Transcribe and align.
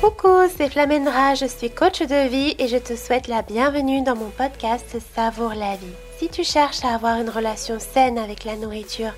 Coucou, 0.00 0.48
c'est 0.56 0.68
Flamendra, 0.68 1.34
je 1.34 1.46
suis 1.46 1.70
coach 1.70 2.00
de 2.00 2.28
vie 2.28 2.56
et 2.58 2.66
je 2.66 2.76
te 2.76 2.96
souhaite 2.96 3.28
la 3.28 3.42
bienvenue 3.42 4.02
dans 4.02 4.16
mon 4.16 4.30
podcast 4.30 4.96
Savoure 5.14 5.54
la 5.54 5.76
vie. 5.76 5.86
Si 6.18 6.28
tu 6.28 6.42
cherches 6.42 6.84
à 6.84 6.94
avoir 6.94 7.20
une 7.20 7.30
relation 7.30 7.78
saine 7.78 8.18
avec 8.18 8.44
la 8.44 8.56
nourriture, 8.56 9.12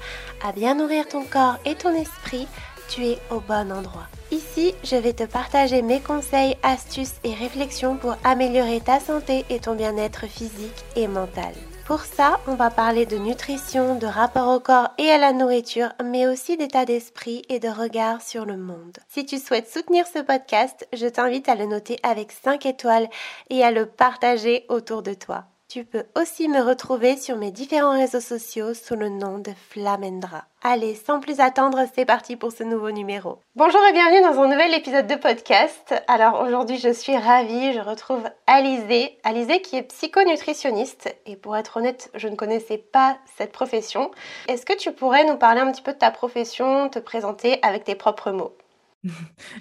à 0.47 0.53
bien 0.53 0.75
nourrir 0.75 1.09
ton 1.09 1.25
corps 1.25 1.57
et 1.65 1.75
ton 1.75 1.95
esprit, 1.95 2.47
tu 2.89 3.07
es 3.07 3.19
au 3.31 3.41
bon 3.41 3.73
endroit. 3.73 4.09
Ici, 4.31 4.75
je 4.85 4.97
vais 4.97 5.15
te 5.15 5.25
partager 5.25 5.81
mes 5.81 6.01
conseils, 6.01 6.57
astuces 6.63 7.15
et 7.25 7.35
réflexions 7.35 7.97
pour 7.97 8.17
améliorer 8.25 8.81
ta 8.81 9.01
santé 9.01 9.45
et 9.49 9.61
ton 9.61 9.75
bien-être 9.75 10.27
physique 10.27 10.85
et 10.97 11.09
mental. 11.09 11.55
Pour 11.85 12.01
ça, 12.01 12.41
on 12.47 12.55
va 12.55 12.71
parler 12.71 13.05
de 13.05 13.19
nutrition, 13.19 13.97
de 13.97 14.07
rapport 14.07 14.49
au 14.49 14.59
corps 14.59 14.89
et 14.97 15.11
à 15.11 15.19
la 15.19 15.35
nourriture, 15.35 15.91
mais 16.03 16.27
aussi 16.27 16.57
d'état 16.57 16.87
d'esprit 16.87 17.43
et 17.51 17.61
de 17.61 17.69
regard 17.69 18.23
sur 18.23 18.47
le 18.47 18.57
monde. 18.57 18.97
Si 19.11 19.27
tu 19.27 19.37
souhaites 19.37 19.71
soutenir 19.71 20.07
ce 20.07 20.21
podcast, 20.21 20.89
je 20.95 21.07
t'invite 21.07 21.47
à 21.47 21.57
le 21.57 21.67
noter 21.67 21.99
avec 22.03 22.33
5 22.33 22.65
étoiles 22.65 23.09
et 23.51 23.63
à 23.63 23.71
le 23.71 23.85
partager 23.85 24.65
autour 24.71 25.03
de 25.03 25.13
toi. 25.13 25.45
Tu 25.75 25.85
peux 25.85 26.05
aussi 26.15 26.47
me 26.47 26.61
retrouver 26.61 27.17
sur 27.17 27.37
mes 27.37 27.51
différents 27.51 27.99
réseaux 27.99 28.21
sociaux 28.21 28.75
sous 28.75 28.95
le 28.95 29.09
nom 29.09 29.41
de 29.41 29.51
Flamendra. 29.71 30.45
Allez, 30.63 30.95
sans 30.95 31.19
plus 31.19 31.41
attendre, 31.41 31.81
c'est 31.97 32.05
parti 32.05 32.37
pour 32.37 32.53
ce 32.53 32.63
nouveau 32.63 32.93
numéro. 32.93 33.41
Bonjour 33.57 33.81
et 33.85 33.93
bienvenue 33.93 34.23
dans 34.23 34.41
un 34.41 34.47
nouvel 34.47 34.73
épisode 34.73 35.09
de 35.09 35.17
podcast. 35.17 35.93
Alors 36.07 36.41
aujourd'hui, 36.43 36.79
je 36.79 36.93
suis 36.93 37.17
ravie, 37.17 37.73
je 37.73 37.81
retrouve 37.81 38.23
Alizé, 38.47 39.19
Alizé 39.25 39.63
qui 39.63 39.75
est 39.75 39.83
psychonutritionniste 39.83 41.13
et 41.27 41.35
pour 41.35 41.57
être 41.57 41.79
honnête, 41.79 42.09
je 42.15 42.29
ne 42.29 42.37
connaissais 42.37 42.79
pas 42.79 43.17
cette 43.37 43.51
profession. 43.51 44.13
Est-ce 44.47 44.65
que 44.65 44.79
tu 44.79 44.93
pourrais 44.93 45.25
nous 45.25 45.39
parler 45.39 45.61
un 45.61 45.73
petit 45.73 45.83
peu 45.83 45.93
de 45.93 45.99
ta 45.99 46.13
profession, 46.13 46.89
te 46.89 47.01
présenter 47.01 47.59
avec 47.63 47.83
tes 47.83 47.97
propres 47.97 48.31
mots? 48.31 48.57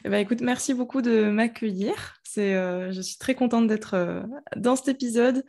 Eh 0.06 0.10
ben, 0.10 0.18
écoute, 0.18 0.42
merci 0.42 0.74
beaucoup 0.74 1.02
de 1.02 1.30
m'accueillir. 1.30 2.16
Euh, 2.38 2.92
je 2.92 3.02
suis 3.02 3.18
très 3.18 3.36
contente 3.36 3.68
d'être 3.68 3.94
euh, 3.94 4.24
dans 4.56 4.76
cet 4.76 4.88
épisode. 4.88 5.46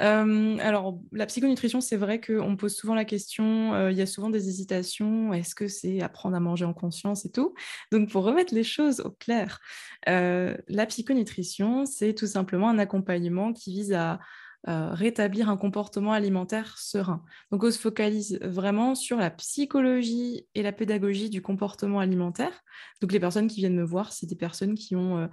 Euh, 0.00 0.58
alors, 0.58 0.98
la 1.12 1.26
psychonutrition, 1.26 1.80
c'est 1.80 1.96
vrai 1.96 2.20
qu'on 2.20 2.50
me 2.50 2.56
pose 2.56 2.74
souvent 2.74 2.94
la 2.94 3.04
question, 3.04 3.88
il 3.88 3.96
y 3.96 4.02
a 4.02 4.06
souvent 4.06 4.30
des 4.30 4.48
hésitations, 4.48 5.32
est-ce 5.32 5.54
que 5.54 5.68
c'est 5.68 6.00
apprendre 6.02 6.36
à 6.36 6.40
manger 6.40 6.64
en 6.64 6.74
conscience 6.74 7.24
et 7.24 7.30
tout? 7.30 7.54
Donc, 7.92 8.10
pour 8.10 8.24
remettre 8.24 8.54
les 8.54 8.64
choses 8.64 9.00
au 9.00 9.10
clair, 9.10 9.60
la 10.06 10.86
psychonutrition, 10.86 11.86
c'est 11.86 12.14
tout 12.14 12.26
simplement 12.26 12.68
un 12.68 12.78
accompagnement 12.78 13.52
qui 13.52 13.72
vise 13.72 13.92
à 13.92 14.20
euh, 14.68 14.90
rétablir 14.92 15.48
un 15.48 15.56
comportement 15.56 16.12
alimentaire 16.12 16.76
serein. 16.76 17.22
Donc 17.52 17.62
on 17.62 17.70
se 17.70 17.78
focalise 17.78 18.38
vraiment 18.42 18.96
sur 18.96 19.16
la 19.16 19.30
psychologie 19.30 20.46
et 20.56 20.62
la 20.62 20.72
pédagogie 20.72 21.30
du 21.30 21.40
comportement 21.40 22.00
alimentaire. 22.00 22.62
Donc 23.00 23.12
les 23.12 23.20
personnes 23.20 23.46
qui 23.46 23.60
viennent 23.60 23.76
me 23.76 23.84
voir, 23.84 24.12
c'est 24.12 24.26
des 24.26 24.34
personnes 24.34 24.74
qui 24.74 24.96
ont 24.96 25.18
euh, 25.18 25.26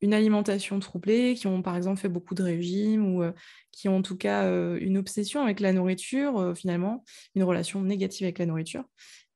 une 0.00 0.12
alimentation 0.12 0.78
troublée, 0.80 1.34
qui 1.34 1.46
ont 1.46 1.62
par 1.62 1.76
exemple 1.76 2.00
fait 2.00 2.08
beaucoup 2.08 2.34
de 2.34 2.42
régimes 2.42 3.14
ou 3.14 3.22
euh, 3.22 3.32
qui 3.70 3.88
ont 3.88 3.98
en 3.98 4.02
tout 4.02 4.16
cas 4.16 4.50
une 4.78 4.98
obsession 4.98 5.42
avec 5.42 5.60
la 5.60 5.72
nourriture, 5.72 6.52
finalement, 6.56 7.04
une 7.34 7.44
relation 7.44 7.80
négative 7.82 8.24
avec 8.24 8.38
la 8.38 8.46
nourriture, 8.46 8.84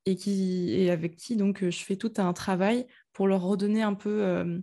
et, 0.07 0.17
qui, 0.17 0.73
et 0.73 0.91
avec 0.91 1.17
qui 1.17 1.37
donc 1.37 1.61
je 1.63 1.85
fais 1.85 1.97
tout 1.97 2.13
un 2.17 2.33
travail 2.33 2.87
pour 3.13 3.29
leur 3.29 3.43
redonner 3.43 3.83
un 3.83 3.95
peu 3.95 4.61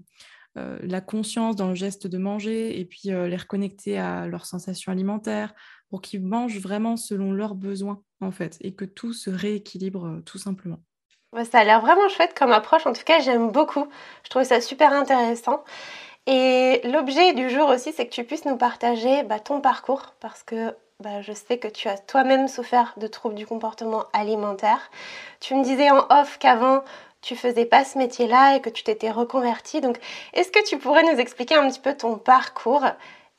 euh, 0.58 0.78
la 0.82 1.00
conscience 1.00 1.56
dans 1.56 1.70
le 1.70 1.76
geste 1.76 2.08
de 2.08 2.18
manger 2.18 2.78
et 2.80 2.84
puis 2.84 3.12
euh, 3.12 3.28
les 3.28 3.38
reconnecter 3.38 3.98
à 3.98 4.28
leurs 4.28 4.46
sensations 4.46 4.92
alimentaires 4.92 5.54
pour 5.90 6.02
qu'ils 6.02 6.22
mangent 6.22 6.60
vraiment 6.60 6.98
selon 6.98 7.32
leurs 7.32 7.56
besoins 7.56 8.02
en 8.20 8.32
fait 8.32 8.58
et 8.60 8.76
que 8.76 8.84
tout 8.84 9.14
se 9.14 9.30
rééquilibre 9.30 10.06
euh, 10.06 10.22
tout 10.26 10.38
simplement. 10.38 10.80
ça 11.50 11.60
a 11.60 11.64
l'air 11.64 11.80
vraiment 11.80 12.10
chouette 12.10 12.38
comme 12.38 12.52
approche, 12.52 12.86
en 12.86 12.92
tout 12.92 13.04
cas 13.06 13.20
j'aime 13.22 13.50
beaucoup, 13.52 13.88
je 14.24 14.30
trouve 14.30 14.44
ça 14.44 14.60
super 14.60 14.92
intéressant. 14.92 15.64
Et 16.28 16.82
l'objet 16.84 17.34
du 17.34 17.50
jour 17.50 17.70
aussi, 17.70 17.94
c'est 17.94 18.06
que 18.06 18.14
tu 18.14 18.24
puisses 18.24 18.46
nous 18.46 18.58
partager 18.58 19.24
bah, 19.24 19.40
ton 19.40 19.60
parcours, 19.60 20.14
parce 20.20 20.44
que 20.44 20.76
bah, 21.00 21.22
je 21.22 21.34
sais 21.34 21.58
que 21.58 21.68
tu 21.68 21.88
as 21.88 21.98
toi-même 21.98 22.48
souffert 22.48 22.94
de 22.98 23.08
troubles 23.08 23.34
du 23.34 23.48
comportement 23.48 24.06
alimentaire. 24.14 24.92
Tu 25.40 25.56
me 25.56 25.64
disais 25.64 25.90
en 25.90 26.06
off 26.12 26.38
qu'avant, 26.38 26.84
tu 27.22 27.36
faisais 27.36 27.66
pas 27.66 27.84
ce 27.86 27.98
métier-là 27.98 28.56
et 28.56 28.62
que 28.62 28.70
tu 28.70 28.84
t'étais 28.84 29.12
reconverti. 29.12 29.82
Donc, 29.82 29.98
est-ce 30.34 30.52
que 30.52 30.64
tu 30.68 30.78
pourrais 30.78 31.04
nous 31.04 31.20
expliquer 31.20 31.56
un 31.56 31.70
petit 31.70 31.80
peu 31.80 31.96
ton 31.96 32.18
parcours 32.18 32.86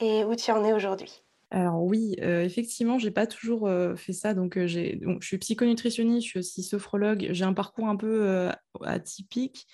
et 0.01 0.25
où 0.25 0.35
tu 0.37 0.51
en 0.53 0.65
es 0.65 0.73
aujourd'hui? 0.73 1.22
Alors 1.55 1.83
oui, 1.85 2.17
euh, 2.23 2.43
effectivement, 2.43 2.99
j'ai 2.99 3.11
pas 3.11 3.27
toujours 3.27 3.69
euh, 3.69 3.95
fait 3.95 4.15
ça. 4.15 4.33
Donc, 4.33 4.57
euh, 4.57 4.67
je 4.67 4.97
suis 5.21 5.37
psychonutritionniste, 5.37 6.25
je 6.25 6.31
suis 6.31 6.39
aussi 6.39 6.63
sophrologue. 6.63 7.29
J'ai 7.33 7.45
un 7.45 7.53
parcours 7.53 7.89
un 7.89 7.97
peu 7.97 8.49
atypique. 8.83 9.67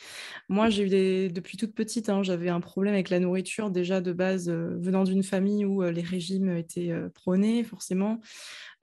Moi, 0.48 0.70
j'ai 0.70 0.82
eu 0.82 0.88
des... 0.88 1.28
depuis 1.28 1.56
toute 1.56 1.76
petite, 1.76 2.08
hein, 2.08 2.24
j'avais 2.24 2.48
un 2.48 2.60
problème 2.60 2.94
avec 2.94 3.10
la 3.10 3.20
nourriture 3.20 3.70
déjà 3.70 4.00
de 4.00 4.12
base, 4.12 4.50
venant 4.50 5.04
d'une 5.04 5.22
famille 5.22 5.64
où 5.64 5.82
les 5.82 6.02
régimes 6.02 6.56
étaient 6.56 6.92
prônés 7.14 7.62
forcément. 7.62 8.20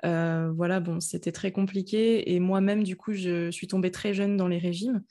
voilà, 0.03 0.79
bon, 0.79 1.01
c'était 1.01 1.33
très 1.33 1.51
compliqué. 1.51 2.33
Et 2.33 2.39
moi-même, 2.39 2.83
du 2.83 2.95
coup, 2.95 3.11
je 3.11 3.51
suis 3.51 3.67
tombée 3.67 3.91
très 3.91 4.13
jeune 4.13 4.37
dans 4.37 4.47
les 4.47 4.57
régimes. 4.57 5.03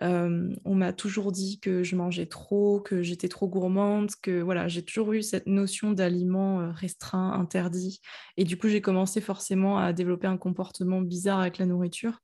On 0.00 0.74
m'a 0.74 0.92
toujours 0.92 1.32
dit 1.32 1.60
que 1.60 1.82
je 1.82 1.96
mangeais 1.96 2.26
trop, 2.26 2.80
que 2.80 3.02
j'étais 3.02 3.28
trop 3.28 3.48
gourmande, 3.48 4.10
que 4.22 4.40
voilà, 4.40 4.68
j'ai 4.68 4.82
toujours 4.84 5.12
eu 5.12 5.22
cette 5.22 5.46
notion 5.46 5.92
d'aliments 5.92 6.72
restreint, 6.72 7.32
interdit. 7.32 8.00
Et 8.36 8.44
du 8.44 8.56
coup, 8.56 8.68
j'ai 8.68 8.80
commencé 8.80 9.20
forcément 9.20 9.78
à 9.78 9.92
développer 9.92 10.26
un 10.26 10.38
comportement 10.38 11.00
bizarre 11.00 11.40
avec 11.40 11.58
la 11.58 11.66
nourriture, 11.66 12.20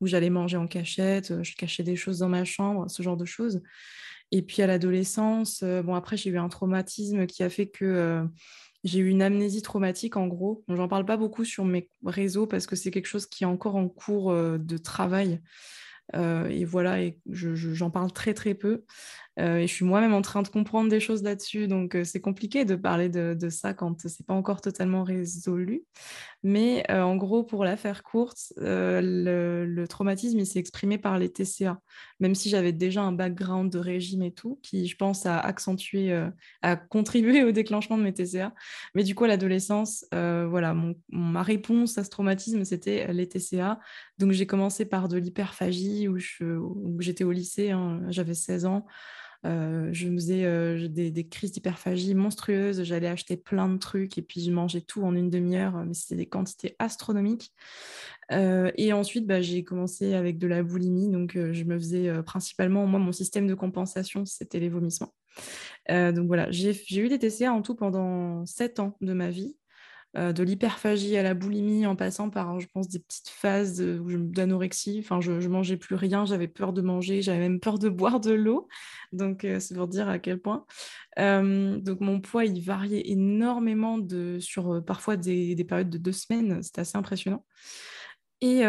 où 0.00 0.06
j'allais 0.06 0.30
manger 0.30 0.56
en 0.56 0.66
cachette, 0.66 1.42
je 1.42 1.54
cachais 1.54 1.84
des 1.84 1.96
choses 1.96 2.18
dans 2.18 2.28
ma 2.28 2.44
chambre, 2.44 2.90
ce 2.90 3.02
genre 3.02 3.16
de 3.16 3.24
choses. 3.24 3.62
Et 4.32 4.42
puis 4.42 4.62
à 4.62 4.66
l'adolescence, 4.66 5.62
bon 5.62 5.94
après 5.94 6.16
j'ai 6.16 6.30
eu 6.30 6.38
un 6.38 6.48
traumatisme 6.48 7.26
qui 7.26 7.42
a 7.42 7.50
fait 7.50 7.68
que 7.68 8.26
j'ai 8.82 8.98
eu 8.98 9.08
une 9.08 9.22
amnésie 9.22 9.62
traumatique 9.62 10.16
en 10.16 10.26
gros. 10.26 10.64
J'en 10.68 10.88
parle 10.88 11.04
pas 11.04 11.16
beaucoup 11.16 11.44
sur 11.44 11.64
mes 11.64 11.88
réseaux 12.04 12.46
parce 12.46 12.66
que 12.66 12.74
c'est 12.74 12.90
quelque 12.90 13.06
chose 13.06 13.26
qui 13.26 13.44
est 13.44 13.46
encore 13.46 13.76
en 13.76 13.88
cours 13.88 14.34
de 14.34 14.76
travail. 14.76 15.40
Et 16.14 16.64
voilà, 16.64 17.00
et 17.02 17.18
j'en 17.30 17.90
parle 17.90 18.12
très 18.12 18.34
très 18.34 18.54
peu. 18.54 18.84
Euh, 19.38 19.62
je 19.62 19.66
suis 19.66 19.84
moi-même 19.84 20.12
en 20.12 20.20
train 20.20 20.42
de 20.42 20.48
comprendre 20.48 20.90
des 20.90 21.00
choses 21.00 21.22
là-dessus, 21.22 21.66
donc 21.66 21.96
c'est 22.04 22.20
compliqué 22.20 22.64
de 22.64 22.76
parler 22.76 23.08
de, 23.08 23.48
ça 23.48 23.72
quand 23.72 24.06
c'est 24.06 24.26
pas 24.26 24.34
encore 24.34 24.60
totalement 24.60 25.04
résolu. 25.04 25.84
Mais 26.42 26.84
en 26.90 27.16
gros, 27.16 27.44
pour 27.44 27.64
la 27.64 27.76
faire 27.76 28.02
courte, 28.02 28.52
le, 28.56 29.84
traumatisme 29.88 30.44
s'est 30.44 30.58
exprimé 30.58 30.98
par 30.98 31.18
les 31.18 31.28
TCA, 31.30 31.80
même 32.20 32.34
si 32.34 32.48
j'avais 32.48 32.72
déjà 32.72 33.02
un 33.02 33.12
background 33.12 33.70
de 33.70 33.78
régime 33.78 34.22
et 34.22 34.32
tout, 34.32 34.58
qui 34.62 34.86
je 34.86 34.96
pense 34.96 35.24
a 35.26 35.38
accentué, 35.38 36.12
a 36.62 36.76
contribué 36.76 37.44
au 37.44 37.52
déclenchement 37.52 37.96
de 37.96 38.02
mes 38.02 38.12
TCA. 38.12 38.52
Mais 38.94 39.04
du 39.04 39.14
coup, 39.14 39.24
à 39.24 39.28
l'adolescence, 39.28 40.04
voilà, 40.10 40.74
ma 41.10 41.42
réponse 41.42 41.96
à 41.98 42.04
ce 42.04 42.10
traumatisme, 42.10 42.64
c'était 42.64 43.12
les 43.12 43.28
TCA. 43.28 43.78
Donc 44.18 44.32
j'ai 44.32 44.46
commencé 44.46 44.84
par 44.84 45.08
de 45.08 45.18
l'hyperphagie 45.18 46.08
où 46.08 46.18
j'étais 46.98 47.24
au 47.24 47.32
lycée, 47.32 47.70
hein, 47.70 48.02
j'avais 48.08 48.34
16 48.34 48.66
ans. 48.66 48.86
Euh, 49.44 49.88
je 49.92 50.08
me 50.08 50.16
faisais 50.16 50.44
euh, 50.44 50.88
des, 50.88 51.28
crises 51.28 51.52
d'hyperphagie 51.52 52.14
monstrueuses. 52.14 52.82
J'allais 52.84 53.08
acheter 53.08 53.36
plein 53.36 53.68
de 53.68 53.78
trucs 53.78 54.18
et 54.18 54.22
puis 54.22 54.40
je 54.40 54.50
mangeais 54.50 54.80
tout 54.80 55.02
en 55.02 55.14
une 55.14 55.30
demi-heure, 55.30 55.84
mais 55.84 55.94
c'était 55.94 56.16
des 56.16 56.26
quantités 56.26 56.76
astronomiques. 56.78 57.52
Euh, 58.30 58.70
et 58.76 58.92
ensuite, 58.92 59.26
bah, 59.26 59.40
j'ai 59.40 59.64
commencé 59.64 60.14
avec 60.14 60.38
de 60.38 60.46
la 60.46 60.62
boulimie. 60.62 61.08
Donc, 61.08 61.32
je 61.34 61.64
me 61.64 61.78
faisais 61.78 62.22
principalement, 62.22 62.86
moi, 62.86 63.00
mon 63.00 63.12
système 63.12 63.46
de 63.46 63.54
compensation, 63.54 64.24
c'était 64.24 64.60
les 64.60 64.68
vomissements. 64.68 65.14
donc 65.88 66.26
voilà, 66.26 66.50
j'ai 66.50 66.74
eu 66.98 67.08
des 67.08 67.18
TCA 67.18 67.52
en 67.52 67.62
tout 67.62 67.74
pendant 67.74 68.46
7 68.46 68.80
ans 68.80 68.96
de 69.00 69.12
ma 69.12 69.30
vie. 69.30 69.56
Euh, 70.14 70.34
de 70.34 70.42
l'hyperphagie 70.42 71.16
à 71.16 71.22
la 71.22 71.32
boulimie, 71.32 71.86
en 71.86 71.96
passant 71.96 72.28
par, 72.28 72.60
je 72.60 72.66
pense, 72.66 72.86
des 72.86 72.98
petites 72.98 73.30
phases 73.30 73.80
d'anorexie. 73.80 74.98
Enfin, 75.02 75.22
je, 75.22 75.40
je 75.40 75.48
mangeais 75.48 75.78
plus 75.78 75.94
rien, 75.94 76.26
j'avais 76.26 76.48
peur 76.48 76.74
de 76.74 76.82
manger, 76.82 77.22
j'avais 77.22 77.38
même 77.38 77.60
peur 77.60 77.78
de 77.78 77.88
boire 77.88 78.20
de 78.20 78.32
l'eau. 78.32 78.68
Donc, 79.12 79.44
euh, 79.44 79.58
c'est 79.58 79.74
pour 79.74 79.88
dire 79.88 80.10
à 80.10 80.18
quel 80.18 80.38
point. 80.38 80.66
Euh, 81.18 81.78
donc, 81.78 82.00
mon 82.00 82.20
poids, 82.20 82.44
il 82.44 82.60
variait 82.60 83.10
énormément 83.10 83.96
de, 83.96 84.38
sur 84.38 84.84
parfois 84.84 85.16
des, 85.16 85.56
périodes 85.66 85.88
de 85.88 85.98
deux 85.98 86.12
semaines. 86.12 86.62
C'était 86.62 86.82
assez 86.82 86.98
impressionnant. 86.98 87.46
Et, 88.42 88.62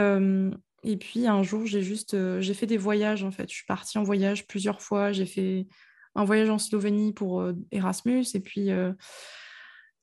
et 0.84 0.98
puis, 0.98 1.28
un 1.28 1.44
jour, 1.44 1.66
j'ai 1.66 1.82
juste, 1.82 2.16
j'ai 2.40 2.54
fait 2.54 2.68
des 2.68 2.78
voyages, 2.78 3.24
en 3.24 3.32
fait. 3.32 3.50
Je 3.50 3.56
suis 3.56 3.66
partie 3.66 3.98
en 3.98 4.04
voyage 4.04 4.48
plusieurs 4.48 4.82
fois. 4.82 5.12
J'ai 5.12 5.26
fait 5.26 5.68
un 6.16 6.24
voyage 6.24 6.50
en 6.50 6.60
Slovénie 6.60 7.12
pour 7.12 7.44
Erasmus. 7.72 8.24
Et 8.36 8.40
puis 8.40 8.70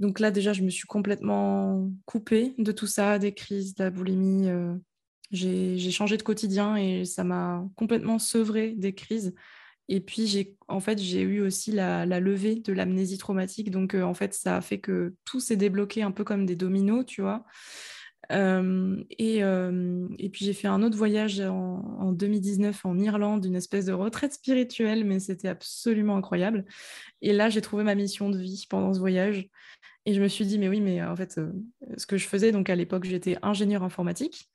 donc 0.01 0.19
là, 0.19 0.31
déjà, 0.31 0.55
je 0.55 0.63
me 0.63 0.71
suis 0.71 0.87
complètement 0.87 1.91
coupée 2.07 2.55
de 2.57 2.73
tout 2.73 2.87
ça, 2.87 3.19
des 3.19 3.35
crises, 3.35 3.75
de 3.75 3.85
la 3.85 3.91
boulimie. 3.91 4.49
Euh, 4.49 4.75
j'ai 5.31 5.91
changé 5.91 6.17
de 6.17 6.23
quotidien 6.23 6.75
et 6.77 7.05
ça 7.05 7.23
m'a 7.23 7.63
complètement 7.77 8.19
sevré 8.19 8.71
des 8.71 8.95
crises. 8.95 9.35
Et 9.89 10.01
puis, 10.01 10.27
j'ai 10.27 10.57
en 10.69 10.81
fait, 10.81 10.99
j'ai 10.99 11.21
eu 11.21 11.43
aussi 11.43 11.71
la, 11.71 12.07
levée 12.07 12.57
de 12.57 12.73
l'amnésie 12.73 13.19
traumatique. 13.19 13.71
Donc, 13.71 13.95
euh, 13.95 14.03
en 14.03 14.15
fait, 14.15 14.33
ça 14.33 14.57
a 14.57 14.61
fait 14.63 14.79
que 14.79 15.15
tout 15.27 15.39
s'est 15.39 15.57
débloqué 15.57 16.03
un 16.03 16.13
peu 16.13 16.25
comme 16.25 16.47
des 16.47 16.57
dominos, 16.57 17.05
tu 17.05 17.21
vois. 17.21 17.45
et, 18.31 19.39
et, 19.39 20.29
puis 20.31 20.45
j'ai 20.45 20.53
fait 20.55 20.69
un 20.69 20.83
autre 20.83 20.97
voyage 20.97 21.41
en, 21.41 22.13
2019 22.13 22.87
en 22.87 22.99
Irlande, 22.99 23.45
une 23.45 23.57
espèce 23.57 23.85
de 23.87 23.93
retraite 23.93 24.33
spirituelle, 24.33 25.05
mais 25.05 25.21
c'était 25.21 25.49
absolument 25.49 26.17
incroyable. 26.17 26.65
Et 27.21 27.35
là, 27.35 27.51
j'ai 27.51 27.61
trouvé 27.61 27.85
ma 27.85 27.95
mission 27.95 28.31
de 28.31 28.39
vie 28.39 28.67
pendant 28.71 28.95
ce 28.95 29.01
voyage. 29.01 29.51
Et 30.07 30.15
je 30.15 30.23
me 30.23 30.29
suis 30.29 30.47
dit, 30.47 30.59
mais 30.59 30.69
oui, 30.69 30.81
mais 30.81 31.03
en 31.03 31.15
fait, 31.15 31.39
ce 31.97 32.07
que 32.07 32.17
je 32.17 32.27
faisais, 32.27 32.53
donc 32.53 32.71
à 32.71 32.75
l'époque, 32.75 33.05
j'étais 33.05 33.37
ingénieur 33.43 33.83
informatique. 33.83 34.51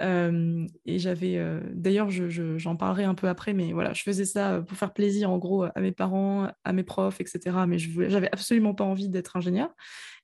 et 0.00 0.98
j'avais, 0.98 1.60
d'ailleurs, 1.72 2.10
j'en 2.10 2.76
parlerai 2.76 3.04
un 3.04 3.14
peu 3.14 3.28
après, 3.28 3.54
mais 3.54 3.72
voilà, 3.72 3.92
je 3.92 4.02
faisais 4.02 4.24
ça 4.26 4.62
pour 4.66 4.76
faire 4.76 4.92
plaisir 4.92 5.30
en 5.30 5.38
gros 5.38 5.64
à 5.64 5.80
mes 5.80 5.92
parents, 5.92 6.48
à 6.64 6.72
mes 6.72 6.84
profs, 6.84 7.20
etc. 7.20 7.66
Mais 7.66 7.78
je 7.78 8.02
n'avais 8.02 8.28
absolument 8.32 8.74
pas 8.74 8.84
envie 8.84 9.08
d'être 9.08 9.36
ingénieur. 9.36 9.70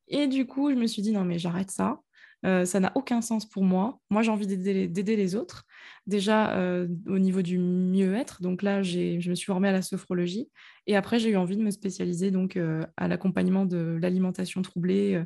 Et 0.08 0.28
du 0.28 0.46
coup, 0.46 0.70
je 0.70 0.76
me 0.76 0.86
suis 0.86 1.02
dit, 1.02 1.12
non, 1.12 1.24
mais 1.24 1.38
j'arrête 1.38 1.70
ça. 1.70 2.00
Ça 2.44 2.80
n'a 2.80 2.92
aucun 2.94 3.22
sens 3.22 3.48
pour 3.48 3.64
moi. 3.64 3.98
Moi, 4.08 4.22
j'ai 4.22 4.30
envie 4.30 4.46
d'aider 4.46 5.16
les 5.16 5.34
autres. 5.34 5.64
Déjà 6.06 6.56
au 7.06 7.18
niveau 7.18 7.42
du 7.42 7.58
mieux-être. 7.58 8.40
Donc 8.40 8.62
là, 8.62 8.82
je 8.82 9.28
me 9.28 9.34
suis 9.34 9.46
formée 9.46 9.68
à 9.68 9.72
la 9.72 9.82
sophrologie. 9.82 10.48
Et 10.86 10.96
après, 10.96 11.18
j'ai 11.18 11.30
eu 11.30 11.36
envie 11.36 11.56
de 11.56 11.62
me 11.62 11.72
spécialiser 11.72 12.30
donc 12.30 12.56
à 12.96 13.08
l'accompagnement 13.08 13.66
de 13.66 13.98
l'alimentation 14.00 14.62
troublée 14.62 15.24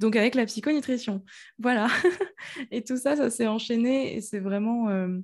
donc 0.00 0.16
avec 0.16 0.34
la 0.34 0.46
psychonutrition. 0.46 1.22
Voilà. 1.58 1.86
et 2.70 2.82
tout 2.82 2.96
ça, 2.96 3.16
ça 3.16 3.30
s'est 3.30 3.46
enchaîné 3.46 4.16
et 4.16 4.20
c'est 4.22 4.40
vraiment 4.40 4.88
euh, 4.88 5.18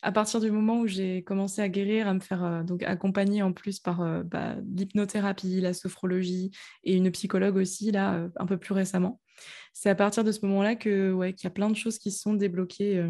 à 0.00 0.10
partir 0.10 0.40
du 0.40 0.50
moment 0.50 0.80
où 0.80 0.86
j'ai 0.86 1.22
commencé 1.22 1.60
à 1.60 1.68
guérir, 1.68 2.08
à 2.08 2.14
me 2.14 2.20
faire 2.20 2.42
euh, 2.42 2.62
donc 2.62 2.82
accompagner 2.82 3.42
en 3.42 3.52
plus 3.52 3.78
par 3.78 4.00
euh, 4.00 4.22
bah, 4.22 4.56
l'hypnothérapie, 4.74 5.60
la 5.60 5.74
sophrologie 5.74 6.50
et 6.82 6.96
une 6.96 7.10
psychologue 7.12 7.56
aussi 7.56 7.92
là 7.92 8.26
un 8.36 8.46
peu 8.46 8.56
plus 8.56 8.72
récemment. 8.72 9.20
C'est 9.72 9.90
à 9.90 9.94
partir 9.94 10.24
de 10.24 10.32
ce 10.32 10.44
moment-là 10.46 10.76
que 10.76 11.12
ouais 11.12 11.32
qu'il 11.32 11.44
y 11.44 11.46
a 11.48 11.50
plein 11.50 11.70
de 11.70 11.76
choses 11.76 11.98
qui 11.98 12.10
se 12.10 12.20
sont 12.20 12.34
débloquées. 12.34 13.04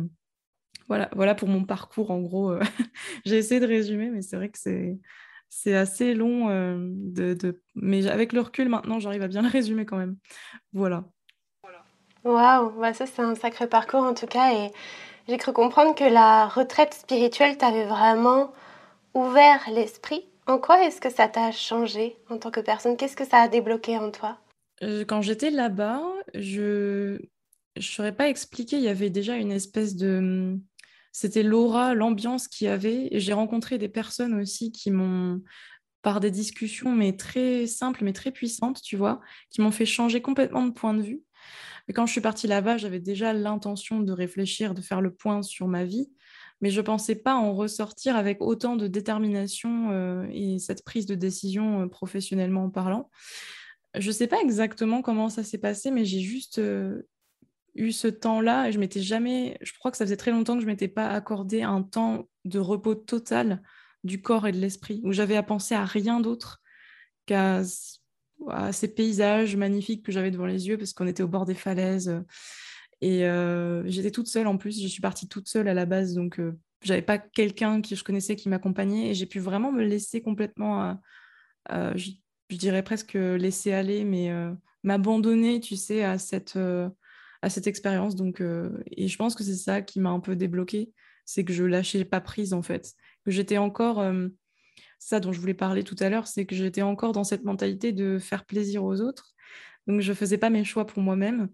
voilà, 0.88 1.10
voilà 1.14 1.34
pour 1.34 1.48
mon 1.48 1.64
parcours 1.64 2.10
en 2.10 2.20
gros. 2.20 2.54
j'ai 3.24 3.38
essayé 3.38 3.60
de 3.60 3.66
résumer, 3.66 4.10
mais 4.10 4.22
c'est 4.22 4.36
vrai 4.36 4.48
que 4.48 4.58
c'est 4.58 4.98
c'est 5.48 5.74
assez 5.74 6.14
long, 6.14 6.48
de, 6.48 7.60
mais 7.74 8.06
avec 8.06 8.32
le 8.32 8.40
recul 8.40 8.70
maintenant, 8.70 9.00
j'arrive 9.00 9.22
à 9.22 9.28
bien 9.28 9.42
le 9.42 9.48
résumer 9.48 9.84
quand 9.84 9.98
même. 9.98 10.16
Voilà. 10.72 11.04
Waouh, 12.24 12.70
bah 12.80 12.94
ça 12.94 13.04
c'est 13.06 13.20
un 13.20 13.34
sacré 13.34 13.66
parcours 13.66 14.04
en 14.04 14.14
tout 14.14 14.26
cas 14.26 14.54
et 14.54 14.70
j'ai 15.28 15.38
cru 15.38 15.52
comprendre 15.52 15.94
que 15.94 16.04
la 16.04 16.46
retraite 16.46 16.94
spirituelle 16.94 17.56
t'avait 17.56 17.84
vraiment 17.84 18.52
ouvert 19.14 19.60
l'esprit. 19.70 20.26
En 20.46 20.58
quoi 20.58 20.84
est-ce 20.84 21.00
que 21.00 21.10
ça 21.10 21.28
t'a 21.28 21.52
changé 21.52 22.16
en 22.30 22.38
tant 22.38 22.50
que 22.50 22.60
personne? 22.60 22.96
Qu'est-ce 22.96 23.16
que 23.16 23.24
ça 23.24 23.38
a 23.38 23.48
débloqué 23.48 23.98
en 23.98 24.10
toi? 24.10 24.38
Quand 24.82 25.22
j'étais 25.22 25.50
là-bas, 25.50 26.02
je 26.34 27.18
ne 27.76 27.80
saurais 27.80 28.14
pas 28.14 28.28
expliquer, 28.28 28.76
il 28.76 28.82
y 28.82 28.88
avait 28.88 29.10
déjà 29.10 29.36
une 29.36 29.52
espèce 29.52 29.96
de 29.96 30.58
c'était 31.12 31.42
l'aura, 31.42 31.94
l'ambiance 31.94 32.48
qu'il 32.48 32.66
y 32.66 32.70
avait. 32.70 33.10
J'ai 33.12 33.34
rencontré 33.34 33.76
des 33.78 33.88
personnes 33.88 34.34
aussi 34.34 34.72
qui 34.72 34.90
m'ont, 34.90 35.42
par 36.00 36.20
des 36.20 36.30
discussions, 36.30 36.94
mais 36.94 37.16
très 37.16 37.66
simples, 37.66 38.02
mais 38.02 38.14
très 38.14 38.32
puissantes, 38.32 38.80
tu 38.82 38.96
vois, 38.96 39.20
qui 39.50 39.60
m'ont 39.60 39.70
fait 39.70 39.86
changer 39.86 40.22
complètement 40.22 40.66
de 40.66 40.72
point 40.72 40.94
de 40.94 41.02
vue. 41.02 41.22
Et 41.88 41.92
quand 41.92 42.06
je 42.06 42.12
suis 42.12 42.20
partie 42.20 42.46
là-bas, 42.46 42.78
j'avais 42.78 43.00
déjà 43.00 43.32
l'intention 43.32 44.00
de 44.00 44.12
réfléchir, 44.12 44.74
de 44.74 44.80
faire 44.80 45.00
le 45.02 45.12
point 45.12 45.42
sur 45.42 45.68
ma 45.68 45.84
vie, 45.84 46.10
mais 46.60 46.70
je 46.70 46.80
ne 46.80 46.86
pensais 46.86 47.16
pas 47.16 47.34
en 47.34 47.54
ressortir 47.54 48.16
avec 48.16 48.40
autant 48.40 48.76
de 48.76 48.86
détermination 48.86 49.90
euh, 49.90 50.26
et 50.32 50.58
cette 50.58 50.84
prise 50.84 51.06
de 51.06 51.14
décision 51.14 51.82
euh, 51.82 51.86
professionnellement 51.88 52.70
parlant. 52.70 53.10
Je 53.94 54.06
ne 54.06 54.12
sais 54.12 54.26
pas 54.26 54.40
exactement 54.40 55.02
comment 55.02 55.28
ça 55.28 55.44
s'est 55.44 55.58
passé, 55.58 55.90
mais 55.90 56.04
j'ai 56.04 56.20
juste 56.20 56.58
euh, 56.58 57.02
eu 57.74 57.92
ce 57.92 58.08
temps-là 58.08 58.68
et 58.68 58.72
je 58.72 58.78
m'étais 58.78 59.02
jamais, 59.02 59.58
je 59.60 59.72
crois 59.78 59.90
que 59.90 59.96
ça 59.96 60.04
faisait 60.04 60.16
très 60.16 60.30
longtemps 60.30 60.54
que 60.54 60.62
je 60.62 60.66
m'étais 60.66 60.88
pas 60.88 61.08
accordé 61.08 61.62
un 61.62 61.82
temps 61.82 62.28
de 62.44 62.58
repos 62.58 62.94
total 62.94 63.62
du 64.04 64.22
corps 64.22 64.46
et 64.46 64.52
de 64.52 64.58
l'esprit, 64.58 65.00
où 65.04 65.12
j'avais 65.12 65.36
à 65.36 65.42
penser 65.42 65.74
à 65.74 65.84
rien 65.84 66.20
d'autre 66.20 66.62
qu'à 67.26 67.62
ces 68.72 68.88
paysages 68.88 69.56
magnifiques 69.56 70.04
que 70.04 70.10
j'avais 70.10 70.30
devant 70.30 70.46
les 70.46 70.68
yeux 70.68 70.76
parce 70.76 70.92
qu'on 70.92 71.06
était 71.06 71.22
au 71.22 71.28
bord 71.28 71.46
des 71.46 71.54
falaises. 71.54 72.24
Et 73.00 73.26
euh, 73.26 73.82
j'étais 73.86 74.10
toute 74.10 74.26
seule 74.26 74.46
en 74.46 74.56
plus, 74.56 74.82
je 74.82 74.88
suis 74.88 75.02
partie 75.02 75.28
toute 75.28 75.48
seule 75.48 75.68
à 75.68 75.74
la 75.74 75.86
base, 75.86 76.14
donc 76.14 76.40
euh, 76.40 76.58
j'avais 76.82 77.02
pas 77.02 77.18
quelqu'un 77.18 77.80
que 77.82 77.94
je 77.94 78.04
connaissais 78.04 78.36
qui 78.36 78.48
m'accompagnait 78.48 79.10
et 79.10 79.14
j'ai 79.14 79.26
pu 79.26 79.38
vraiment 79.38 79.70
me 79.70 79.84
laisser 79.84 80.22
complètement, 80.22 80.98
je, 82.52 82.58
dirais 82.58 82.82
presque 82.82 83.14
laisser 83.14 83.72
aller, 83.72 84.04
mais 84.04 84.30
euh, 84.30 84.52
m'abandonner, 84.82 85.60
tu 85.60 85.76
sais, 85.76 86.04
à 86.04 86.18
cette 86.18 86.56
à 87.42 87.50
cette 87.50 87.66
expérience. 87.66 88.16
Donc, 88.16 88.40
euh, 88.40 88.70
et 88.86 89.08
je 89.08 89.16
pense 89.18 89.34
que 89.34 89.44
c'est 89.44 89.56
ça 89.56 89.82
qui 89.82 90.00
m'a 90.00 90.10
un 90.10 90.20
peu 90.20 90.36
débloqué, 90.36 90.92
c'est 91.26 91.44
que 91.44 91.52
je 91.52 91.64
lâchais 91.64 92.04
pas 92.04 92.20
prise 92.20 92.54
en 92.54 92.62
fait, 92.62 92.94
que 93.24 93.30
j'étais 93.30 93.58
encore 93.58 94.00
euh, 94.00 94.28
ça 94.98 95.20
dont 95.20 95.32
je 95.32 95.40
voulais 95.40 95.54
parler 95.54 95.82
tout 95.82 95.96
à 95.98 96.08
l'heure, 96.08 96.28
c'est 96.28 96.46
que 96.46 96.54
j'étais 96.54 96.82
encore 96.82 97.12
dans 97.12 97.24
cette 97.24 97.44
mentalité 97.44 97.92
de 97.92 98.18
faire 98.18 98.46
plaisir 98.46 98.84
aux 98.84 99.00
autres. 99.00 99.34
Donc 99.88 100.00
je 100.00 100.12
faisais 100.12 100.38
pas 100.38 100.50
mes 100.50 100.64
choix 100.64 100.86
pour 100.86 101.02
moi-même, 101.02 101.48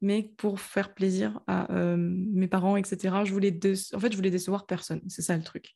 mais 0.00 0.30
pour 0.36 0.60
faire 0.60 0.94
plaisir 0.94 1.40
à 1.48 1.72
euh, 1.74 1.96
mes 1.98 2.46
parents, 2.46 2.76
etc. 2.76 3.24
Je 3.24 3.32
voulais 3.32 3.58
en 3.92 3.98
fait, 3.98 4.12
je 4.12 4.16
voulais 4.16 4.30
décevoir 4.30 4.66
personne. 4.66 5.02
C'est 5.08 5.22
ça 5.22 5.36
le 5.36 5.42
truc. 5.42 5.74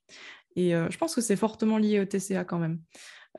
Et 0.54 0.70
je 0.70 0.96
pense 0.96 1.14
que 1.14 1.20
c'est 1.20 1.36
fortement 1.36 1.76
lié 1.76 2.00
au 2.00 2.06
TCA 2.06 2.46
quand 2.46 2.58
même. 2.58 2.80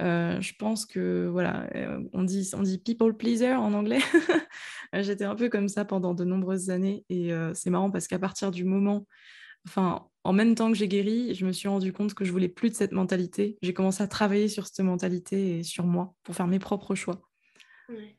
Euh, 0.02 0.40
je 0.42 0.54
pense 0.54 0.86
que 0.86 1.28
voilà, 1.28 1.68
euh, 1.76 2.00
on 2.14 2.24
dit, 2.24 2.50
on 2.54 2.62
dit 2.62 2.78
people 2.78 3.16
pleaser 3.16 3.54
en 3.54 3.74
anglais. 3.74 4.00
J'étais 4.94 5.26
un 5.26 5.36
peu 5.36 5.50
comme 5.50 5.68
ça 5.68 5.86
pendant 5.86 6.14
de 6.14 6.24
nombreuses 6.24 6.70
années 6.70 7.04
et 7.10 7.34
euh, 7.34 7.54
c'est 7.54 7.70
marrant 7.70 7.90
parce 7.90 8.08
qu'à 8.08 8.20
partir 8.20 8.52
du 8.52 8.64
moment, 8.64 9.08
enfin, 9.68 10.08
en 10.24 10.34
même 10.34 10.56
temps 10.56 10.72
que 10.72 10.78
j'ai 10.78 10.88
guéri, 10.88 11.34
je 11.34 11.46
me 11.46 11.52
suis 11.52 11.68
rendu 11.68 11.94
compte 11.94 12.14
que 12.14 12.26
je 12.26 12.32
voulais 12.32 12.50
plus 12.50 12.70
de 12.70 12.76
cette 12.76 12.92
mentalité. 12.92 13.58
J'ai 13.62 13.74
commencé 13.74 14.04
à 14.04 14.08
travailler 14.08 14.50
sur 14.50 14.68
cette 14.68 14.86
mentalité 14.86 15.60
et 15.60 15.64
sur 15.64 15.86
moi 15.86 16.14
pour 16.24 16.36
faire 16.36 16.48
mes 16.48 16.60
propres 16.60 16.96
choix. 16.96 17.22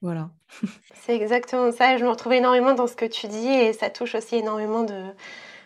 Voilà. 0.00 0.30
c'est 0.94 1.14
exactement 1.14 1.70
ça. 1.70 1.96
Je 1.96 2.04
me 2.04 2.10
retrouve 2.10 2.32
énormément 2.32 2.74
dans 2.74 2.86
ce 2.86 2.96
que 2.96 3.04
tu 3.04 3.28
dis 3.28 3.48
et 3.48 3.72
ça 3.72 3.90
touche 3.90 4.14
aussi 4.14 4.36
énormément 4.36 4.82
de 4.82 5.04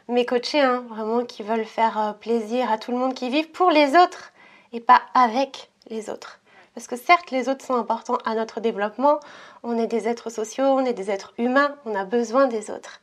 mes 0.08 0.26
coachés, 0.26 0.61
hein, 0.61 0.85
vraiment 0.88 1.25
qui 1.25 1.44
veulent 1.44 1.65
faire 1.65 2.19
plaisir 2.20 2.70
à 2.70 2.76
tout 2.76 2.91
le 2.91 2.99
monde, 2.99 3.15
qui 3.15 3.31
vivent 3.31 3.53
pour 3.53 3.70
les 3.70 3.94
autres 3.94 4.32
et 4.73 4.81
pas 4.81 5.00
avec 5.15 5.71
autres. 6.11 6.41
Parce 6.75 6.87
que 6.87 6.97
certes, 6.97 7.31
les 7.31 7.49
autres 7.49 7.65
sont 7.65 7.75
importants 7.75 8.19
à 8.25 8.35
notre 8.35 8.61
développement, 8.61 9.21
on 9.62 9.77
est 9.77 9.87
des 9.87 10.09
êtres 10.09 10.31
sociaux, 10.31 10.65
on 10.65 10.85
est 10.85 10.94
des 10.94 11.11
êtres 11.11 11.35
humains, 11.39 11.77
on 11.85 11.94
a 11.94 12.05
besoin 12.05 12.47
des 12.47 12.71
autres. 12.71 13.00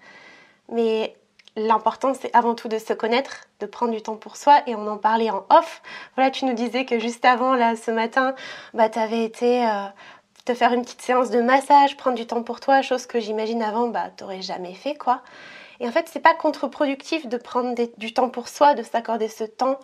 Mais 0.71 1.15
l'important, 1.55 2.13
c'est 2.13 2.35
avant 2.35 2.55
tout 2.55 2.67
de 2.67 2.79
se 2.79 2.93
connaître, 2.93 3.45
de 3.59 3.65
prendre 3.65 3.91
du 3.91 4.01
temps 4.01 4.15
pour 4.15 4.37
soi, 4.37 4.61
et 4.65 4.75
on 4.75 4.87
en 4.87 4.97
parlait 4.97 5.29
en 5.29 5.45
off. 5.49 5.81
Voilà, 6.15 6.31
tu 6.31 6.45
nous 6.45 6.53
disais 6.53 6.85
que 6.85 6.99
juste 6.99 7.25
avant, 7.25 7.53
là, 7.53 7.75
ce 7.75 7.91
matin, 7.91 8.33
bah, 8.73 8.89
tu 8.89 8.97
avais 8.97 9.23
été 9.23 9.65
euh, 9.67 9.85
te 10.45 10.53
faire 10.55 10.73
une 10.73 10.81
petite 10.81 11.01
séance 11.01 11.29
de 11.29 11.41
massage, 11.41 11.95
prendre 11.95 12.17
du 12.17 12.25
temps 12.25 12.41
pour 12.41 12.59
toi, 12.59 12.81
chose 12.81 13.05
que 13.05 13.19
j'imagine 13.19 13.61
avant, 13.61 13.87
bah, 13.87 14.09
t'aurais 14.15 14.41
jamais 14.41 14.73
fait, 14.73 14.95
quoi. 14.95 15.21
Et 15.79 15.87
en 15.87 15.91
fait, 15.91 16.09
c'est 16.11 16.19
pas 16.19 16.33
contre-productif 16.33 17.27
de 17.27 17.37
prendre 17.37 17.75
du 17.97 18.13
temps 18.13 18.29
pour 18.29 18.49
soi, 18.49 18.73
de 18.73 18.83
s'accorder 18.83 19.27
ce 19.27 19.43
temps 19.43 19.79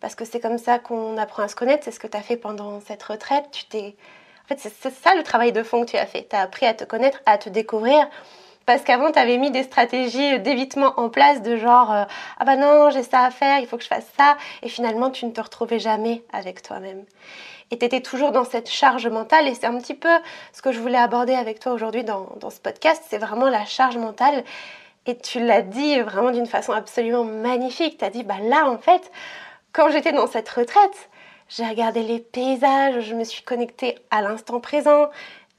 parce 0.00 0.14
que 0.14 0.24
c'est 0.24 0.40
comme 0.40 0.58
ça 0.58 0.78
qu'on 0.78 1.16
apprend 1.16 1.42
à 1.42 1.48
se 1.48 1.56
connaître, 1.56 1.84
c'est 1.84 1.90
ce 1.90 2.00
que 2.00 2.06
tu 2.06 2.16
as 2.16 2.22
fait 2.22 2.36
pendant 2.36 2.80
cette 2.80 3.02
retraite. 3.02 3.46
Tu 3.52 3.64
t'es... 3.66 3.96
En 4.44 4.48
fait, 4.48 4.58
c'est 4.58 4.92
ça 4.92 5.14
le 5.14 5.22
travail 5.22 5.52
de 5.52 5.62
fond 5.62 5.84
que 5.84 5.92
tu 5.92 5.96
as 5.96 6.06
fait. 6.06 6.26
Tu 6.28 6.36
as 6.36 6.40
appris 6.40 6.66
à 6.66 6.74
te 6.74 6.84
connaître, 6.84 7.20
à 7.24 7.38
te 7.38 7.48
découvrir. 7.48 8.06
Parce 8.66 8.82
qu'avant, 8.82 9.12
tu 9.12 9.18
avais 9.18 9.36
mis 9.36 9.50
des 9.50 9.62
stratégies 9.62 10.40
d'évitement 10.40 10.94
en 10.96 11.10
place 11.10 11.42
de 11.42 11.56
genre 11.56 11.92
euh, 11.92 12.04
Ah 12.38 12.44
bah 12.44 12.56
non, 12.56 12.90
j'ai 12.90 13.02
ça 13.02 13.24
à 13.24 13.30
faire, 13.30 13.58
il 13.58 13.66
faut 13.66 13.76
que 13.76 13.82
je 13.82 13.88
fasse 13.88 14.06
ça. 14.16 14.36
Et 14.62 14.68
finalement, 14.68 15.10
tu 15.10 15.26
ne 15.26 15.30
te 15.30 15.40
retrouvais 15.40 15.78
jamais 15.78 16.22
avec 16.32 16.62
toi-même. 16.62 17.04
Et 17.70 17.78
tu 17.78 17.84
étais 17.84 18.00
toujours 18.00 18.32
dans 18.32 18.44
cette 18.44 18.70
charge 18.70 19.06
mentale. 19.06 19.48
Et 19.48 19.54
c'est 19.54 19.66
un 19.66 19.78
petit 19.78 19.94
peu 19.94 20.08
ce 20.52 20.62
que 20.62 20.72
je 20.72 20.80
voulais 20.80 20.98
aborder 20.98 21.34
avec 21.34 21.60
toi 21.60 21.72
aujourd'hui 21.72 22.04
dans, 22.04 22.28
dans 22.40 22.50
ce 22.50 22.60
podcast. 22.60 23.02
C'est 23.08 23.18
vraiment 23.18 23.48
la 23.48 23.64
charge 23.66 23.96
mentale. 23.96 24.44
Et 25.06 25.18
tu 25.18 25.40
l'as 25.40 25.62
dit 25.62 26.00
vraiment 26.00 26.30
d'une 26.30 26.46
façon 26.46 26.72
absolument 26.72 27.24
magnifique. 27.24 27.98
Tu 27.98 28.04
as 28.04 28.10
dit 28.10 28.22
Bah 28.22 28.38
là, 28.42 28.66
en 28.66 28.78
fait, 28.78 29.10
quand 29.74 29.90
j'étais 29.90 30.12
dans 30.12 30.26
cette 30.26 30.48
retraite, 30.48 31.10
j'ai 31.48 31.66
regardé 31.66 32.02
les 32.02 32.20
paysages, 32.20 33.00
je 33.00 33.14
me 33.14 33.24
suis 33.24 33.42
connectée 33.42 33.98
à 34.10 34.22
l'instant 34.22 34.60
présent. 34.60 35.10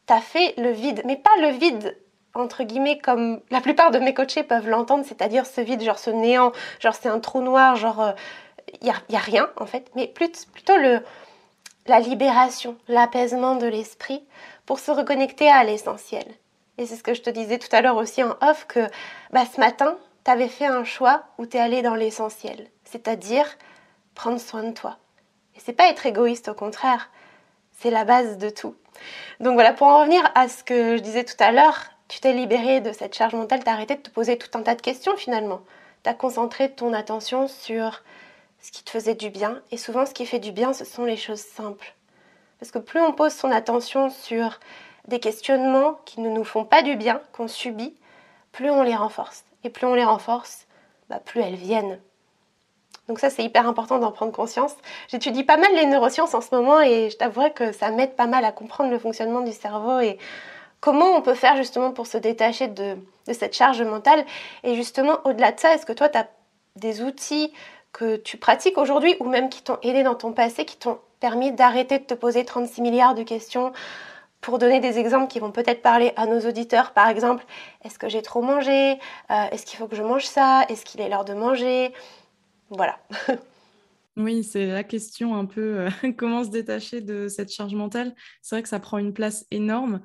T'as 0.07 0.21
fait 0.21 0.55
le 0.57 0.71
vide, 0.71 1.03
mais 1.05 1.17
pas 1.17 1.35
le 1.41 1.49
vide 1.49 1.95
entre 2.33 2.63
guillemets 2.63 2.97
comme 2.97 3.39
la 3.49 3.61
plupart 3.61 3.91
de 3.91 3.99
mes 3.99 4.13
coachés 4.13 4.43
peuvent 4.43 4.67
l'entendre, 4.67 5.05
c'est-à-dire 5.07 5.45
ce 5.45 5.61
vide, 5.61 5.81
genre 5.81 5.99
ce 5.99 6.09
néant, 6.09 6.51
genre 6.79 6.95
c'est 6.95 7.09
un 7.09 7.19
trou 7.19 7.41
noir, 7.41 7.75
genre 7.75 8.13
il 8.81 8.89
euh, 8.89 8.93
n'y 9.09 9.15
a, 9.15 9.19
rien 9.19 9.49
en 9.57 9.65
fait, 9.65 9.89
mais 9.95 10.07
plutôt 10.07 10.75
le, 10.77 11.01
la 11.87 11.99
libération, 11.99 12.75
l'apaisement 12.87 13.55
de 13.55 13.67
l'esprit 13.67 14.23
pour 14.65 14.79
se 14.79 14.91
reconnecter 14.91 15.49
à 15.49 15.63
l'essentiel. 15.63 16.25
Et 16.77 16.85
c'est 16.85 16.97
ce 16.97 17.03
que 17.03 17.13
je 17.13 17.21
te 17.21 17.29
disais 17.29 17.57
tout 17.57 17.73
à 17.73 17.81
l'heure 17.81 17.95
aussi 17.95 18.21
en 18.21 18.35
off, 18.41 18.65
que 18.67 18.85
bah, 19.31 19.45
ce 19.45 19.59
matin, 19.61 19.97
tu 20.25 20.31
avais 20.31 20.49
fait 20.49 20.65
un 20.65 20.83
choix 20.83 21.23
où 21.37 21.45
tu 21.45 21.55
es 21.55 21.59
allé 21.61 21.81
dans 21.81 21.95
l'essentiel, 21.95 22.67
c'est-à-dire 22.83 23.47
prendre 24.15 24.39
soin 24.39 24.63
de 24.63 24.73
toi. 24.73 24.97
Et 25.55 25.59
c'est 25.59 25.73
pas 25.73 25.89
être 25.89 26.05
égoïste, 26.05 26.49
au 26.49 26.53
contraire, 26.53 27.09
c'est 27.71 27.91
la 27.91 28.05
base 28.05 28.37
de 28.37 28.49
tout. 28.49 28.75
Donc 29.39 29.53
voilà, 29.53 29.73
pour 29.73 29.87
en 29.87 29.99
revenir 29.99 30.23
à 30.33 30.47
ce 30.47 30.63
que 30.63 30.97
je 30.97 31.01
disais 31.01 31.23
tout 31.23 31.35
à 31.39 31.51
l'heure, 31.51 31.83
tu 32.07 32.19
t'es 32.19 32.33
libéré 32.33 32.81
de 32.81 32.91
cette 32.91 33.15
charge 33.15 33.33
mentale, 33.33 33.63
tu 33.63 33.69
as 33.69 33.73
arrêté 33.73 33.95
de 33.95 34.01
te 34.01 34.09
poser 34.09 34.37
tout 34.37 34.57
un 34.57 34.63
tas 34.63 34.75
de 34.75 34.81
questions 34.81 35.15
finalement. 35.17 35.61
Tu 36.03 36.09
as 36.09 36.13
concentré 36.13 36.71
ton 36.71 36.93
attention 36.93 37.47
sur 37.47 38.03
ce 38.61 38.71
qui 38.71 38.83
te 38.83 38.89
faisait 38.89 39.15
du 39.15 39.29
bien. 39.29 39.61
Et 39.71 39.77
souvent, 39.77 40.05
ce 40.05 40.13
qui 40.13 40.25
fait 40.25 40.39
du 40.39 40.51
bien, 40.51 40.73
ce 40.73 40.85
sont 40.85 41.05
les 41.05 41.17
choses 41.17 41.41
simples. 41.41 41.95
Parce 42.59 42.71
que 42.71 42.79
plus 42.79 43.01
on 43.01 43.11
pose 43.11 43.33
son 43.33 43.51
attention 43.51 44.09
sur 44.09 44.59
des 45.07 45.19
questionnements 45.19 45.99
qui 46.05 46.21
ne 46.21 46.29
nous 46.29 46.43
font 46.43 46.65
pas 46.65 46.81
du 46.81 46.95
bien, 46.95 47.21
qu'on 47.31 47.47
subit, 47.47 47.95
plus 48.51 48.69
on 48.69 48.83
les 48.83 48.95
renforce. 48.95 49.43
Et 49.63 49.69
plus 49.69 49.85
on 49.85 49.93
les 49.93 50.05
renforce, 50.05 50.67
bah, 51.09 51.19
plus 51.19 51.41
elles 51.41 51.55
viennent. 51.55 51.99
Donc 53.07 53.19
ça, 53.19 53.29
c'est 53.29 53.43
hyper 53.43 53.67
important 53.67 53.99
d'en 53.99 54.11
prendre 54.11 54.31
conscience. 54.31 54.75
J'étudie 55.07 55.43
pas 55.43 55.57
mal 55.57 55.73
les 55.75 55.85
neurosciences 55.85 56.33
en 56.33 56.41
ce 56.41 56.53
moment 56.55 56.81
et 56.81 57.09
je 57.11 57.17
t'avouerai 57.17 57.53
que 57.53 57.71
ça 57.71 57.91
m'aide 57.91 58.15
pas 58.15 58.27
mal 58.27 58.43
à 58.45 58.51
comprendre 58.51 58.89
le 58.89 58.97
fonctionnement 58.97 59.41
du 59.41 59.51
cerveau 59.51 59.99
et 59.99 60.17
comment 60.79 61.15
on 61.15 61.21
peut 61.21 61.35
faire 61.35 61.55
justement 61.55 61.91
pour 61.91 62.07
se 62.07 62.17
détacher 62.17 62.67
de, 62.67 62.97
cette 63.31 63.55
charge 63.55 63.81
mentale. 63.81 64.25
Et 64.63 64.75
justement, 64.75 65.19
au-delà 65.23 65.51
de 65.51 65.59
ça, 65.59 65.73
est-ce 65.73 65.85
que 65.85 65.93
toi, 65.93 66.09
tu 66.09 66.17
as 66.17 66.27
des 66.75 67.01
outils 67.01 67.53
que 67.93 68.17
tu 68.17 68.37
pratiques 68.37 68.77
aujourd'hui 68.77 69.15
ou 69.19 69.25
même 69.25 69.49
qui 69.49 69.63
t'ont 69.63 69.77
aidé 69.83 70.03
dans 70.03 70.15
ton 70.15 70.33
passé, 70.33 70.65
qui 70.65 70.77
t'ont 70.77 70.99
permis 71.19 71.51
d'arrêter 71.51 71.99
de 71.99 72.03
te 72.03 72.13
poser 72.13 72.43
36 72.43 72.81
milliards 72.81 73.15
de 73.15 73.23
questions 73.23 73.71
pour 74.41 74.59
donner 74.59 74.79
des 74.79 74.99
exemples 74.99 75.27
qui 75.27 75.39
vont 75.39 75.51
peut-être 75.51 75.81
parler 75.81 76.13
à 76.17 76.27
nos 76.27 76.39
auditeurs, 76.41 76.91
par 76.91 77.09
exemple, 77.09 77.43
est-ce 77.83 77.97
que 77.97 78.09
j'ai 78.09 78.21
trop 78.21 78.43
mangé? 78.43 78.99
Euh, 79.31 79.45
Est-ce 79.51 79.65
qu'il 79.65 79.79
faut 79.79 79.87
que 79.87 79.95
je 79.95 80.03
mange 80.03 80.25
ça? 80.25 80.65
Est-ce 80.69 80.85
qu'il 80.85 81.01
est 81.01 81.09
l'heure 81.09 81.25
de 81.25 81.33
manger? 81.33 81.93
Voilà. 82.75 82.99
Oui, 84.17 84.45
c'est 84.45 84.67
la 84.67 84.85
question 84.85 85.35
un 85.35 85.45
peu 85.45 85.79
euh, 85.79 85.89
comment 86.17 86.45
se 86.45 86.49
détacher 86.49 87.01
de 87.01 87.27
cette 87.27 87.51
charge 87.51 87.75
mentale. 87.75 88.15
C'est 88.41 88.55
vrai 88.55 88.63
que 88.63 88.69
ça 88.69 88.79
prend 88.79 88.97
une 88.97 89.13
place 89.13 89.45
énorme. 89.51 89.99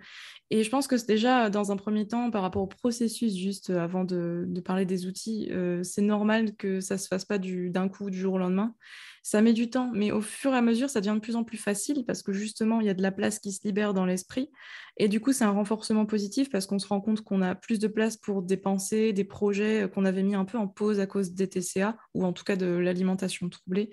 Et 0.51 0.65
je 0.65 0.71
pense 0.71 0.89
que 0.89 0.97
c'est 0.97 1.07
déjà, 1.07 1.49
dans 1.49 1.71
un 1.71 1.77
premier 1.77 2.09
temps, 2.09 2.29
par 2.33 2.43
rapport 2.43 2.63
au 2.63 2.67
processus, 2.67 3.37
juste 3.37 3.71
avant 3.71 4.05
de, 4.05 4.49
parler 4.65 4.85
des 4.85 5.07
outils, 5.07 5.49
euh, 5.53 5.85
c'est 5.85 6.03
normal 6.03 6.57
que 6.57 6.81
ça 6.81 6.95
ne 6.95 6.99
se 6.99 7.07
fasse 7.07 7.25
pas 7.25 7.39
d'un 7.39 7.89
coup, 7.89 8.11
du 8.11 8.19
jour 8.19 8.35
au 8.35 8.39
lendemain. 8.39 8.75
Ça 9.23 9.43
met 9.43 9.53
du 9.53 9.69
temps, 9.69 9.91
mais 9.93 10.13
au 10.13 10.23
fur 10.23 10.53
et 10.55 10.57
à 10.57 10.63
mesure, 10.63 10.89
ça 10.89 11.01
devient 11.01 11.15
de 11.15 11.21
plus 11.21 11.37
en 11.37 11.45
plus 11.45 11.59
facile 11.59 12.05
parce 12.07 12.23
que 12.23 12.33
justement, 12.33 12.81
il 12.81 12.87
y 12.87 12.91
a 12.91 12.95
de 12.95 13.03
la 13.03 13.13
place 13.13 13.39
qui 13.39 13.53
se 13.53 13.67
libère 13.67 13.93
dans 13.93 14.07
l'esprit. 14.07 14.51
Et 14.97 15.09
du 15.09 15.21
coup, 15.21 15.33
c'est 15.33 15.45
un 15.45 15.51
renforcement 15.51 16.07
positif 16.07 16.51
parce 16.51 16.67
qu'on 16.67 16.79
se 16.79 16.87
rend 16.87 17.01
compte 17.01 17.21
qu'on 17.21 17.43
a 17.43 17.55
plus 17.55 17.79
de 17.79 17.87
place 17.87 18.17
pour 18.17 18.43
des 18.43 18.57
pensées, 18.57 19.13
des 19.13 19.25
projets 19.25 19.83
euh, 19.83 19.89
qu'on 19.89 20.07
avait 20.07 20.23
mis 20.23 20.35
un 20.35 20.45
peu 20.47 20.57
en 20.57 20.69
pause 20.69 21.01
à 21.01 21.07
cause 21.07 21.33
des 21.33 21.49
TCA 21.49 21.97
ou 22.15 22.25
en 22.25 22.33
tout 22.33 22.45
cas 22.45 22.57
de 22.57 22.67
l'alimentation 22.67 23.49
troublée. 23.51 23.91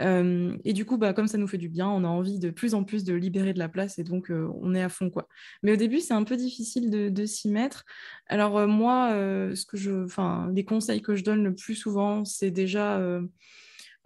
Euh, 0.00 0.56
et 0.64 0.72
du 0.72 0.84
coup, 0.84 0.96
bah, 0.96 1.12
comme 1.12 1.28
ça 1.28 1.38
nous 1.38 1.48
fait 1.48 1.58
du 1.58 1.68
bien, 1.68 1.88
on 1.88 2.04
a 2.04 2.08
envie 2.08 2.38
de 2.38 2.50
plus 2.50 2.74
en 2.74 2.84
plus 2.84 3.02
de 3.02 3.14
libérer 3.14 3.52
de 3.52 3.58
la 3.58 3.68
place 3.68 3.98
et 3.98 4.04
donc 4.04 4.30
euh, 4.30 4.48
on 4.60 4.76
est 4.76 4.82
à 4.82 4.88
fond. 4.88 5.10
quoi. 5.10 5.28
Mais 5.64 5.72
au 5.72 5.76
début, 5.76 6.00
c'est 6.00 6.14
un 6.14 6.24
peu 6.24 6.36
difficile 6.36 6.90
de, 6.90 7.26
s'y 7.26 7.48
mettre. 7.48 7.84
Alors 8.26 8.66
moi, 8.66 9.10
ce 9.12 9.64
que 9.64 9.76
je, 9.76 10.06
les 10.52 10.64
conseils 10.64 11.02
que 11.02 11.14
je 11.14 11.22
donne 11.22 11.44
le 11.44 11.54
plus 11.54 11.76
souvent, 11.76 12.24
c'est 12.24 12.50
déjà 12.50 13.00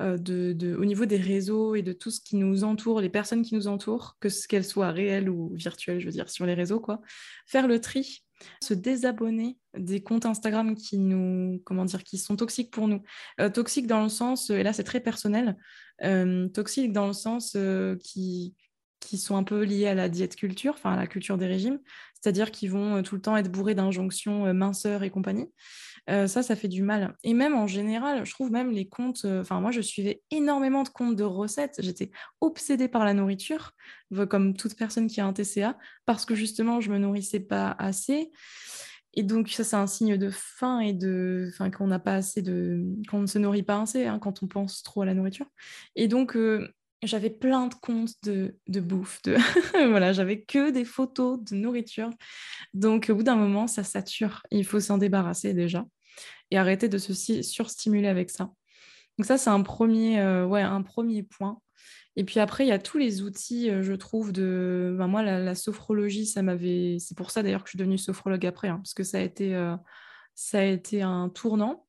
euh, 0.01 0.19
de, 0.19 0.77
au 0.77 0.85
niveau 0.85 1.07
des 1.07 1.17
réseaux 1.17 1.75
et 1.75 1.81
de 1.81 1.95
tout 1.95 2.11
ce 2.11 2.21
qui 2.21 2.37
nous 2.37 2.65
entoure, 2.65 3.01
les 3.01 3.09
personnes 3.09 3.43
qui 3.43 3.55
nous 3.55 3.67
entourent, 3.67 4.17
que 4.21 4.29
ce 4.29 4.47
qu'elles 4.47 4.65
soient 4.65 4.91
réelles 4.91 5.31
ou 5.31 5.55
virtuelles, 5.55 6.01
je 6.01 6.07
veux 6.07 6.13
dire, 6.13 6.29
sur 6.29 6.45
les 6.45 6.53
réseaux, 6.53 6.81
quoi. 6.81 7.01
Faire 7.47 7.67
le 7.67 7.81
tri, 7.81 8.23
se 8.63 8.75
désabonner 8.75 9.57
des 9.75 10.03
comptes 10.03 10.27
Instagram 10.27 10.75
qui 10.75 10.99
nous, 10.99 11.63
comment 11.65 11.87
dire, 11.87 12.05
qui 12.05 12.19
sont 12.19 12.37
toxiques 12.37 12.71
pour 12.71 12.89
nous. 12.89 13.03
Euh, 13.41 13.49
toxiques 13.49 13.87
dans 13.87 14.03
le 14.03 14.11
sens, 14.11 14.51
et 14.51 14.63
là 14.63 14.75
c'est 14.75 14.85
très 14.85 15.01
personnel, 15.01 15.57
euh, 16.05 16.47
toxiques 16.49 16.93
dans 16.93 17.07
le 17.07 17.15
sens 17.15 17.57
qui, 18.03 18.55
qui 19.01 19.17
sont 19.17 19.37
un 19.37 19.45
peu 19.45 19.63
liés 19.63 19.87
à 19.87 19.95
la 19.95 20.11
diète 20.11 20.37
culture, 20.37 20.75
enfin 20.75 20.93
à 20.93 20.97
la 20.97 21.07
culture 21.07 21.39
des 21.39 21.47
régimes, 21.47 21.79
c'est-à-dire 22.21 22.51
qu'ils 22.51 22.71
vont 22.71 23.03
tout 23.03 23.15
le 23.15 23.23
temps 23.23 23.37
être 23.37 23.51
bourrés 23.51 23.75
d'injonctions 23.75 24.53
minceur 24.53 25.05
et 25.05 25.11
compagnie. 25.11 25.49
Euh, 26.09 26.27
ça, 26.29 26.43
ça 26.43 26.55
fait 26.55 26.69
du 26.69 26.83
mal. 26.83 27.17
Et 27.25 27.35
même 27.35 27.55
en 27.55 27.67
général, 27.67 28.25
je 28.25 28.31
trouve 28.33 28.51
même 28.51 28.71
les 28.71 28.89
comptes, 28.89 29.25
euh, 29.25 29.41
enfin 29.41 29.61
moi 29.61 29.73
je 29.73 29.81
suivais 29.81 30.23
énormément 30.31 30.85
de 30.85 30.89
comptes 30.89 31.17
de 31.17 31.25
recettes, 31.25 31.77
j'étais 31.81 32.11
obsédée 32.41 32.89
par 32.89 33.05
la 33.05 33.13
nourriture, 33.13 33.73
comme 34.31 34.55
toute 34.55 34.77
personne 34.77 35.09
qui 35.09 35.21
a 35.21 35.27
un 35.27 35.33
TCA, 35.33 35.77
parce 36.05 36.25
que 36.25 36.35
justement 36.37 36.81
je 36.81 36.93
me 36.93 36.99
nourrissais 36.99 37.41
pas 37.41 37.75
assez. 37.79 38.31
Et 39.15 39.23
donc 39.23 39.49
ça 39.49 39.65
c'est 39.65 39.77
un 39.77 39.87
signe 39.87 40.17
de 40.17 40.31
faim 40.31 40.81
et 40.81 40.93
de, 40.93 41.49
enfin 41.53 41.71
qu'on 41.71 41.87
n'a 41.89 41.99
pas 41.99 42.15
assez 42.15 42.43
de, 42.43 42.85
qu'on 43.09 43.23
ne 43.23 43.27
se 43.27 43.39
nourrit 43.39 43.63
pas 43.63 43.81
assez 43.81 44.07
hein, 44.07 44.19
quand 44.21 44.43
on 44.43 44.47
pense 44.47 44.83
trop 44.83 45.03
à 45.03 45.07
la 45.07 45.15
nourriture. 45.15 45.47
Et 45.97 46.07
donc 46.07 46.37
euh, 46.37 46.69
j'avais 47.03 47.31
plein 47.31 47.67
de 47.67 47.75
comptes 47.75 48.15
de, 48.25 48.57
de 48.69 48.81
bouffe, 48.81 49.23
de 49.23 49.37
voilà, 49.89 50.13
j'avais 50.13 50.43
que 50.43 50.71
des 50.71 50.85
photos 50.85 51.41
de 51.43 51.57
nourriture. 51.57 52.11
Donc 52.75 53.09
au 53.11 53.17
bout 53.17 53.23
d'un 53.23 53.37
moment, 53.37 53.67
ça 53.67 53.85
sature. 53.85 54.43
Il 54.51 54.65
faut 54.65 54.81
s'en 54.81 54.99
débarrasser 54.99 55.55
déjà 55.55 55.85
et 56.51 56.59
arrêter 56.59 56.89
de 56.89 56.99
se 56.99 57.13
surstimuler 57.43 58.09
avec 58.09 58.31
ça. 58.31 58.51
Donc 59.19 59.27
ça, 59.27 59.39
c'est 59.39 59.51
un 59.51 59.63
premier, 59.63 60.21
euh, 60.21 60.47
ouais, 60.47 60.63
un 60.63 60.83
premier 60.83 61.23
point. 61.23 61.61
Et 62.17 62.25
puis 62.25 62.41
après, 62.41 62.65
il 62.65 62.69
y 62.69 62.73
a 62.73 62.79
tous 62.79 62.99
les 62.99 63.23
outils, 63.23 63.71
euh, 63.71 63.83
je 63.83 63.93
trouve, 63.93 64.33
de... 64.33 64.95
Ben, 64.99 65.07
moi, 65.07 65.23
la, 65.23 65.55
sophrologie, 65.55 66.27
ça 66.27 66.43
m'avait... 66.43 66.99
C'est 66.99 67.17
pour 67.17 67.31
ça 67.31 67.43
d'ailleurs 67.43 67.63
que 67.63 67.69
je 67.69 67.73
suis 67.73 67.79
devenue 67.79 67.99
sophrologue 67.99 68.45
après, 68.47 68.69
hein, 68.69 68.77
parce 68.77 68.95
que 68.95 69.05
ça 69.05 69.19
a 69.19 69.21
été, 69.21 69.55
euh, 69.55 69.77
ça 70.35 70.61
a 70.61 70.65
été 70.65 71.03
un 71.03 71.29
tournant. 71.29 71.87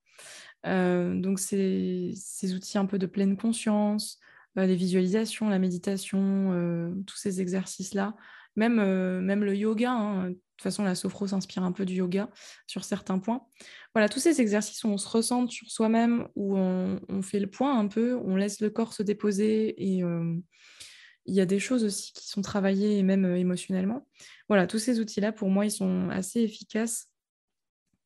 donc 0.63 1.39
c'est 1.39 2.11
ces 2.15 2.53
outils 2.53 2.77
un 2.77 2.85
peu 2.85 2.97
de 2.99 3.05
pleine 3.05 3.37
conscience, 3.37 4.19
les 4.55 4.75
visualisations, 4.75 5.49
la 5.49 5.59
méditation, 5.59 6.93
tous 7.05 7.15
ces 7.15 7.41
exercices-là, 7.41 8.15
même, 8.57 8.75
même 9.21 9.43
le 9.43 9.55
yoga. 9.55 9.91
Hein, 9.91 10.29
de 10.31 10.33
toute 10.33 10.63
façon, 10.63 10.83
la 10.83 10.95
sophro 10.95 11.27
s'inspire 11.27 11.63
un 11.63 11.71
peu 11.71 11.85
du 11.85 11.93
yoga 11.93 12.29
sur 12.65 12.83
certains 12.83 13.19
points. 13.19 13.45
Voilà, 13.93 14.09
tous 14.09 14.19
ces 14.19 14.41
exercices 14.41 14.83
où 14.83 14.87
on 14.87 14.97
se 14.97 15.07
ressente 15.07 15.51
sur 15.51 15.69
soi-même, 15.69 16.27
où 16.35 16.57
on, 16.57 17.21
fait 17.21 17.39
le 17.39 17.47
point 17.47 17.77
un 17.77 17.87
peu, 17.87 18.15
on 18.15 18.35
laisse 18.35 18.59
le 18.59 18.69
corps 18.69 18.93
se 18.93 19.03
déposer 19.03 19.75
et 19.77 20.03
euh, 20.03 20.35
il 21.27 21.35
y 21.35 21.41
a 21.41 21.45
des 21.45 21.59
choses 21.59 21.83
aussi 21.83 22.11
qui 22.13 22.27
sont 22.27 22.41
travaillées, 22.41 23.03
même 23.03 23.25
euh, 23.25 23.37
émotionnellement. 23.37 24.07
Voilà, 24.47 24.65
tous 24.65 24.79
ces 24.79 24.99
outils-là, 24.99 25.31
pour 25.31 25.49
moi, 25.49 25.65
ils 25.65 25.71
sont 25.71 26.09
assez 26.09 26.41
efficaces, 26.41 27.11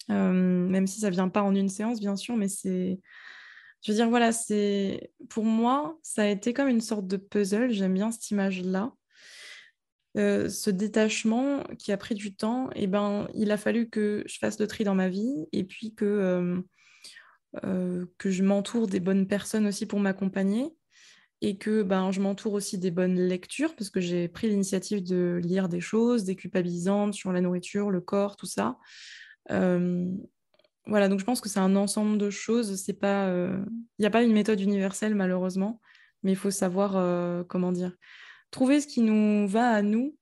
euh, 0.10 0.34
même 0.68 0.88
si 0.88 1.00
ça 1.00 1.08
ne 1.08 1.14
vient 1.14 1.30
pas 1.30 1.44
en 1.44 1.56
une 1.56 1.70
séance, 1.70 2.00
bien 2.00 2.16
sûr, 2.16 2.36
mais 2.36 2.48
c'est... 2.50 3.00
Je 3.84 3.92
veux 3.92 3.96
dire, 3.96 4.10
voilà, 4.10 4.32
c'est 4.32 5.12
pour 5.30 5.44
moi, 5.44 5.98
ça 6.04 6.24
a 6.24 6.28
été 6.28 6.54
comme 6.54 6.68
une 6.68 6.82
sorte 6.82 7.08
de 7.08 7.18
puzzle. 7.18 7.72
J'aime 7.72 7.96
bien 7.96 8.12
cette 8.12 8.30
image-là. 8.30 8.94
Euh, 10.18 10.50
ce 10.50 10.70
détachement 10.70 11.64
qui 11.80 11.92
a 11.92 11.98
pris 11.98 12.16
du 12.16 12.36
temps, 12.36 12.70
eh 12.76 12.88
ben, 12.88 13.30
il 13.34 13.52
a 13.52 13.58
fallu 13.58 13.90
que 13.90 14.24
je 14.28 14.38
fasse 14.40 14.60
le 14.60 14.68
tri 14.68 14.84
dans 14.84 14.96
ma 14.96 15.08
vie 15.08 15.48
et 15.54 15.64
puis 15.64 15.94
que, 15.96 16.06
euh, 16.06 16.62
euh, 17.64 18.06
que 18.18 18.30
je 18.30 18.44
m'entoure 18.44 18.88
des 18.88 19.00
bonnes 19.00 19.28
personnes 19.28 19.68
aussi 19.68 19.86
pour 19.86 20.00
m'accompagner 20.00 20.74
et 21.42 21.58
que 21.58 21.82
ben, 21.82 22.12
je 22.12 22.20
m'entoure 22.20 22.54
aussi 22.54 22.78
des 22.78 22.92
bonnes 22.92 23.20
lectures 23.20 23.74
parce 23.76 23.90
que 23.90 24.02
j'ai 24.02 24.28
pris 24.28 24.50
l'initiative 24.50 25.02
de 25.02 25.40
lire 25.42 25.70
des 25.70 25.80
choses 25.80 26.26
déculpabilisantes 26.26 27.14
sur 27.14 27.32
la 27.32 27.42
nourriture, 27.42 27.90
le 27.90 28.02
corps, 28.02 28.36
tout 28.36 28.46
ça. 28.46 28.78
voilà, 29.50 31.08
donc 31.08 31.20
je 31.20 31.26
pense 31.26 31.42
que 31.42 31.48
c'est 31.48 31.60
un 31.60 31.76
ensemble 31.76 32.18
de 32.18 32.30
choses. 32.30 32.86
Il 32.88 33.66
n'y 34.00 34.06
a 34.06 34.10
pas 34.10 34.24
une 34.24 34.34
méthode 34.34 34.60
universelle 34.60 35.16
malheureusement, 35.16 35.80
mais 36.22 36.34
il 36.34 36.38
faut 36.38 36.52
savoir 36.52 37.48
comment 37.48 37.72
dire 37.72 37.96
trouver 38.52 38.82
ce 38.82 38.88
qui 38.88 39.02
nous 39.02 39.48
va 39.48 39.70
à 39.70 39.82
nous. 39.82 40.14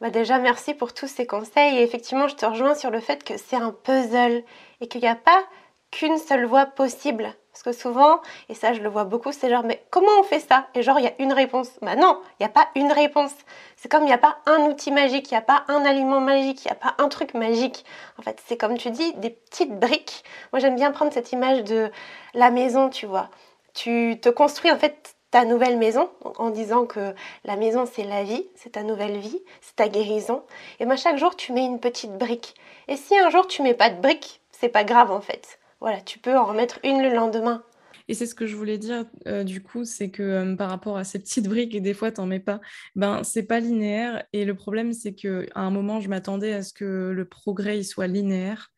Bah 0.00 0.10
déjà, 0.10 0.38
merci 0.38 0.74
pour 0.74 0.92
tous 0.92 1.06
ces 1.06 1.26
conseils. 1.26 1.78
Et 1.78 1.82
effectivement, 1.82 2.28
je 2.28 2.36
te 2.36 2.44
rejoins 2.44 2.74
sur 2.74 2.90
le 2.90 3.00
fait 3.00 3.24
que 3.24 3.38
c'est 3.38 3.56
un 3.56 3.72
puzzle 3.72 4.42
et 4.80 4.88
qu'il 4.88 5.00
n'y 5.00 5.08
a 5.08 5.14
pas 5.14 5.42
qu'une 5.90 6.18
seule 6.18 6.44
voie 6.44 6.66
possible. 6.66 7.32
Parce 7.52 7.62
que 7.62 7.72
souvent, 7.72 8.20
et 8.50 8.54
ça 8.54 8.74
je 8.74 8.82
le 8.82 8.90
vois 8.90 9.04
beaucoup, 9.04 9.32
c'est 9.32 9.48
genre, 9.48 9.64
mais 9.64 9.82
comment 9.88 10.10
on 10.20 10.24
fait 10.24 10.40
ça? 10.40 10.66
Et 10.74 10.82
genre, 10.82 10.98
il 10.98 11.06
y 11.06 11.08
a 11.08 11.14
une 11.18 11.32
réponse. 11.32 11.70
Bah 11.80 11.96
non, 11.96 12.20
il 12.32 12.42
n'y 12.42 12.46
a 12.46 12.50
pas 12.50 12.68
une 12.74 12.92
réponse. 12.92 13.32
C'est 13.76 13.88
comme 13.88 14.02
il 14.02 14.08
n'y 14.08 14.12
a 14.12 14.18
pas 14.18 14.36
un 14.44 14.66
outil 14.66 14.92
magique, 14.92 15.30
il 15.30 15.34
n'y 15.34 15.38
a 15.38 15.42
pas 15.42 15.64
un 15.68 15.86
aliment 15.86 16.20
magique, 16.20 16.62
il 16.66 16.68
n'y 16.68 16.72
a 16.72 16.74
pas 16.74 16.94
un 16.98 17.08
truc 17.08 17.32
magique. 17.32 17.86
En 18.18 18.22
fait, 18.22 18.42
c'est 18.46 18.58
comme 18.58 18.76
tu 18.76 18.90
dis, 18.90 19.14
des 19.14 19.30
petites 19.30 19.72
briques. 19.78 20.22
Moi, 20.52 20.60
j'aime 20.60 20.74
bien 20.74 20.90
prendre 20.90 21.14
cette 21.14 21.32
image 21.32 21.64
de 21.64 21.90
la 22.34 22.50
maison, 22.50 22.90
tu 22.90 23.06
vois. 23.06 23.30
Tu 23.72 24.18
te 24.20 24.28
construis 24.28 24.70
en 24.70 24.78
fait 24.78 25.15
ta 25.36 25.44
nouvelle 25.44 25.76
maison, 25.76 26.08
en 26.38 26.48
disant 26.48 26.86
que 26.86 27.12
la 27.44 27.56
maison 27.56 27.84
c'est 27.84 28.04
la 28.04 28.24
vie, 28.24 28.46
c'est 28.54 28.72
ta 28.72 28.82
nouvelle 28.82 29.18
vie, 29.18 29.38
c'est 29.60 29.76
ta 29.76 29.86
guérison. 29.86 30.42
Et 30.80 30.86
moi 30.86 30.96
chaque 30.96 31.18
jour 31.18 31.36
tu 31.36 31.52
mets 31.52 31.66
une 31.66 31.78
petite 31.78 32.16
brique. 32.16 32.54
Et 32.88 32.96
si 32.96 33.14
un 33.18 33.28
jour 33.28 33.46
tu 33.46 33.60
mets 33.60 33.74
pas 33.74 33.90
de 33.90 34.00
brique, 34.00 34.40
c'est 34.50 34.70
pas 34.70 34.82
grave 34.82 35.10
en 35.10 35.20
fait. 35.20 35.58
Voilà, 35.78 36.00
tu 36.00 36.18
peux 36.18 36.34
en 36.38 36.46
remettre 36.46 36.78
une 36.84 37.02
le 37.02 37.14
lendemain. 37.14 37.62
Et 38.08 38.14
c'est 38.14 38.24
ce 38.24 38.34
que 38.34 38.46
je 38.46 38.56
voulais 38.56 38.78
dire 38.78 39.04
euh, 39.26 39.44
du 39.44 39.62
coup, 39.62 39.84
c'est 39.84 40.08
que 40.08 40.22
euh, 40.22 40.56
par 40.56 40.70
rapport 40.70 40.96
à 40.96 41.04
ces 41.04 41.18
petites 41.18 41.48
briques, 41.48 41.74
et 41.74 41.82
des 41.82 41.92
fois 41.92 42.10
t'en 42.10 42.24
mets 42.24 42.40
pas, 42.40 42.62
ben 42.94 43.22
c'est 43.22 43.42
pas 43.42 43.60
linéaire. 43.60 44.24
Et 44.32 44.46
le 44.46 44.54
problème 44.54 44.94
c'est 44.94 45.12
que 45.12 45.46
à 45.54 45.60
un 45.60 45.70
moment 45.70 46.00
je 46.00 46.08
m'attendais 46.08 46.54
à 46.54 46.62
ce 46.62 46.72
que 46.72 47.12
le 47.14 47.24
progrès 47.26 47.76
il 47.76 47.84
soit 47.84 48.06
linéaire. 48.06 48.70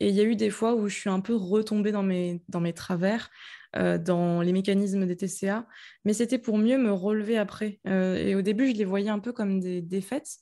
Et 0.00 0.08
il 0.08 0.14
y 0.16 0.20
a 0.20 0.24
eu 0.24 0.34
des 0.34 0.50
fois 0.50 0.74
où 0.74 0.88
je 0.88 0.96
suis 0.96 1.10
un 1.10 1.20
peu 1.20 1.36
retombée 1.36 1.92
dans 1.92 2.02
mes, 2.02 2.42
dans 2.48 2.60
mes 2.60 2.72
travers 2.72 3.30
dans 3.74 4.42
les 4.42 4.52
mécanismes 4.52 5.06
des 5.06 5.16
TCA, 5.16 5.66
mais 6.04 6.12
c'était 6.12 6.38
pour 6.38 6.58
mieux 6.58 6.78
me 6.78 6.92
relever 6.92 7.38
après. 7.38 7.80
et 7.84 8.34
au 8.34 8.42
début, 8.42 8.68
je 8.68 8.74
les 8.74 8.84
voyais 8.84 9.10
un 9.10 9.18
peu 9.18 9.32
comme 9.32 9.60
des 9.60 9.82
défaites, 9.82 10.38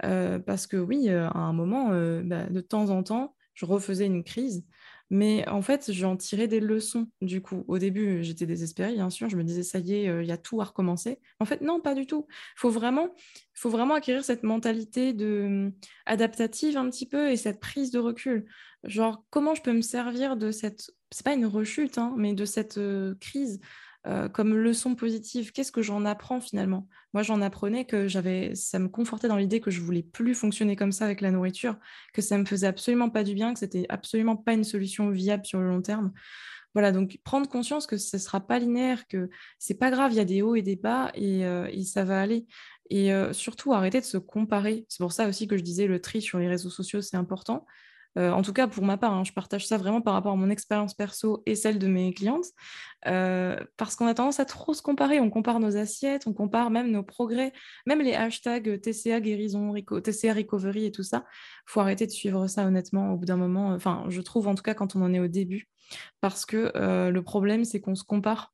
parce 0.00 0.66
que 0.66 0.76
oui, 0.76 1.08
à 1.08 1.30
un 1.30 1.52
moment, 1.52 1.90
bah, 2.24 2.46
de 2.50 2.60
temps 2.60 2.90
en 2.90 3.02
temps, 3.02 3.36
je 3.54 3.66
refaisais 3.66 4.06
une 4.06 4.24
crise. 4.24 4.64
Mais 5.14 5.48
en 5.48 5.62
fait, 5.62 5.92
j'en 5.92 6.16
tirais 6.16 6.48
des 6.48 6.58
leçons 6.58 7.06
du 7.20 7.40
coup. 7.40 7.64
Au 7.68 7.78
début, 7.78 8.24
j'étais 8.24 8.46
désespérée, 8.46 8.94
bien 8.94 9.10
sûr. 9.10 9.28
Je 9.28 9.36
me 9.36 9.44
disais, 9.44 9.62
ça 9.62 9.78
y 9.78 9.94
est, 9.94 10.06
il 10.06 10.26
y 10.26 10.32
a 10.32 10.36
tout 10.36 10.60
à 10.60 10.64
recommencer. 10.64 11.20
En 11.38 11.44
fait, 11.44 11.60
non, 11.60 11.80
pas 11.80 11.94
du 11.94 12.04
tout. 12.04 12.26
Il 12.28 12.58
faut 12.58 12.70
vraiment, 12.70 13.14
faut 13.52 13.70
vraiment 13.70 13.94
acquérir 13.94 14.24
cette 14.24 14.42
mentalité 14.42 15.12
de, 15.12 15.72
adaptative 16.04 16.76
un 16.76 16.90
petit 16.90 17.06
peu 17.06 17.30
et 17.30 17.36
cette 17.36 17.60
prise 17.60 17.92
de 17.92 18.00
recul. 18.00 18.44
Genre, 18.82 19.24
comment 19.30 19.54
je 19.54 19.62
peux 19.62 19.72
me 19.72 19.82
servir 19.82 20.36
de 20.36 20.50
cette... 20.50 20.90
C'est 21.12 21.24
pas 21.24 21.34
une 21.34 21.46
rechute, 21.46 21.96
hein, 21.96 22.12
mais 22.16 22.34
de 22.34 22.44
cette 22.44 22.80
crise? 23.20 23.60
Euh, 24.06 24.28
comme 24.28 24.54
leçon 24.54 24.94
positive 24.94 25.52
Qu'est-ce 25.52 25.72
que 25.72 25.82
j'en 25.82 26.04
apprends 26.04 26.40
finalement? 26.40 26.88
Moi, 27.14 27.22
j'en 27.22 27.40
apprenais 27.40 27.84
que 27.84 28.08
j'avais, 28.08 28.54
ça 28.54 28.78
me 28.78 28.88
confortait 28.88 29.28
dans 29.28 29.36
l'idée 29.36 29.60
que 29.60 29.70
je 29.70 29.80
voulais 29.80 30.02
plus 30.02 30.34
fonctionner 30.34 30.76
comme 30.76 30.92
ça 30.92 31.04
avec 31.06 31.20
la 31.20 31.30
nourriture, 31.30 31.76
que 32.12 32.22
ça 32.22 32.36
me 32.36 32.44
faisait 32.44 32.66
absolument 32.66 33.10
pas 33.10 33.24
du 33.24 33.34
bien, 33.34 33.52
que 33.52 33.60
c'était 33.60 33.86
absolument 33.88 34.36
pas 34.36 34.52
une 34.52 34.64
solution 34.64 35.10
viable 35.10 35.46
sur 35.46 35.60
le 35.60 35.68
long 35.68 35.82
terme. 35.82 36.12
Voilà, 36.74 36.90
donc 36.90 37.18
prendre 37.22 37.48
conscience 37.48 37.86
que 37.86 37.96
ce 37.96 38.16
ne 38.16 38.20
sera 38.20 38.40
pas 38.40 38.58
linéaire, 38.58 39.06
que 39.06 39.30
c'est 39.58 39.78
pas 39.78 39.92
grave, 39.92 40.12
il 40.12 40.16
y 40.16 40.20
a 40.20 40.24
des 40.24 40.42
hauts 40.42 40.56
et 40.56 40.62
des 40.62 40.74
bas 40.74 41.12
et, 41.14 41.46
euh, 41.46 41.70
ça 41.84 42.04
va 42.04 42.20
aller. 42.20 42.46
Et 42.90 43.12
euh, 43.12 43.32
surtout, 43.32 43.72
arrêter 43.72 44.00
de 44.00 44.04
se 44.04 44.18
comparer. 44.18 44.84
C'est 44.88 44.98
pour 44.98 45.12
ça 45.12 45.28
aussi 45.28 45.46
que 45.46 45.56
je 45.56 45.62
disais 45.62 45.86
le 45.86 46.00
tri 46.00 46.20
sur 46.20 46.38
les 46.38 46.48
réseaux 46.48 46.70
sociaux, 46.70 47.00
c'est 47.00 47.16
important. 47.16 47.64
Euh, 48.18 48.30
en 48.30 48.42
tout 48.42 48.52
cas, 48.52 48.68
pour 48.68 48.84
ma 48.84 48.96
part, 48.96 49.12
hein, 49.12 49.24
je 49.24 49.32
partage 49.32 49.66
ça 49.66 49.76
vraiment 49.76 50.00
par 50.00 50.14
rapport 50.14 50.32
à 50.32 50.36
mon 50.36 50.50
expérience 50.50 50.94
perso 50.94 51.42
et 51.46 51.54
celle 51.54 51.78
de 51.78 51.86
mes 51.86 52.12
clientes, 52.14 52.46
euh, 53.06 53.56
parce 53.76 53.96
qu'on 53.96 54.06
a 54.06 54.14
tendance 54.14 54.40
à 54.40 54.44
trop 54.44 54.74
se 54.74 54.82
comparer. 54.82 55.20
On 55.20 55.30
compare 55.30 55.60
nos 55.60 55.76
assiettes, 55.76 56.26
on 56.26 56.32
compare 56.32 56.70
même 56.70 56.90
nos 56.90 57.02
progrès, 57.02 57.52
même 57.86 58.00
les 58.00 58.14
hashtags 58.14 58.80
TCA 58.80 59.20
guérison, 59.20 59.74
TCA 59.74 60.34
recovery 60.34 60.86
et 60.86 60.92
tout 60.92 61.02
ça. 61.02 61.24
Il 61.68 61.72
faut 61.72 61.80
arrêter 61.80 62.06
de 62.06 62.12
suivre 62.12 62.46
ça 62.46 62.66
honnêtement 62.66 63.12
au 63.12 63.16
bout 63.16 63.26
d'un 63.26 63.36
moment. 63.36 63.70
Enfin, 63.70 64.04
je 64.08 64.20
trouve 64.20 64.48
en 64.48 64.54
tout 64.54 64.62
cas 64.62 64.74
quand 64.74 64.96
on 64.96 65.02
en 65.02 65.12
est 65.12 65.20
au 65.20 65.28
début, 65.28 65.68
parce 66.20 66.46
que 66.46 66.72
euh, 66.76 67.10
le 67.10 67.22
problème, 67.22 67.64
c'est 67.64 67.80
qu'on 67.80 67.94
se 67.94 68.04
compare. 68.04 68.52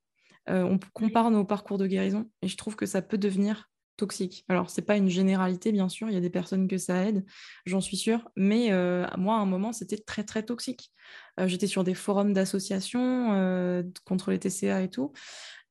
on 0.48 0.78
compare 0.94 1.30
nos 1.30 1.44
parcours 1.44 1.78
de 1.78 1.86
guérison 1.86 2.28
et 2.42 2.48
je 2.48 2.56
trouve 2.56 2.74
que 2.76 2.86
ça 2.86 3.02
peut 3.02 3.18
devenir 3.18 3.70
toxique. 4.00 4.46
Alors, 4.48 4.70
c'est 4.70 4.82
pas 4.82 4.96
une 4.96 5.10
généralité, 5.10 5.72
bien 5.72 5.90
sûr, 5.90 6.08
il 6.08 6.14
y 6.14 6.16
a 6.16 6.20
des 6.20 6.30
personnes 6.30 6.68
que 6.68 6.78
ça 6.78 7.04
aide, 7.06 7.22
j'en 7.66 7.82
suis 7.82 7.98
sûre, 7.98 8.30
mais 8.34 8.72
euh, 8.72 9.06
moi, 9.18 9.36
à 9.36 9.40
un 9.40 9.46
moment, 9.46 9.72
c'était 9.72 9.98
très, 9.98 10.24
très 10.24 10.42
toxique. 10.42 10.90
Euh, 11.38 11.46
j'étais 11.46 11.66
sur 11.66 11.84
des 11.84 11.92
forums 11.92 12.32
d'associations 12.32 13.34
euh, 13.34 13.82
contre 14.06 14.30
les 14.30 14.38
TCA 14.38 14.82
et 14.82 14.88
tout, 14.88 15.12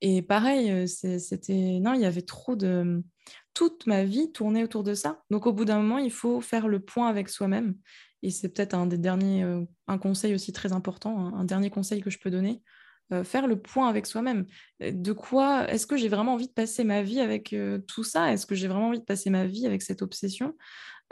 et 0.02 0.22
pareil, 0.22 0.88
c'était... 0.88 1.80
Non, 1.82 1.94
il 1.94 2.02
y 2.02 2.06
avait 2.06 2.22
trop 2.22 2.56
de... 2.56 3.04
Toute 3.56 3.88
ma 3.88 4.06
vie 4.06 4.32
tournait 4.32 4.64
autour 4.64 4.84
de 4.84 4.94
ça. 4.94 5.24
Donc, 5.32 5.48
au 5.48 5.52
bout 5.52 5.66
d'un 5.66 5.78
moment, 5.78 5.98
il 5.98 6.12
faut 6.12 6.40
faire 6.40 6.68
le 6.68 6.80
point 6.80 7.10
avec 7.10 7.28
soi-même. 7.28 7.76
Et 8.22 8.30
c'est 8.30 8.48
peut-être 8.50 8.76
un 8.76 8.86
des 8.86 8.98
derniers, 8.98 9.44
un 9.88 9.98
conseil 9.98 10.34
aussi 10.34 10.54
très 10.54 10.72
important, 10.72 11.36
un 11.36 11.44
dernier 11.44 11.70
conseil 11.70 12.00
que 12.00 12.10
je 12.10 12.20
peux 12.20 12.32
donner. 12.32 12.62
Euh, 13.12 13.24
faire 13.24 13.48
le 13.48 13.60
point 13.60 13.90
avec 13.90 14.06
soi-même. 14.06 14.46
De 14.80 15.14
quoi 15.14 15.68
est-ce 15.68 15.88
que 15.88 15.98
j'ai 15.98 16.10
vraiment 16.10 16.34
envie 16.34 16.48
de 16.48 16.54
passer 16.54 16.84
ma 16.84 17.02
vie 17.02 17.20
avec 17.20 17.54
euh, 17.54 17.80
tout 17.88 18.04
ça? 18.04 18.32
Est-ce 18.32 18.46
que 18.46 18.54
j'ai 18.54 18.68
vraiment 18.68 18.90
envie 18.90 19.00
de 19.00 19.06
passer 19.06 19.32
ma 19.32 19.46
vie 19.46 19.66
avec 19.66 19.82
cette 19.82 20.04
obsession? 20.04 20.56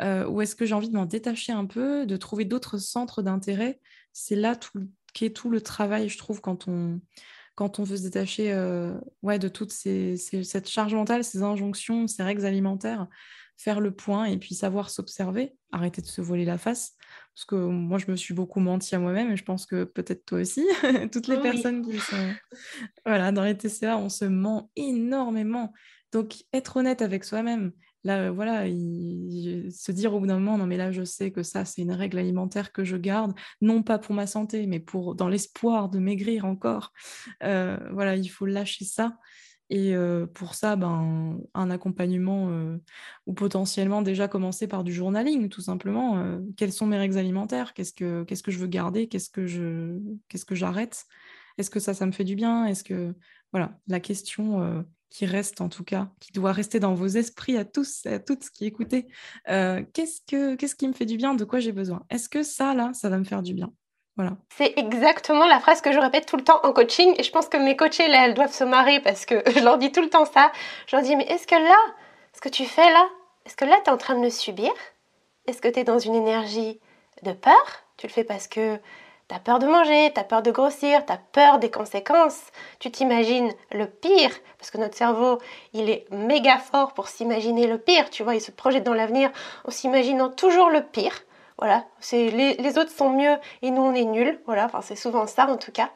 Euh, 0.01 0.27
Ou 0.27 0.41
est-ce 0.41 0.55
que 0.55 0.65
j'ai 0.65 0.75
envie 0.75 0.89
de 0.89 0.95
m'en 0.95 1.07
détacher 1.07 1.53
un 1.53 1.65
peu, 1.65 2.05
de 2.05 2.17
trouver 2.17 2.45
d'autres 2.45 2.77
centres 2.77 3.23
d'intérêt? 3.23 3.79
C'est 4.13 4.35
là 4.35 4.55
tout, 4.55 4.87
qu'est 5.13 5.31
tout 5.31 5.49
le 5.49 5.59
travail, 5.59 6.07
je 6.07 6.19
trouve, 6.19 6.39
quand 6.39 6.67
on, 6.67 7.01
quand 7.55 7.79
on 7.79 7.83
veut 7.83 7.97
se 7.97 8.03
détacher 8.03 8.53
ouais, 9.23 9.39
de 9.39 9.47
toute 9.47 9.71
cette 9.71 10.69
charge 10.69 10.93
mentale, 10.93 11.23
ces 11.23 11.41
injonctions, 11.41 12.05
ces 12.05 12.21
règles 12.21 12.45
alimentaires, 12.45 13.07
faire 13.57 13.79
le 13.79 13.89
point 13.89 14.25
et 14.25 14.37
puis 14.37 14.53
savoir 14.53 14.91
s'observer, 14.91 15.55
arrêter 15.71 16.03
de 16.03 16.07
se 16.07 16.21
voler 16.21 16.45
la 16.45 16.59
face 16.59 16.96
parce 17.37 17.45
que 17.45 17.55
moi, 17.55 17.99
je 17.99 18.09
me 18.09 18.15
suis 18.15 18.33
beaucoup 18.33 18.59
menti 18.59 18.95
à 18.95 18.99
moi-même 18.99 19.29
et 19.31 19.37
je 19.37 19.43
pense 19.43 19.67
que 19.67 19.83
peut-être 19.83 20.25
toi 20.25 20.39
aussi. 20.39 20.65
Toutes 21.11 21.27
les 21.27 21.39
personnes 21.39 21.85
qui 21.85 21.99
sont 21.99 22.33
voilà, 23.05 23.31
dans 23.31 23.43
les 23.43 23.55
TCA, 23.55 23.95
on 23.95 24.09
se 24.09 24.25
ment 24.25 24.71
énormément. 24.75 25.71
Donc, 26.11 26.33
être 26.51 26.77
honnête 26.77 27.03
avec 27.03 27.23
soi-même, 27.23 27.73
là, 28.03 28.31
voilà, 28.31 28.65
se 28.65 29.91
dire 29.91 30.15
au 30.15 30.19
bout 30.19 30.25
d'un 30.25 30.39
moment, 30.39 30.57
non, 30.57 30.65
mais 30.65 30.77
là, 30.77 30.91
je 30.91 31.03
sais 31.03 31.29
que 31.29 31.43
ça, 31.43 31.63
c'est 31.63 31.83
une 31.83 31.91
règle 31.91 32.17
alimentaire 32.17 32.71
que 32.71 32.83
je 32.83 32.97
garde, 32.97 33.35
non 33.61 33.83
pas 33.83 33.99
pour 33.99 34.15
ma 34.15 34.25
santé, 34.25 34.65
mais 34.65 34.79
pour 34.79 35.13
dans 35.13 35.29
l'espoir 35.29 35.89
de 35.89 35.99
maigrir 35.99 36.43
encore. 36.43 36.91
Euh, 37.43 37.77
voilà, 37.91 38.15
il 38.15 38.29
faut 38.29 38.47
lâcher 38.47 38.83
ça 38.83 39.15
et 39.69 39.95
pour 40.33 40.55
ça, 40.55 40.75
ben, 40.75 41.39
un 41.53 41.69
accompagnement 41.69 42.49
ou 43.25 43.33
potentiellement 43.33 44.01
déjà 44.01 44.27
commencer 44.27 44.67
par 44.67 44.83
du 44.83 44.93
journaling, 44.93 45.49
tout 45.49 45.61
simplement. 45.61 46.39
quelles 46.55 46.71
sont 46.71 46.85
mes 46.85 46.97
règles 46.97 47.17
alimentaires? 47.17 47.73
Qu'est-ce 47.73 47.93
que, 47.93 48.25
je 48.47 48.57
veux 48.57 48.67
garder? 48.67 49.07
Qu'est-ce 49.07 49.29
que, 49.29 49.45
je, 49.45 49.99
qu'est-ce 50.29 50.45
que 50.45 50.55
j'arrête? 50.55 51.05
Est-ce 51.57 51.69
que 51.69 51.79
ça, 51.79 51.93
ça 51.93 52.05
me 52.05 52.11
fait 52.11 52.23
du 52.23 52.35
bien? 52.35 52.65
Est-ce 52.65 52.83
que... 52.83 53.13
Voilà, 53.51 53.77
la 53.87 53.99
question 53.99 54.85
qui 55.09 55.25
reste 55.25 55.61
en 55.61 55.69
tout 55.69 55.83
cas, 55.83 56.11
qui 56.19 56.31
doit 56.31 56.51
rester 56.51 56.79
dans 56.79 56.93
vos 56.93 57.07
esprits 57.07 57.57
à 57.57 57.65
tous 57.65 58.05
et 58.05 58.13
à 58.13 58.19
toutes 58.19 58.49
qui 58.49 58.65
écoutez. 58.65 59.07
qu'est-ce, 59.45 60.21
que, 60.25 60.55
qu'est-ce 60.55 60.75
qui 60.75 60.87
me 60.87 60.93
fait 60.93 61.05
du 61.05 61.17
bien? 61.17 61.33
De 61.33 61.43
quoi 61.43 61.59
j'ai 61.59 61.73
besoin? 61.73 62.05
Est-ce 62.09 62.29
que 62.29 62.43
ça, 62.43 62.73
là, 62.73 62.91
ça 62.93 63.09
va 63.09 63.17
me 63.17 63.25
faire 63.25 63.43
du 63.43 63.53
bien? 63.53 63.73
C'est 64.49 64.73
exactement 64.77 65.45
la 65.45 65.59
phrase 65.59 65.81
que 65.81 65.91
je 65.91 65.99
répète 65.99 66.25
tout 66.25 66.37
le 66.37 66.43
temps 66.43 66.59
en 66.63 66.73
coaching 66.73 67.13
et 67.17 67.23
je 67.23 67.31
pense 67.31 67.47
que 67.47 67.57
mes 67.57 67.75
coachées, 67.75 68.07
là, 68.07 68.25
elles 68.25 68.33
doivent 68.33 68.53
se 68.53 68.63
marrer 68.63 68.99
parce 68.99 69.25
que 69.25 69.43
je 69.55 69.59
leur 69.59 69.77
dis 69.77 69.91
tout 69.91 70.01
le 70.01 70.09
temps 70.09 70.25
ça. 70.25 70.51
Je 70.87 70.95
leur 70.95 71.05
dis, 71.05 71.15
mais 71.15 71.25
est-ce 71.25 71.47
que 71.47 71.55
là, 71.55 71.77
ce 72.33 72.41
que 72.41 72.49
tu 72.49 72.65
fais 72.65 72.89
là, 72.91 73.07
est-ce 73.45 73.55
que 73.55 73.65
là, 73.65 73.77
tu 73.83 73.89
es 73.89 73.93
en 73.93 73.97
train 73.97 74.15
de 74.15 74.23
le 74.23 74.29
subir? 74.29 74.71
Est-ce 75.45 75.61
que 75.61 75.67
tu 75.67 75.79
es 75.79 75.83
dans 75.83 75.99
une 75.99 76.15
énergie 76.15 76.79
de 77.23 77.31
peur? 77.31 77.83
Tu 77.97 78.07
le 78.07 78.11
fais 78.11 78.23
parce 78.23 78.47
que 78.47 78.77
tu 79.29 79.35
as 79.35 79.39
peur 79.39 79.59
de 79.59 79.67
manger, 79.67 80.11
tu 80.13 80.19
as 80.19 80.23
peur 80.23 80.41
de 80.41 80.51
grossir, 80.51 81.05
tu 81.05 81.13
as 81.13 81.19
peur 81.31 81.59
des 81.59 81.69
conséquences. 81.69 82.41
Tu 82.79 82.91
t'imagines 82.91 83.51
le 83.71 83.85
pire 83.87 84.31
parce 84.57 84.71
que 84.71 84.77
notre 84.77 84.97
cerveau, 84.97 85.37
il 85.73 85.89
est 85.89 86.09
méga 86.11 86.57
fort 86.57 86.93
pour 86.93 87.07
s'imaginer 87.07 87.67
le 87.67 87.77
pire. 87.77 88.09
Tu 88.09 88.23
vois, 88.23 88.35
il 88.35 88.41
se 88.41 88.51
projette 88.51 88.83
dans 88.83 88.93
l'avenir 88.93 89.29
en 89.65 89.71
s'imaginant 89.71 90.29
toujours 90.29 90.69
le 90.69 90.81
pire. 90.81 91.13
Voilà, 91.57 91.85
c'est 91.99 92.29
les, 92.29 92.77
autres 92.77 92.91
sont 92.91 93.09
mieux 93.09 93.35
et 93.63 93.71
nous 93.71 93.81
on 93.81 93.93
est 93.93 94.05
nuls. 94.05 94.39
Voilà, 94.45 94.65
enfin 94.65 94.81
c'est 94.81 94.95
souvent 94.95 95.25
ça 95.25 95.47
en 95.47 95.57
tout 95.57 95.71
cas. 95.71 95.89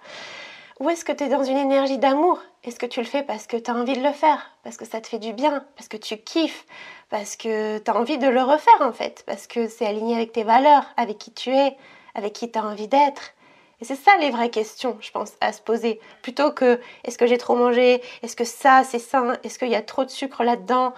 Ou 0.79 0.89
est-ce 0.89 1.05
que 1.05 1.11
tu 1.11 1.23
es 1.23 1.29
dans 1.29 1.43
une 1.43 1.57
énergie 1.57 1.99
d'amour? 1.99 2.39
Est-ce 2.63 2.79
que 2.79 2.87
tu 2.87 2.99
le 2.99 3.05
fais 3.05 3.21
parce 3.21 3.45
que 3.45 3.57
tu 3.57 3.69
as 3.69 3.75
envie 3.75 3.95
de 3.95 4.03
le 4.03 4.13
faire? 4.13 4.49
Parce 4.63 4.77
que 4.77 4.85
ça 4.85 4.99
te 4.99 5.07
fait 5.07 5.19
du 5.19 5.33
bien? 5.33 5.63
Parce 5.75 5.87
que 5.87 5.97
tu 5.97 6.17
kiffes? 6.17 6.65
Parce 7.09 7.35
que 7.35 7.77
tu 7.77 7.91
as 7.91 7.95
envie 7.95 8.17
de 8.17 8.27
le 8.27 8.41
refaire 8.41 8.81
en 8.81 8.91
fait? 8.91 9.23
Parce 9.27 9.45
que 9.45 9.67
c'est 9.67 9.85
aligné 9.85 10.15
avec 10.15 10.31
tes 10.31 10.43
valeurs, 10.43 10.85
avec 10.97 11.19
qui 11.19 11.31
tu 11.31 11.51
es, 11.51 11.77
avec 12.15 12.33
qui 12.33 12.51
tu 12.51 12.57
as 12.57 12.65
envie 12.65 12.87
d'être? 12.87 13.33
Et 13.81 13.85
c'est 13.85 13.95
ça 13.95 14.11
les 14.19 14.31
vraies 14.31 14.49
questions, 14.49 14.97
je 15.01 15.11
pense, 15.11 15.33
à 15.41 15.53
se 15.53 15.61
poser. 15.61 15.99
Plutôt 16.23 16.51
que 16.51 16.79
est-ce 17.03 17.19
que 17.19 17.27
j'ai 17.27 17.37
trop 17.37 17.55
mangé? 17.55 18.01
Est-ce 18.23 18.35
que 18.35 18.45
ça 18.45 18.83
c'est 18.83 18.99
sain? 18.99 19.33
Est-ce 19.43 19.59
qu'il 19.59 19.69
y 19.69 19.75
a 19.75 19.81
trop 19.83 20.05
de 20.05 20.09
sucre 20.09 20.43
là-dedans? 20.43 20.93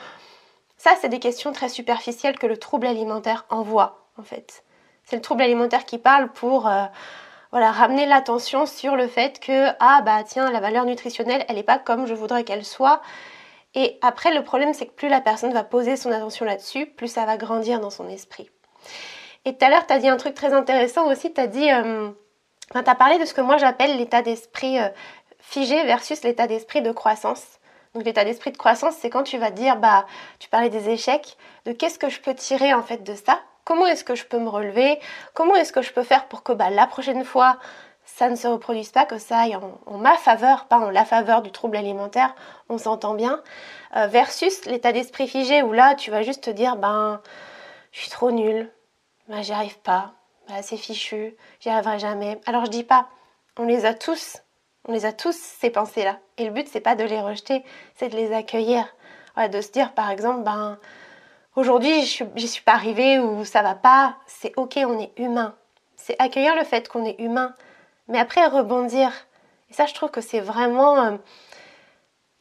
Ça, 0.78 0.91
c'est 0.99 1.10
des 1.10 1.19
questions 1.19 1.54
très 1.54 1.69
superficielles 1.69 2.38
que 2.38 2.47
le 2.47 2.58
trouble 2.58 2.88
alimentaire 2.88 3.45
envoie 3.49 4.03
en 4.17 4.23
fait. 4.23 4.63
C'est 5.04 5.15
le 5.15 5.21
trouble 5.21 5.41
alimentaire 5.41 5.86
qui 5.86 5.97
parle 5.97 6.32
pour 6.32 6.67
euh, 6.67 6.86
voilà, 7.52 7.71
ramener 7.71 8.06
l'attention 8.06 8.65
sur 8.65 8.95
le 8.95 9.08
fait 9.08 9.39
que 9.39 9.69
ah 9.80 10.02
bah 10.02 10.23
tiens 10.26 10.52
la 10.52 10.60
valeur 10.60 10.86
nutritionnelle 10.86 11.45
elle 11.47 11.56
n'est 11.56 11.63
pas 11.63 11.80
comme 11.80 12.08
je 12.08 12.13
voudrais 12.13 12.43
qu'elle 12.43 12.65
soit. 12.65 13.02
Et 13.76 13.97
après 14.02 14.34
le 14.34 14.43
problème 14.43 14.73
c'est 14.73 14.86
que 14.86 14.93
plus 14.93 15.10
la 15.10 15.21
personne 15.21 15.54
va 15.54 15.63
poser 15.63 15.95
son 15.95 16.12
attention 16.12 16.45
là-dessus, 16.45 16.86
plus 16.86 17.08
ça 17.08 17.26
va 17.26 17.38
grandir 17.38 17.80
dans 17.80 17.89
son 17.89 18.08
esprit. 18.08 18.49
Et 19.45 19.58
tout 19.58 19.65
à 19.65 19.69
l'heure 19.69 19.86
tu 19.86 19.93
as 19.93 19.99
dit 19.99 20.08
un 20.10 20.17
truc 20.17 20.36
très 20.36 20.54
intéressant 20.54 21.08
aussi, 21.12 21.34
tu 21.34 21.41
as 21.41 21.47
dit 21.47 21.69
euh, 21.71 22.12
parlé 22.97 23.19
de 23.19 23.26
ce 23.26 23.34
que 23.34 23.41
moi 23.41 23.58
j'appelle 23.58 23.97
l'état 23.97 24.21
d'esprit 24.21 24.80
euh, 24.80 24.89
figé 25.39 25.84
versus 25.84 26.23
l'état 26.23 26.47
d'esprit 26.47 26.82
de 26.82 26.91
croissance. 26.91 27.60
Donc 27.93 28.06
l'état 28.06 28.23
d'esprit 28.26 28.52
de 28.52 28.58
croissance, 28.58 28.95
c'est 28.95 29.10
quand 29.10 29.23
tu 29.23 29.38
vas 29.38 29.52
dire, 29.52 29.76
bah, 29.76 30.08
tu 30.39 30.49
parlais 30.49 30.69
des 30.69 30.89
échecs, 30.89 31.38
de 31.65 31.73
qu'est-ce 31.73 31.99
que 31.99 32.10
je 32.10 32.19
peux 32.19 32.34
tirer 32.34 32.73
en 32.73 32.82
fait 32.82 33.04
de 33.04 33.13
ça? 33.13 33.39
Comment 33.63 33.86
est-ce 33.86 34.04
que 34.04 34.15
je 34.15 34.26
peux 34.26 34.39
me 34.39 34.49
relever? 34.49 34.99
Comment 35.34 35.56
est-ce 35.56 35.71
que 35.71 35.82
je 35.82 35.93
peux 35.93 36.04
faire 36.04 36.28
pour 36.28 36.43
que 36.43 36.52
bah, 36.52 36.69
la 36.69 36.88
prochaine 36.88 37.23
fois, 37.23 37.60
ça 38.06 38.30
ne 38.30 38.36
se 38.36 38.47
reproduise 38.47 38.91
pas, 38.91 39.06
que 39.06 39.17
ça 39.17 39.39
aille 39.39 39.56
en, 39.56 39.97
ma 39.97 40.15
faveur, 40.17 40.65
pas 40.65 40.80
en 40.80 40.89
la 40.89 41.06
faveur 41.06 41.41
du 41.41 41.52
trouble 41.52 41.78
alimentaire, 41.78 42.36
on 42.69 42.78
s'entend 42.78 43.13
bien, 43.13 43.41
euh, 43.95 44.08
versus 44.08 44.65
l'état 44.65 44.91
d'esprit 44.91 45.28
figé 45.28 45.63
où 45.63 45.71
là, 45.71 45.95
tu 45.95 46.12
vas 46.12 46.23
juste 46.23 46.43
te 46.43 46.49
dire, 46.49 46.76
ben, 46.76 47.21
je 47.91 48.02
suis 48.02 48.10
trop 48.10 48.32
nulle, 48.32 48.69
ben, 49.30 49.41
j'y 49.41 49.54
arrive 49.54 49.80
pas, 49.80 50.12
ben, 50.49 50.62
c'est 50.62 50.78
fichu, 50.78 51.36
j'y 51.62 51.69
arriverai 51.69 51.99
jamais. 51.99 52.41
Alors 52.45 52.65
je 52.65 52.71
dis 52.71 52.84
pas, 52.84 53.08
on 53.58 53.65
les 53.65 53.86
a 53.86 53.93
tous, 53.93 54.38
on 54.86 54.91
les 54.91 55.06
a 55.06 55.13
tous 55.13 55.36
ces 55.36 55.69
pensées-là. 55.69 56.17
Et 56.38 56.45
le 56.45 56.52
but, 56.52 56.67
c'est 56.67 56.82
pas 56.82 56.95
de 56.95 57.04
les 57.04 57.21
rejeter, 57.21 57.63
c'est 57.95 58.10
de 58.10 58.17
les 58.17 58.34
accueillir. 58.34 58.86
de 59.38 59.62
se 59.62 59.71
dire, 59.71 59.93
par 59.93 60.10
exemple, 60.10 60.43
ben, 60.43 60.78
Aujourd'hui, 61.56 62.06
je 62.06 62.24
n'y 62.24 62.48
suis 62.48 62.63
pas 62.63 62.74
arrivée 62.74 63.20
ou 63.20 63.46
ça 63.46 63.62
va 63.62 63.76
pas. 63.76 64.16
C'est 64.26 64.54
ok, 64.58 64.80
on 64.86 65.00
est 65.00 65.12
humain. 65.18 65.56
C'est 65.96 66.16
accueillir 66.20 66.56
le 66.56 66.63
fait 66.63 66.88
qu'on 66.88 67.06
est 67.06 67.20
humain. 67.20 67.54
Mais 68.08 68.20
après, 68.20 68.46
rebondir. 68.48 69.12
Et 69.70 69.74
ça, 69.74 69.86
je 69.86 69.94
trouve 69.94 70.12
que 70.12 70.22
c'est 70.22 70.39
vraiment 70.39 71.00
euh, 71.00 71.12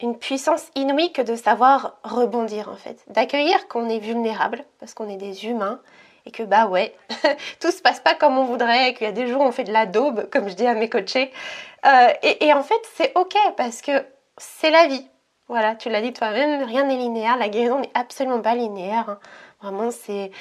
une 0.01 0.17
puissance 0.17 0.69
inouïe 0.75 1.13
que 1.13 1.21
de 1.21 1.35
savoir 1.35 1.97
rebondir 2.03 2.69
en 2.69 2.75
fait, 2.75 3.03
d'accueillir 3.07 3.67
qu'on 3.67 3.87
est 3.89 3.99
vulnérable 3.99 4.65
parce 4.79 4.93
qu'on 4.93 5.09
est 5.09 5.17
des 5.17 5.45
humains 5.45 5.79
et 6.25 6.31
que 6.31 6.43
bah 6.43 6.67
ouais, 6.67 6.95
tout 7.59 7.71
se 7.71 7.81
passe 7.81 7.99
pas 7.99 8.15
comme 8.15 8.37
on 8.37 8.45
voudrait, 8.45 8.93
qu'il 8.93 9.05
y 9.05 9.09
a 9.09 9.13
des 9.13 9.27
jours 9.27 9.41
où 9.41 9.45
on 9.45 9.51
fait 9.51 9.63
de 9.63 9.73
la 9.73 9.85
daube, 9.85 10.29
comme 10.29 10.49
je 10.49 10.55
dis 10.55 10.65
à 10.65 10.73
mes 10.73 10.89
coachés. 10.89 11.31
Euh, 11.85 12.09
et, 12.21 12.53
en 12.53 12.63
fait, 12.63 12.79
c'est 12.95 13.11
ok 13.15 13.35
parce 13.57 13.81
que 13.81 14.05
c'est 14.37 14.71
la 14.71 14.87
vie. 14.87 15.05
Voilà, 15.47 15.75
tu 15.75 15.89
l'as 15.89 16.01
dit 16.01 16.13
toi-même, 16.13 16.63
rien 16.63 16.85
n'est 16.85 16.95
linéaire, 16.95 17.37
la 17.37 17.49
guérison 17.49 17.79
n'est 17.79 17.91
absolument 17.93 18.41
pas 18.41 18.55
linéaire. 18.55 19.09
Hein. 19.09 19.19
Vraiment, 19.61 19.91
c'est. 19.91 20.31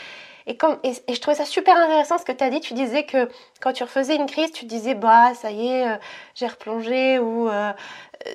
Et, 0.46 0.56
comme, 0.56 0.78
et, 0.82 0.92
je 0.92 1.20
trouvais 1.20 1.36
ça 1.36 1.44
super 1.44 1.76
intéressant 1.76 2.18
ce 2.18 2.24
que 2.24 2.32
tu 2.32 2.42
as 2.42 2.50
dit. 2.50 2.60
Tu 2.60 2.74
disais 2.74 3.04
que 3.04 3.28
quand 3.60 3.72
tu 3.72 3.82
refaisais 3.84 4.16
une 4.16 4.26
crise, 4.26 4.52
tu 4.52 4.64
disais, 4.64 4.94
bah, 4.94 5.34
ça 5.34 5.50
y 5.50 5.68
est, 5.68 5.88
euh, 5.88 5.96
j'ai 6.34 6.46
replongé 6.46 7.18
ou 7.18 7.48
euh, 7.48 7.72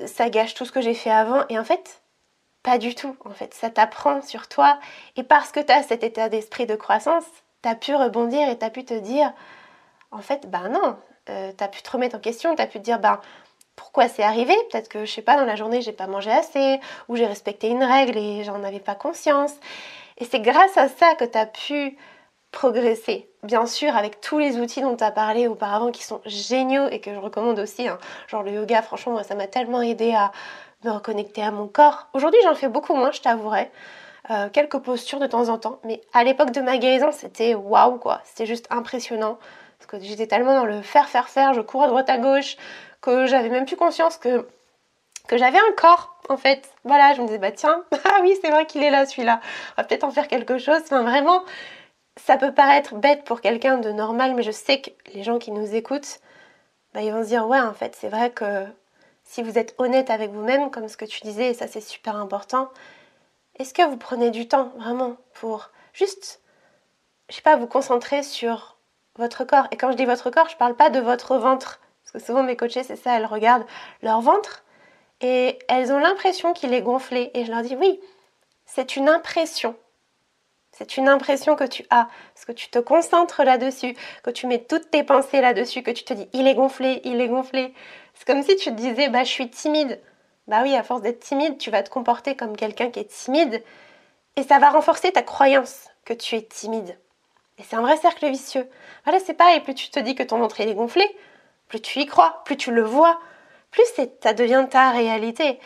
ça 0.06 0.30
gâche 0.30 0.54
tout 0.54 0.66
ce 0.66 0.72
que 0.72 0.82
j'ai 0.82 0.94
fait 0.94 1.12
avant. 1.12 1.46
Et 1.50 1.60
en 1.60 1.64
fait, 1.66 2.02
pas 2.64 2.78
du 2.78 2.96
tout, 2.96 3.16
en 3.26 3.32
fait. 3.32 3.54
Ça 3.54 3.70
t'apprend 3.70 4.22
sur 4.22 4.48
toi. 4.48 4.80
Et 5.16 5.24
parce 5.24 5.52
que 5.52 5.60
tu 5.60 5.72
as 5.72 5.84
cet 5.84 6.04
état 6.04 6.30
d'esprit 6.30 6.66
de 6.66 6.76
croissance, 6.76 7.26
tu 7.64 7.70
as 7.70 7.76
pu 7.76 7.96
rebondir 7.96 8.48
et 8.50 8.58
tu 8.58 8.66
as 8.66 8.70
pu 8.70 8.86
te 8.86 8.94
dire, 8.94 9.34
en 10.12 10.20
fait, 10.22 10.50
ben 10.50 10.70
non, 10.70 10.98
euh, 11.30 11.52
tu 11.58 11.64
as 11.64 11.68
pu 11.68 11.82
te 11.82 11.92
remettre 11.92 12.16
en 12.18 12.20
question, 12.20 12.56
tu 12.56 12.62
as 12.62 12.68
pu 12.68 12.80
te 12.80 12.84
dire, 12.84 13.00
ben 13.00 13.20
pourquoi 13.78 14.10
c'est 14.10 14.24
arrivé 14.24 14.54
Peut-être 14.70 14.90
que, 14.90 15.06
je 15.06 15.12
sais 15.12 15.22
pas, 15.22 15.38
dans 15.38 15.46
la 15.46 15.56
journée, 15.56 15.82
j'ai 15.82 15.94
pas 15.94 16.08
mangé 16.08 16.32
assez, 16.32 16.82
ou 17.08 17.16
j'ai 17.16 17.26
respecté 17.26 17.70
une 17.70 17.84
règle 17.84 18.18
et 18.18 18.44
j'en 18.44 18.62
avais 18.64 18.82
pas 18.82 18.96
conscience. 18.96 19.54
Et 20.18 20.26
c'est 20.26 20.42
grâce 20.42 20.78
à 20.78 20.90
ça 20.90 21.16
que 21.16 21.24
tu 21.24 21.38
as 21.38 21.46
pu 21.46 21.96
progresser. 22.52 23.30
Bien 23.44 23.68
sûr, 23.68 23.96
avec 23.96 24.20
tous 24.20 24.40
les 24.40 24.58
outils 24.58 24.82
dont 24.82 24.96
tu 24.96 25.04
as 25.04 25.12
parlé 25.12 25.48
auparavant 25.48 25.92
qui 25.92 26.04
sont 26.04 26.22
géniaux 26.26 26.88
et 26.90 27.00
que 27.00 27.14
je 27.14 27.20
recommande 27.20 27.60
aussi. 27.60 27.88
Hein. 27.88 28.00
Genre 28.28 28.42
le 28.42 28.52
yoga, 28.52 28.82
franchement, 28.82 29.22
ça 29.24 29.36
m'a 29.36 29.48
tellement 29.48 29.82
aidé 29.82 30.14
à 30.14 30.32
me 30.84 30.90
reconnecter 30.90 31.44
à 31.44 31.52
mon 31.52 31.68
corps. 31.68 32.08
Aujourd'hui, 32.14 32.40
j'en 32.44 32.56
fais 32.56 32.70
beaucoup 32.70 32.96
moins, 32.96 33.12
je 33.12 33.22
t'avouerai. 33.22 33.72
Euh, 34.30 34.50
quelques 34.50 34.80
postures 34.80 35.20
de 35.20 35.28
temps 35.28 35.50
en 35.50 35.58
temps. 35.58 35.80
Mais 35.84 36.02
à 36.14 36.24
l'époque 36.24 36.52
de 36.52 36.62
ma 36.62 36.78
guérison, 36.78 37.12
c'était 37.12 37.54
waouh 37.54 37.98
quoi. 37.98 38.22
C'était 38.26 38.46
juste 38.46 38.66
impressionnant. 38.72 39.38
Parce 39.78 39.86
que 39.88 40.06
j'étais 40.06 40.28
tellement 40.28 40.56
dans 40.56 40.66
le 40.66 40.82
faire, 40.82 41.08
faire, 41.08 41.30
faire. 41.30 41.54
Je 41.54 41.62
courais 41.62 41.86
à 41.86 41.90
droite 41.90 42.10
à 42.10 42.18
gauche 42.18 42.58
que 43.02 43.26
j'avais 43.26 43.50
même 43.50 43.66
plus 43.66 43.76
conscience 43.76 44.18
que, 44.18 44.48
que 45.28 45.38
j'avais 45.38 45.60
un 45.60 45.72
corps 45.76 46.16
en 46.30 46.38
fait. 46.38 46.70
Voilà, 46.84 47.14
je 47.14 47.22
me 47.22 47.28
disais 47.28 47.40
bah 47.40 47.52
tiens, 47.52 47.84
ah 48.06 48.20
oui, 48.22 48.38
c'est 48.42 48.50
vrai 48.50 48.66
qu'il 48.66 48.84
est 48.84 48.92
là 48.92 49.06
celui-là. 49.06 49.40
On 49.78 49.82
va 49.82 49.88
peut-être 49.88 50.04
en 50.04 50.12
faire 50.12 50.28
quelque 50.28 50.58
chose. 50.58 50.82
Enfin 50.84 51.04
vraiment, 51.04 51.44
ça 52.18 52.38
peut 52.38 52.54
paraître 52.54 52.96
bête 52.96 53.24
pour 53.24 53.42
quelqu'un 53.42 53.78
de 53.78 53.92
normal, 53.92 54.34
mais 54.36 54.44
je 54.44 54.52
sais 54.52 54.82
que 54.82 54.90
les 55.14 55.24
gens 55.24 55.40
qui 55.40 55.52
nous 55.52 55.76
écoutent, 55.76 56.20
bah, 56.94 57.02
ils 57.02 57.12
vont 57.12 57.24
se 57.24 57.28
dire 57.30 57.48
ouais 57.48 57.60
en 57.60 57.74
fait 57.74 57.96
c'est 57.96 58.10
vrai 58.10 58.32
que 58.32 58.66
si 59.24 59.44
vous 59.44 59.58
êtes 59.58 59.76
honnête 59.78 60.10
avec 60.10 60.32
vous-même, 60.32 60.72
comme 60.72 60.88
ce 60.88 60.98
que 60.98 61.06
tu 61.06 61.22
disais, 61.22 61.52
et 61.52 61.54
ça 61.54 61.68
c'est 61.68 61.82
super 61.82 62.16
important, 62.16 62.70
est-ce 63.60 63.74
que 63.74 63.82
vous 63.82 63.98
prenez 63.98 64.32
du 64.32 64.48
temps 64.48 64.72
vraiment 64.78 65.18
pour 65.34 65.70
juste, 65.94 66.42
je 67.30 67.36
sais 67.36 67.42
pas, 67.42 67.58
vous 67.58 67.68
concentrer 67.68 68.24
sur 68.24 68.78
votre 69.16 69.44
corps? 69.44 69.68
Et 69.72 69.78
quand 69.78 69.92
je 69.92 69.98
dis 69.98 70.06
votre 70.06 70.30
corps, 70.30 70.50
je 70.50 70.58
parle 70.58 70.76
pas 70.76 70.90
de 70.90 71.00
votre 71.00 71.38
ventre, 71.38 71.80
parce 72.08 72.24
que 72.24 72.26
souvent 72.26 72.44
mes 72.44 72.56
coachés 72.56 72.84
c'est 72.84 72.96
ça, 72.96 73.18
elles 73.18 73.26
regardent 73.26 73.66
leur 74.02 74.22
ventre 74.22 74.64
et 75.20 75.60
elles 75.68 75.92
ont 75.92 76.00
l'impression 76.00 76.54
qu'il 76.54 76.74
est 76.74 76.82
gonflé. 76.82 77.32
Et 77.34 77.44
je 77.44 77.52
leur 77.52 77.64
dis 77.64 77.76
oui, 77.76 78.00
c'est 78.66 78.96
une 78.96 79.10
impression. 79.10 79.76
C'est 80.72 80.96
une 80.96 81.10
impression 81.10 81.56
que 81.56 81.64
tu 81.64 81.86
as, 81.90 82.08
parce 82.36 82.46
que 82.46 82.52
tu 82.52 82.70
te 82.70 82.78
concentres 82.78 83.44
là-dessus, 83.44 83.96
que 84.24 84.30
tu 84.30 84.46
mets 84.46 84.64
toutes 84.64 84.92
tes 84.92 85.04
pensées 85.04 85.42
là-dessus, 85.42 85.82
que 85.82 85.92
tu 85.92 86.04
te 86.04 86.14
dis 86.14 86.30
il 86.34 86.48
est 86.48 86.56
gonflé, 86.56 87.02
il 87.04 87.20
est 87.20 87.28
gonflé. 87.28 87.74
C'est 88.14 88.26
comme 88.26 88.44
si 88.44 88.56
tu 88.56 88.70
te 88.70 88.76
disais 88.76 89.10
bah 89.10 89.24
je 89.24 89.30
suis 89.30 89.50
timide. 89.50 90.00
Bah 90.48 90.62
oui, 90.64 90.76
à 90.76 90.84
force 90.84 91.02
d'être 91.02 91.20
timide, 91.20 91.58
tu 91.58 91.72
vas 91.72 91.84
te 91.84 91.90
comporter 91.90 92.38
comme 92.38 92.56
quelqu'un 92.56 92.90
qui 92.90 93.00
est 93.00 93.12
timide 93.12 93.62
et 94.38 94.44
ça 94.44 94.60
va 94.60 94.70
renforcer 94.70 95.12
ta 95.12 95.24
croyance 95.24 95.90
que 96.06 96.14
tu 96.14 96.36
es 96.36 96.42
timide. 96.44 96.98
Et 97.58 97.64
c'est 97.64 97.76
un 97.76 97.82
vrai 97.82 97.98
cercle 97.98 98.30
vicieux. 98.30 98.70
Voilà, 99.04 99.20
c'est 99.20 99.34
pas 99.34 99.56
et 99.56 99.60
plus 99.60 99.74
tu 99.74 99.90
te 99.90 100.00
dis 100.00 100.16
que 100.16 100.24
ton 100.24 100.38
ventre 100.38 100.62
est 100.62 100.74
gonflé, 100.74 101.04
plus 101.68 101.82
tu 101.82 102.00
y 102.00 102.06
crois, 102.06 102.42
plus 102.46 102.58
tu 102.58 102.72
le 102.72 102.84
vois, 102.84 103.20
plus 103.72 103.86
ça 104.22 104.34
devient 104.34 104.66
ta 104.70 104.92
réalité. 104.92 105.60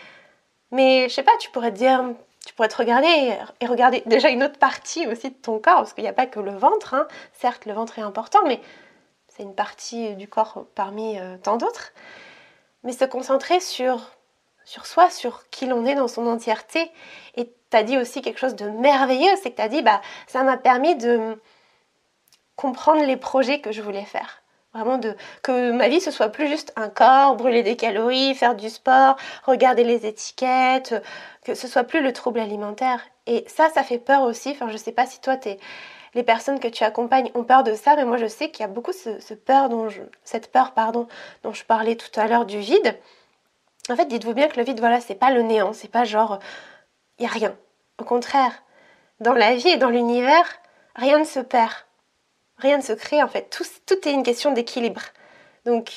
Mais 0.71 1.09
je 1.09 1.13
sais 1.13 1.23
pas, 1.23 1.35
tu 1.39 1.49
pourrais 1.51 1.71
te 1.71 1.77
dire 1.77 2.03
tu 2.45 2.53
pourrais 2.55 2.69
te 2.69 2.77
regarder 2.77 3.37
et 3.59 3.65
regarder 3.67 4.01
déjà 4.05 4.29
une 4.29 4.43
autre 4.43 4.57
partie 4.57 5.05
aussi 5.07 5.29
de 5.29 5.35
ton 5.35 5.59
corps, 5.59 5.77
parce 5.77 5.93
qu'il 5.93 6.03
n'y 6.03 6.09
a 6.09 6.13
pas 6.13 6.25
que 6.25 6.39
le 6.39 6.51
ventre. 6.51 6.93
Hein. 6.93 7.07
Certes, 7.33 7.65
le 7.65 7.73
ventre 7.73 7.99
est 7.99 8.01
important, 8.01 8.39
mais 8.47 8.59
c'est 9.27 9.43
une 9.43 9.53
partie 9.53 10.15
du 10.15 10.27
corps 10.27 10.65
parmi 10.75 11.19
euh, 11.19 11.37
tant 11.37 11.57
d'autres. 11.57 11.93
Mais 12.83 12.93
se 12.93 13.05
concentrer 13.05 13.59
sur, 13.59 14.11
soi, 14.65 15.09
sur 15.11 15.49
qui 15.51 15.67
l'on 15.67 15.85
est 15.85 15.93
dans 15.93 16.07
son 16.07 16.25
entièreté. 16.25 16.91
Et 17.35 17.45
tu 17.45 17.77
as 17.77 17.83
dit 17.83 17.97
aussi 17.97 18.21
quelque 18.21 18.39
chose 18.39 18.55
de 18.55 18.67
merveilleux, 18.69 19.35
c'est 19.41 19.51
que 19.51 19.57
tu 19.57 19.61
as 19.61 19.69
dit, 19.69 19.83
bah, 19.83 20.01
ça 20.25 20.41
m'a 20.43 20.57
permis 20.57 20.95
de 20.95 21.39
comprendre 22.55 23.05
les 23.05 23.17
projets 23.17 23.61
que 23.61 23.71
je 23.71 23.83
voulais 23.83 24.05
faire. 24.05 24.40
Vraiment 24.73 24.97
de 24.97 25.15
que 25.43 25.71
ma 25.71 25.89
vie 25.89 25.99
ce 25.99 26.11
soit 26.11 26.29
plus 26.29 26.47
juste 26.47 26.71
un 26.77 26.87
corps, 26.87 27.35
brûler 27.35 27.61
des 27.61 27.75
calories, 27.75 28.35
faire 28.35 28.55
du 28.55 28.69
sport, 28.69 29.17
regarder 29.43 29.83
les 29.83 30.05
étiquettes, 30.05 30.95
que 31.43 31.55
ce 31.55 31.67
soit 31.67 31.83
plus 31.83 32.01
le 32.01 32.13
trouble 32.13 32.39
alimentaire. 32.39 33.01
Et 33.27 33.43
ça, 33.47 33.69
ça 33.69 33.83
fait 33.83 33.99
peur 33.99 34.21
aussi. 34.21 34.51
Enfin, 34.51 34.69
je 34.69 34.77
sais 34.77 34.93
pas 34.93 35.05
si 35.05 35.19
toi, 35.19 35.35
es, 35.45 35.59
les 36.13 36.23
personnes 36.23 36.59
que 36.59 36.67
tu 36.67 36.83
accompagnes 36.83 37.31
ont 37.35 37.43
peur 37.43 37.63
de 37.63 37.73
ça, 37.73 37.95
mais 37.95 38.05
moi, 38.05 38.17
je 38.17 38.27
sais 38.27 38.49
qu'il 38.49 38.61
y 38.61 38.65
a 38.65 38.71
beaucoup 38.71 38.93
ce, 38.93 39.33
peur 39.33 39.69
dont 39.69 39.89
je, 39.89 40.01
cette 40.23 40.51
peur, 40.51 40.73
pardon, 40.73 41.07
dont 41.43 41.53
je 41.53 41.63
parlais 41.63 41.95
tout 41.95 42.19
à 42.19 42.27
l'heure 42.27 42.45
du 42.45 42.59
vide. 42.59 42.97
En 43.89 43.95
fait, 43.95 44.05
dites-vous 44.05 44.33
bien 44.33 44.47
que 44.47 44.57
le 44.57 44.63
vide, 44.63 44.79
voilà, 44.79 45.01
c'est 45.01 45.15
pas 45.15 45.31
le 45.31 45.41
néant, 45.41 45.73
c'est 45.73 45.91
pas 45.91 46.03
genre, 46.03 46.39
il 47.19 47.23
y 47.23 47.25
a 47.25 47.31
rien. 47.31 47.55
Au 47.99 48.03
contraire, 48.03 48.63
dans 49.19 49.33
la 49.33 49.55
vie 49.55 49.69
et 49.69 49.77
dans 49.77 49.89
l'univers, 49.89 50.45
rien 50.95 51.19
ne 51.19 51.23
se 51.23 51.39
perd, 51.39 51.73
rien 52.61 52.77
ne 52.77 52.83
se 52.83 52.93
crée 52.93 53.21
en 53.21 53.27
fait. 53.27 53.49
Tout, 53.49 53.63
tout 53.85 54.07
est 54.07 54.11
une 54.11 54.23
question 54.23 54.51
d'équilibre. 54.51 55.01
Donc, 55.65 55.91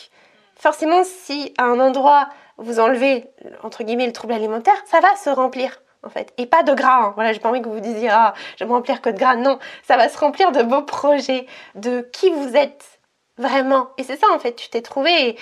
forcément, 0.57 1.03
si 1.05 1.55
à 1.59 1.65
un 1.65 1.81
endroit 1.81 2.29
vous 2.59 2.79
enlevez, 2.79 3.27
entre 3.63 3.83
guillemets, 3.83 4.07
le 4.07 4.13
trouble 4.13 4.33
alimentaire, 4.33 4.77
ça 4.87 5.01
va 5.01 5.15
se 5.17 5.31
remplir, 5.31 5.83
en 6.05 6.11
fait. 6.11 6.33
Et 6.39 6.47
pas 6.47 6.63
de 6.63 6.73
gras. 6.73 7.07
Hein. 7.07 7.13
Voilà, 7.15 7.33
j'ai 7.33 7.41
pas 7.41 7.49
envie 7.49 7.61
que 7.61 7.69
vous 7.69 7.75
vous 7.75 7.81
disiez, 7.81 8.09
ah, 8.11 8.35
je 8.57 8.65
vais 8.65 8.69
me 8.69 8.75
remplir 8.75 9.01
que 9.01 9.11
de 9.11 9.19
gras. 9.19 9.37
Non, 9.37 9.59
ça 9.83 9.97
va 9.97 10.09
se 10.09 10.19
remplir 10.19 10.53
de 10.53 10.63
beaux 10.63 10.83
projets, 10.83 11.47
de 11.75 12.09
qui 12.13 12.31
vous 12.31 12.57
êtes 12.57 13.01
vraiment. 13.39 13.89
Et 13.99 14.05
c'est 14.05 14.17
ça, 14.17 14.27
en 14.33 14.39
fait, 14.39 14.55
tu 14.55 14.69
t'es 14.69 14.83
trouvé 14.83 15.37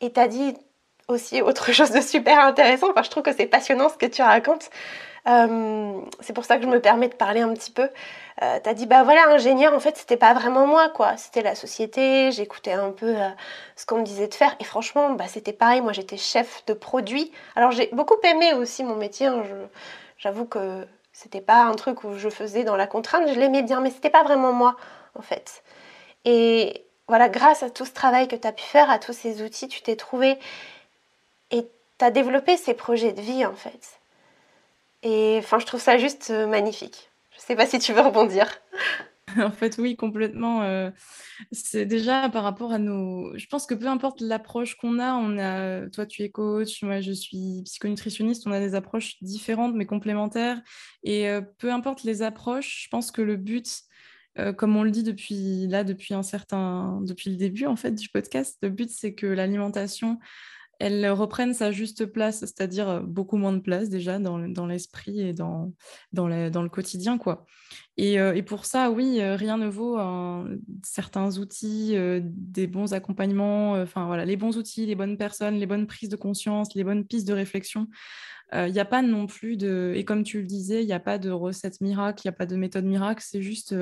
et 0.00 0.12
t'as 0.12 0.28
dit 0.28 0.54
aussi 1.08 1.42
autre 1.42 1.72
chose 1.72 1.90
de 1.90 2.00
super 2.00 2.40
intéressant. 2.40 2.90
Enfin, 2.90 3.02
je 3.02 3.10
trouve 3.10 3.22
que 3.22 3.32
c'est 3.32 3.46
passionnant 3.46 3.88
ce 3.88 3.96
que 3.96 4.06
tu 4.06 4.22
racontes. 4.22 4.70
Euh, 5.26 6.00
c'est 6.20 6.32
pour 6.32 6.44
ça 6.44 6.56
que 6.58 6.62
je 6.64 6.68
me 6.68 6.80
permets 6.80 7.08
de 7.08 7.14
parler 7.14 7.40
un 7.40 7.52
petit 7.54 7.70
peu. 7.70 7.88
Euh, 8.42 8.58
t'as 8.62 8.74
dit, 8.74 8.86
bah 8.86 9.04
voilà, 9.04 9.28
ingénieur, 9.28 9.72
en 9.74 9.80
fait, 9.80 9.96
c'était 9.96 10.16
pas 10.16 10.34
vraiment 10.34 10.66
moi, 10.66 10.88
quoi. 10.90 11.16
C'était 11.16 11.42
la 11.42 11.54
société, 11.54 12.32
j'écoutais 12.32 12.72
un 12.72 12.90
peu 12.90 13.16
euh, 13.16 13.28
ce 13.76 13.86
qu'on 13.86 13.98
me 13.98 14.04
disait 14.04 14.28
de 14.28 14.34
faire. 14.34 14.54
Et 14.60 14.64
franchement, 14.64 15.10
bah, 15.12 15.26
c'était 15.28 15.52
pareil, 15.52 15.80
moi 15.80 15.92
j'étais 15.92 16.16
chef 16.16 16.64
de 16.66 16.74
produit. 16.74 17.32
Alors 17.56 17.70
j'ai 17.70 17.88
beaucoup 17.92 18.16
aimé 18.22 18.52
aussi 18.54 18.84
mon 18.84 18.96
métier. 18.96 19.26
Hein. 19.26 19.42
J'avoue 20.18 20.46
que 20.46 20.86
c'était 21.12 21.40
pas 21.40 21.62
un 21.62 21.74
truc 21.74 22.04
où 22.04 22.16
je 22.18 22.28
faisais 22.28 22.64
dans 22.64 22.76
la 22.76 22.86
contrainte, 22.86 23.28
je 23.32 23.38
l'aimais 23.38 23.62
bien, 23.62 23.80
mais 23.80 23.90
c'était 23.90 24.10
pas 24.10 24.24
vraiment 24.24 24.52
moi, 24.52 24.76
en 25.16 25.22
fait. 25.22 25.62
Et 26.24 26.84
voilà, 27.08 27.28
grâce 27.28 27.62
à 27.62 27.70
tout 27.70 27.84
ce 27.84 27.92
travail 27.92 28.28
que 28.28 28.36
tu 28.36 28.46
as 28.48 28.52
pu 28.52 28.64
faire, 28.64 28.90
à 28.90 28.98
tous 28.98 29.12
ces 29.12 29.42
outils, 29.42 29.68
tu 29.68 29.82
t'es 29.82 29.96
trouvé 29.96 30.38
et 31.50 31.68
tu 31.98 32.04
as 32.04 32.10
développé 32.10 32.56
ces 32.56 32.74
projets 32.74 33.12
de 33.12 33.20
vie, 33.20 33.46
en 33.46 33.54
fait. 33.54 34.00
Et 35.04 35.36
enfin, 35.38 35.58
je 35.58 35.66
trouve 35.66 35.80
ça 35.80 35.98
juste 35.98 36.30
euh, 36.30 36.46
magnifique. 36.46 37.10
Je 37.36 37.40
sais 37.40 37.54
pas 37.54 37.66
si 37.66 37.78
tu 37.78 37.92
veux 37.92 38.00
rebondir. 38.00 38.48
en 39.36 39.50
fait, 39.50 39.76
oui, 39.78 39.96
complètement. 39.96 40.62
Euh, 40.62 40.90
c'est 41.52 41.84
déjà 41.84 42.30
par 42.30 42.42
rapport 42.42 42.72
à 42.72 42.78
nos. 42.78 43.36
Je 43.36 43.46
pense 43.46 43.66
que 43.66 43.74
peu 43.74 43.86
importe 43.86 44.22
l'approche 44.22 44.76
qu'on 44.76 44.98
a, 44.98 45.12
on 45.12 45.38
a. 45.38 45.90
Toi, 45.90 46.06
tu 46.06 46.22
es 46.22 46.30
coach, 46.30 46.82
moi, 46.82 47.02
je 47.02 47.12
suis 47.12 47.62
psychonutritionniste. 47.66 48.46
On 48.46 48.52
a 48.52 48.60
des 48.60 48.74
approches 48.74 49.16
différentes 49.20 49.74
mais 49.74 49.84
complémentaires. 49.84 50.62
Et 51.02 51.28
euh, 51.28 51.42
peu 51.58 51.70
importe 51.70 52.02
les 52.04 52.22
approches, 52.22 52.84
je 52.84 52.88
pense 52.88 53.10
que 53.10 53.20
le 53.20 53.36
but, 53.36 53.82
comme 54.56 54.76
on 54.76 54.82
le 54.82 54.90
dit 54.90 55.04
depuis 55.04 55.68
là, 55.68 55.84
depuis 55.84 56.12
un 56.12 56.24
certain, 56.24 57.00
depuis 57.02 57.30
le 57.30 57.36
début 57.36 57.66
en 57.66 57.76
fait 57.76 57.92
du 57.92 58.08
podcast, 58.08 58.58
le 58.62 58.68
but 58.68 58.90
c'est 58.90 59.14
que 59.14 59.26
l'alimentation 59.26 60.18
elles 60.80 61.08
reprennent 61.10 61.54
sa 61.54 61.70
juste 61.70 62.06
place, 62.06 62.40
c'est-à-dire 62.40 62.88
euh, 62.88 63.00
beaucoup 63.00 63.36
moins 63.36 63.52
de 63.52 63.60
place 63.60 63.88
déjà 63.88 64.18
dans, 64.18 64.66
l'esprit 64.66 65.20
et 65.20 65.32
dans, 65.32 65.72
dans, 66.12 66.28
le 66.28 66.68
quotidien. 66.68 67.18
quoi. 67.18 67.46
Et, 67.96 68.20
euh, 68.20 68.40
pour 68.42 68.64
ça, 68.64 68.90
oui, 68.90 69.20
euh, 69.20 69.36
rien 69.36 69.56
ne 69.56 69.68
vaut 69.68 69.98
certains 70.82 71.38
outils, 71.38 71.96
des 72.22 72.66
bons 72.66 72.92
accompagnements, 72.92 73.72
enfin 73.72 74.06
voilà, 74.06 74.24
les 74.24 74.36
bons 74.36 74.56
outils, 74.56 74.86
les 74.86 74.94
bonnes 74.94 75.16
personnes, 75.16 75.56
les 75.56 75.66
bonnes 75.66 75.86
prises 75.86 76.08
de 76.08 76.16
conscience, 76.16 76.74
les 76.74 76.84
bonnes 76.84 77.06
pistes 77.06 77.26
de 77.26 77.32
réflexion. 77.32 77.88
Il 78.52 78.72
n'y 78.72 78.78
a 78.78 78.84
pas 78.84 79.02
non 79.02 79.26
plus 79.26 79.56
de, 79.56 79.92
et 79.96 80.04
comme 80.04 80.22
tu 80.22 80.40
le 80.40 80.46
disais, 80.46 80.82
il 80.82 80.86
n'y 80.86 80.92
a 80.92 81.00
pas 81.00 81.18
de 81.18 81.30
recette 81.30 81.80
miracle, 81.80 82.20
il 82.24 82.28
n'y 82.28 82.34
a 82.34 82.36
pas 82.36 82.46
de 82.46 82.54
méthode 82.54 82.84
miracle, 82.84 83.24
c'est 83.26 83.42
juste 83.42 83.74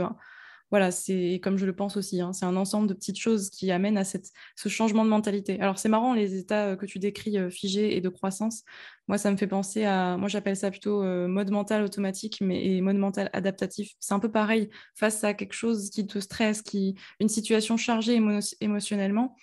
voilà, 0.72 0.90
c'est 0.90 1.38
comme 1.42 1.56
je 1.58 1.66
le 1.66 1.76
pense 1.76 1.96
aussi, 1.96 2.20
hein, 2.20 2.32
c'est 2.32 2.44
un 2.44 2.56
ensemble 2.56 2.88
de 2.88 2.94
petites 2.94 3.18
choses 3.18 3.50
qui 3.50 3.70
amènent 3.70 3.98
à 3.98 4.04
ce 4.04 4.68
changement 4.68 5.04
de 5.04 5.10
mentalité. 5.10 5.60
Alors 5.60 5.78
c'est 5.78 5.88
marrant 5.88 6.14
les 6.14 6.36
états 6.36 6.76
que 6.76 6.86
tu 6.86 6.98
décris 6.98 7.38
figés 7.50 7.96
et 7.96 8.00
de 8.00 8.08
croissance. 8.08 8.64
Moi, 9.06 9.18
ça 9.18 9.30
me 9.30 9.36
fait 9.36 9.46
penser 9.46 9.84
à, 9.84 10.16
moi 10.16 10.28
j'appelle 10.28 10.56
ça 10.56 10.70
plutôt 10.70 11.02
mode 11.28 11.50
mental 11.50 11.84
automatique, 11.84 12.38
mais 12.40 12.64
et 12.64 12.80
mode 12.80 12.96
mental 12.96 13.30
adaptatif. 13.32 13.92
C'est 14.00 14.14
un 14.14 14.18
peu 14.18 14.30
pareil 14.30 14.70
face 14.94 15.22
à 15.24 15.34
quelque 15.34 15.54
chose 15.54 15.90
qui 15.90 16.06
te 16.06 16.18
stresse, 16.18 16.62
qui 16.62 16.96
une 17.20 17.28
situation 17.28 17.76
chargée 17.76 18.18
émotionnellement 18.60 19.36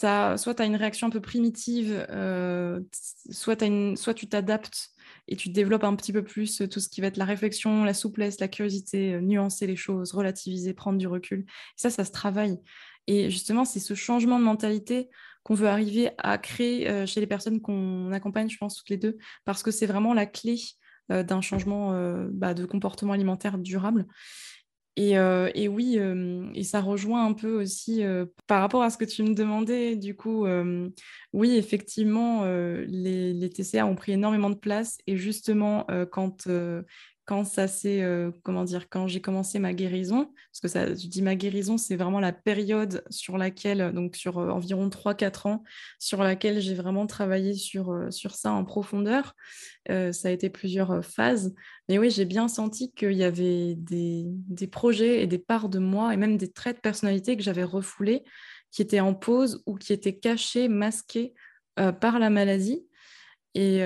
soit 0.00 0.54
tu 0.54 0.62
as 0.62 0.64
une 0.64 0.76
réaction 0.76 1.08
un 1.08 1.10
peu 1.10 1.20
primitive, 1.20 2.06
euh, 2.10 2.80
soit, 3.30 3.62
une, 3.62 3.96
soit 3.96 4.14
tu 4.14 4.28
t'adaptes 4.28 4.90
et 5.28 5.36
tu 5.36 5.50
développes 5.50 5.84
un 5.84 5.94
petit 5.94 6.12
peu 6.12 6.24
plus 6.24 6.62
tout 6.70 6.80
ce 6.80 6.88
qui 6.88 7.00
va 7.00 7.06
être 7.08 7.18
la 7.18 7.24
réflexion, 7.24 7.84
la 7.84 7.94
souplesse, 7.94 8.40
la 8.40 8.48
curiosité, 8.48 9.14
euh, 9.14 9.20
nuancer 9.20 9.66
les 9.66 9.76
choses, 9.76 10.12
relativiser, 10.12 10.72
prendre 10.72 10.98
du 10.98 11.06
recul. 11.06 11.44
ça, 11.76 11.90
ça 11.90 12.04
se 12.04 12.12
travaille. 12.12 12.58
Et 13.06 13.30
justement, 13.30 13.64
c'est 13.64 13.80
ce 13.80 13.94
changement 13.94 14.38
de 14.38 14.44
mentalité 14.44 15.08
qu'on 15.42 15.54
veut 15.54 15.68
arriver 15.68 16.10
à 16.18 16.38
créer 16.38 16.88
euh, 16.90 17.06
chez 17.06 17.20
les 17.20 17.26
personnes 17.26 17.60
qu'on 17.60 18.10
accompagne, 18.12 18.48
je 18.48 18.58
pense, 18.58 18.76
toutes 18.76 18.90
les 18.90 18.96
deux, 18.96 19.16
parce 19.44 19.62
que 19.62 19.70
c'est 19.70 19.86
vraiment 19.86 20.14
la 20.14 20.26
clé 20.26 20.58
d'un 21.10 21.40
changement 21.40 21.98
bah, 22.34 22.52
de 22.52 22.66
comportement 22.66 23.14
alimentaire 23.14 23.56
durable. 23.56 24.06
Euh, 24.98 25.50
et, 25.54 25.68
oui, 25.68 25.96
euh, 25.98 26.50
et 26.54 26.64
ça 26.64 26.80
rejoint 26.80 27.24
un 27.24 27.32
peu 27.32 27.60
aussi 27.60 28.02
euh, 28.02 28.26
par 28.46 28.60
rapport 28.60 28.82
à 28.82 28.90
ce 28.90 28.98
que 28.98 29.04
tu 29.04 29.22
me 29.22 29.34
demandais. 29.34 29.96
Du 29.96 30.16
coup, 30.16 30.46
oui, 31.32 31.56
effectivement, 31.56 32.44
les, 32.44 33.32
les, 33.32 33.50
TCA 33.50 33.86
ont 33.86 33.94
pris 33.94 34.12
énormément 34.12 34.50
de 34.50 34.56
place. 34.56 34.98
Et 35.06 35.16
justement, 35.16 35.86
quand, 36.10 36.48
quand 37.28 37.44
ça 37.44 37.68
s'est, 37.68 38.00
euh, 38.00 38.30
comment 38.42 38.64
dire, 38.64 38.88
quand 38.88 39.06
j'ai 39.06 39.20
commencé 39.20 39.58
ma 39.58 39.74
guérison, 39.74 40.32
parce 40.50 40.60
que 40.62 40.68
ça, 40.68 40.86
je 40.94 41.08
dis 41.08 41.20
ma 41.20 41.34
guérison, 41.34 41.76
c'est 41.76 41.94
vraiment 41.94 42.20
la 42.20 42.32
période 42.32 43.04
sur 43.10 43.36
laquelle, 43.36 43.92
donc 43.92 44.16
sur 44.16 44.38
euh, 44.38 44.48
environ 44.48 44.88
3-4 44.88 45.46
ans, 45.46 45.62
sur 45.98 46.22
laquelle 46.22 46.62
j'ai 46.62 46.72
vraiment 46.72 47.06
travaillé 47.06 47.52
sur, 47.52 47.92
euh, 47.92 48.10
sur 48.10 48.34
ça 48.34 48.52
en 48.52 48.64
profondeur. 48.64 49.34
ça 49.88 50.28
a 50.28 50.30
été 50.30 50.48
plusieurs 50.48 51.04
phases. 51.04 51.54
Mais 51.90 51.98
oui, 51.98 52.10
j'ai 52.10 52.24
bien 52.24 52.48
senti 52.48 52.94
qu'il 52.94 53.12
y 53.12 53.24
avait 53.24 53.74
des, 53.76 54.24
des, 54.26 54.66
projets 54.66 55.22
et 55.22 55.26
des 55.26 55.38
parts 55.38 55.68
de 55.68 55.78
moi, 55.78 56.14
et 56.14 56.16
même 56.16 56.38
des 56.38 56.50
traits 56.50 56.76
de 56.76 56.80
personnalité 56.80 57.36
que 57.36 57.42
j'avais 57.42 57.62
refoulés, 57.62 58.24
qui 58.70 58.80
étaient 58.80 59.00
en 59.00 59.12
pause 59.12 59.62
ou 59.66 59.76
qui 59.76 59.92
étaient 59.92 60.16
cachés, 60.18 60.68
masqués 60.68 61.34
par 61.76 62.18
la 62.18 62.30
maladie. 62.30 62.86
Et, 63.54 63.82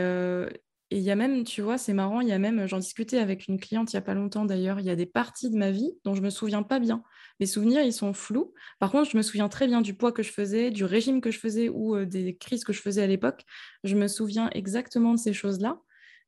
et 0.92 0.96
il 0.96 1.02
y 1.02 1.10
a 1.10 1.16
même, 1.16 1.42
tu 1.44 1.62
vois, 1.62 1.78
c'est 1.78 1.94
marrant, 1.94 2.20
il 2.20 2.28
y 2.28 2.32
a 2.32 2.38
même, 2.38 2.66
j'en 2.66 2.78
discutais 2.78 3.16
avec 3.16 3.48
une 3.48 3.58
cliente 3.58 3.90
il 3.90 3.96
n'y 3.96 3.98
a 3.98 4.02
pas 4.02 4.12
longtemps 4.12 4.44
d'ailleurs, 4.44 4.78
il 4.78 4.84
y 4.84 4.90
a 4.90 4.94
des 4.94 5.06
parties 5.06 5.48
de 5.48 5.56
ma 5.56 5.70
vie 5.70 5.90
dont 6.04 6.14
je 6.14 6.20
ne 6.20 6.26
me 6.26 6.30
souviens 6.30 6.62
pas 6.62 6.80
bien. 6.80 7.02
Les 7.40 7.46
souvenirs, 7.46 7.80
ils 7.80 7.94
sont 7.94 8.12
flous. 8.12 8.52
Par 8.78 8.90
contre, 8.90 9.10
je 9.10 9.16
me 9.16 9.22
souviens 9.22 9.48
très 9.48 9.66
bien 9.66 9.80
du 9.80 9.94
poids 9.94 10.12
que 10.12 10.22
je 10.22 10.30
faisais, 10.30 10.70
du 10.70 10.84
régime 10.84 11.22
que 11.22 11.30
je 11.30 11.38
faisais 11.38 11.70
ou 11.70 11.96
euh, 11.96 12.04
des 12.04 12.36
crises 12.36 12.62
que 12.62 12.74
je 12.74 12.82
faisais 12.82 13.02
à 13.02 13.06
l'époque. 13.06 13.42
Je 13.84 13.96
me 13.96 14.06
souviens 14.06 14.50
exactement 14.52 15.14
de 15.14 15.18
ces 15.18 15.32
choses-là, 15.32 15.80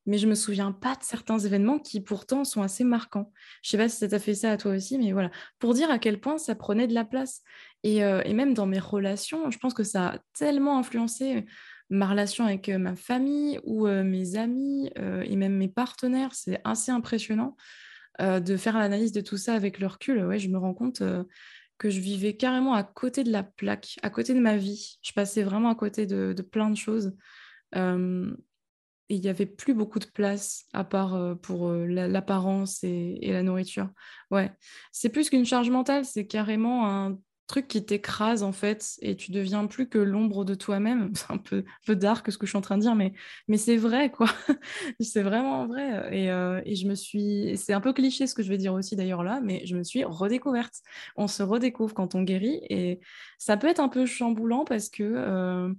mais 0.07 0.17
je 0.17 0.25
ne 0.25 0.31
me 0.31 0.35
souviens 0.35 0.71
pas 0.71 0.95
de 0.95 1.03
certains 1.03 1.37
événements 1.37 1.77
qui 1.77 2.01
pourtant 2.01 2.43
sont 2.43 2.63
assez 2.63 2.83
marquants. 2.83 3.31
Je 3.61 3.67
ne 3.67 3.71
sais 3.71 3.77
pas 3.77 3.87
si 3.87 3.97
ça 3.97 4.07
t'a 4.07 4.17
fait 4.17 4.33
ça 4.33 4.49
à 4.51 4.57
toi 4.57 4.71
aussi, 4.71 4.97
mais 4.97 5.11
voilà. 5.11 5.29
Pour 5.59 5.75
dire 5.75 5.91
à 5.91 5.99
quel 5.99 6.19
point 6.19 6.39
ça 6.39 6.55
prenait 6.55 6.87
de 6.87 6.95
la 6.95 7.05
place. 7.05 7.43
Et, 7.83 8.03
euh, 8.03 8.23
et 8.25 8.33
même 8.33 8.55
dans 8.55 8.65
mes 8.65 8.79
relations, 8.79 9.51
je 9.51 9.59
pense 9.59 9.75
que 9.75 9.83
ça 9.83 10.07
a 10.07 10.19
tellement 10.33 10.79
influencé 10.79 11.45
ma 11.89 12.07
relation 12.07 12.45
avec 12.45 12.69
euh, 12.69 12.77
ma 12.77 12.95
famille 12.95 13.59
ou 13.63 13.87
euh, 13.87 14.03
mes 14.03 14.35
amis 14.35 14.89
euh, 14.97 15.23
et 15.25 15.35
même 15.35 15.55
mes 15.55 15.67
partenaires. 15.67 16.33
C'est 16.33 16.59
assez 16.63 16.91
impressionnant 16.91 17.55
de 18.17 18.55
faire 18.55 18.77
l'analyse 18.77 19.11
de 19.11 19.19
tout 19.19 19.35
ça 19.35 19.55
avec 19.55 19.77
le 19.77 19.87
recul. 19.87 20.23
Ouais, 20.23 20.39
je 20.39 20.47
me 20.47 20.57
rends 20.57 20.73
compte 20.73 21.03
que 21.77 21.89
je 21.89 21.99
vivais 21.99 22.37
carrément 22.37 22.73
à 22.73 22.81
côté 22.81 23.25
de 23.25 23.31
la 23.33 23.43
plaque, 23.43 23.97
à 24.03 24.09
côté 24.09 24.33
de 24.33 24.39
ma 24.39 24.55
vie. 24.55 24.99
Je 25.01 25.11
passais 25.11 25.43
vraiment 25.43 25.69
à 25.69 25.75
côté 25.75 26.05
de, 26.05 26.33
plein 26.41 26.69
de 26.69 26.77
choses. 26.77 27.13
et 27.75 27.79
il 29.09 29.19
n'y 29.19 29.27
avait 29.27 29.45
plus 29.45 29.73
beaucoup 29.73 29.99
de 29.99 30.05
place 30.05 30.63
à 30.71 30.85
part 30.85 31.37
pour 31.41 31.73
l'apparence 31.73 32.85
et, 32.85 33.19
et, 33.21 33.33
la 33.33 33.43
nourriture. 33.43 33.89
Ouais, 34.31 34.49
c'est 34.93 35.09
plus 35.09 35.29
qu'une 35.29 35.45
charge 35.45 35.69
mentale, 35.69 36.05
c'est 36.05 36.25
carrément 36.25 36.87
un 36.87 37.19
truc 37.47 37.67
qui 37.67 37.85
t'écrase 37.85 38.43
en 38.43 38.51
fait 38.51 38.95
et 39.01 39.15
tu 39.15 39.31
deviens 39.31 39.67
plus 39.67 39.87
que 39.87 39.97
l'ombre 39.97 40.45
de 40.45 40.55
toi-même. 40.55 41.11
C'est 41.15 41.31
un 41.31 41.37
peu, 41.37 41.63
peu 41.85 41.95
dark 41.95 42.31
ce 42.31 42.37
que 42.37 42.45
je 42.45 42.51
suis 42.51 42.57
en 42.57 42.61
train 42.61 42.77
de 42.77 42.81
dire, 42.81 42.95
mais, 42.95 43.13
mais 43.47 43.57
c'est 43.57 43.77
vrai 43.77 44.11
quoi. 44.11 44.27
c'est 44.99 45.21
vraiment 45.21 45.67
vrai. 45.67 46.09
Et, 46.11 46.31
euh, 46.31 46.61
et, 46.65 46.75
je 46.75 46.87
me 46.87 46.95
suis, 46.95 47.57
c'est 47.57 47.73
un 47.73 47.81
peu 47.81 47.93
cliché 47.93 48.27
ce 48.27 48.35
que 48.35 48.43
je 48.43 48.49
vais 48.49 48.57
dire 48.57 48.73
aussi 48.73 48.95
d'ailleurs 48.95 49.23
là, 49.23 49.39
mais 49.43 49.65
je 49.65 49.75
me 49.75 49.83
suis 49.83 50.03
redécouverte. 50.03 50.81
On 51.15 51.27
se 51.27 51.43
redécouvre 51.43 51.93
quand 51.93 52.15
on 52.15 52.23
guérit 52.23 52.61
et 52.69 52.99
ça 53.37 53.57
peut 53.57 53.67
être 53.67 53.79
un 53.79 53.89
peu 53.89 54.05
chamboulant 54.05 54.65
parce 54.65 54.89
que 54.89 55.03
euh, 55.03 55.73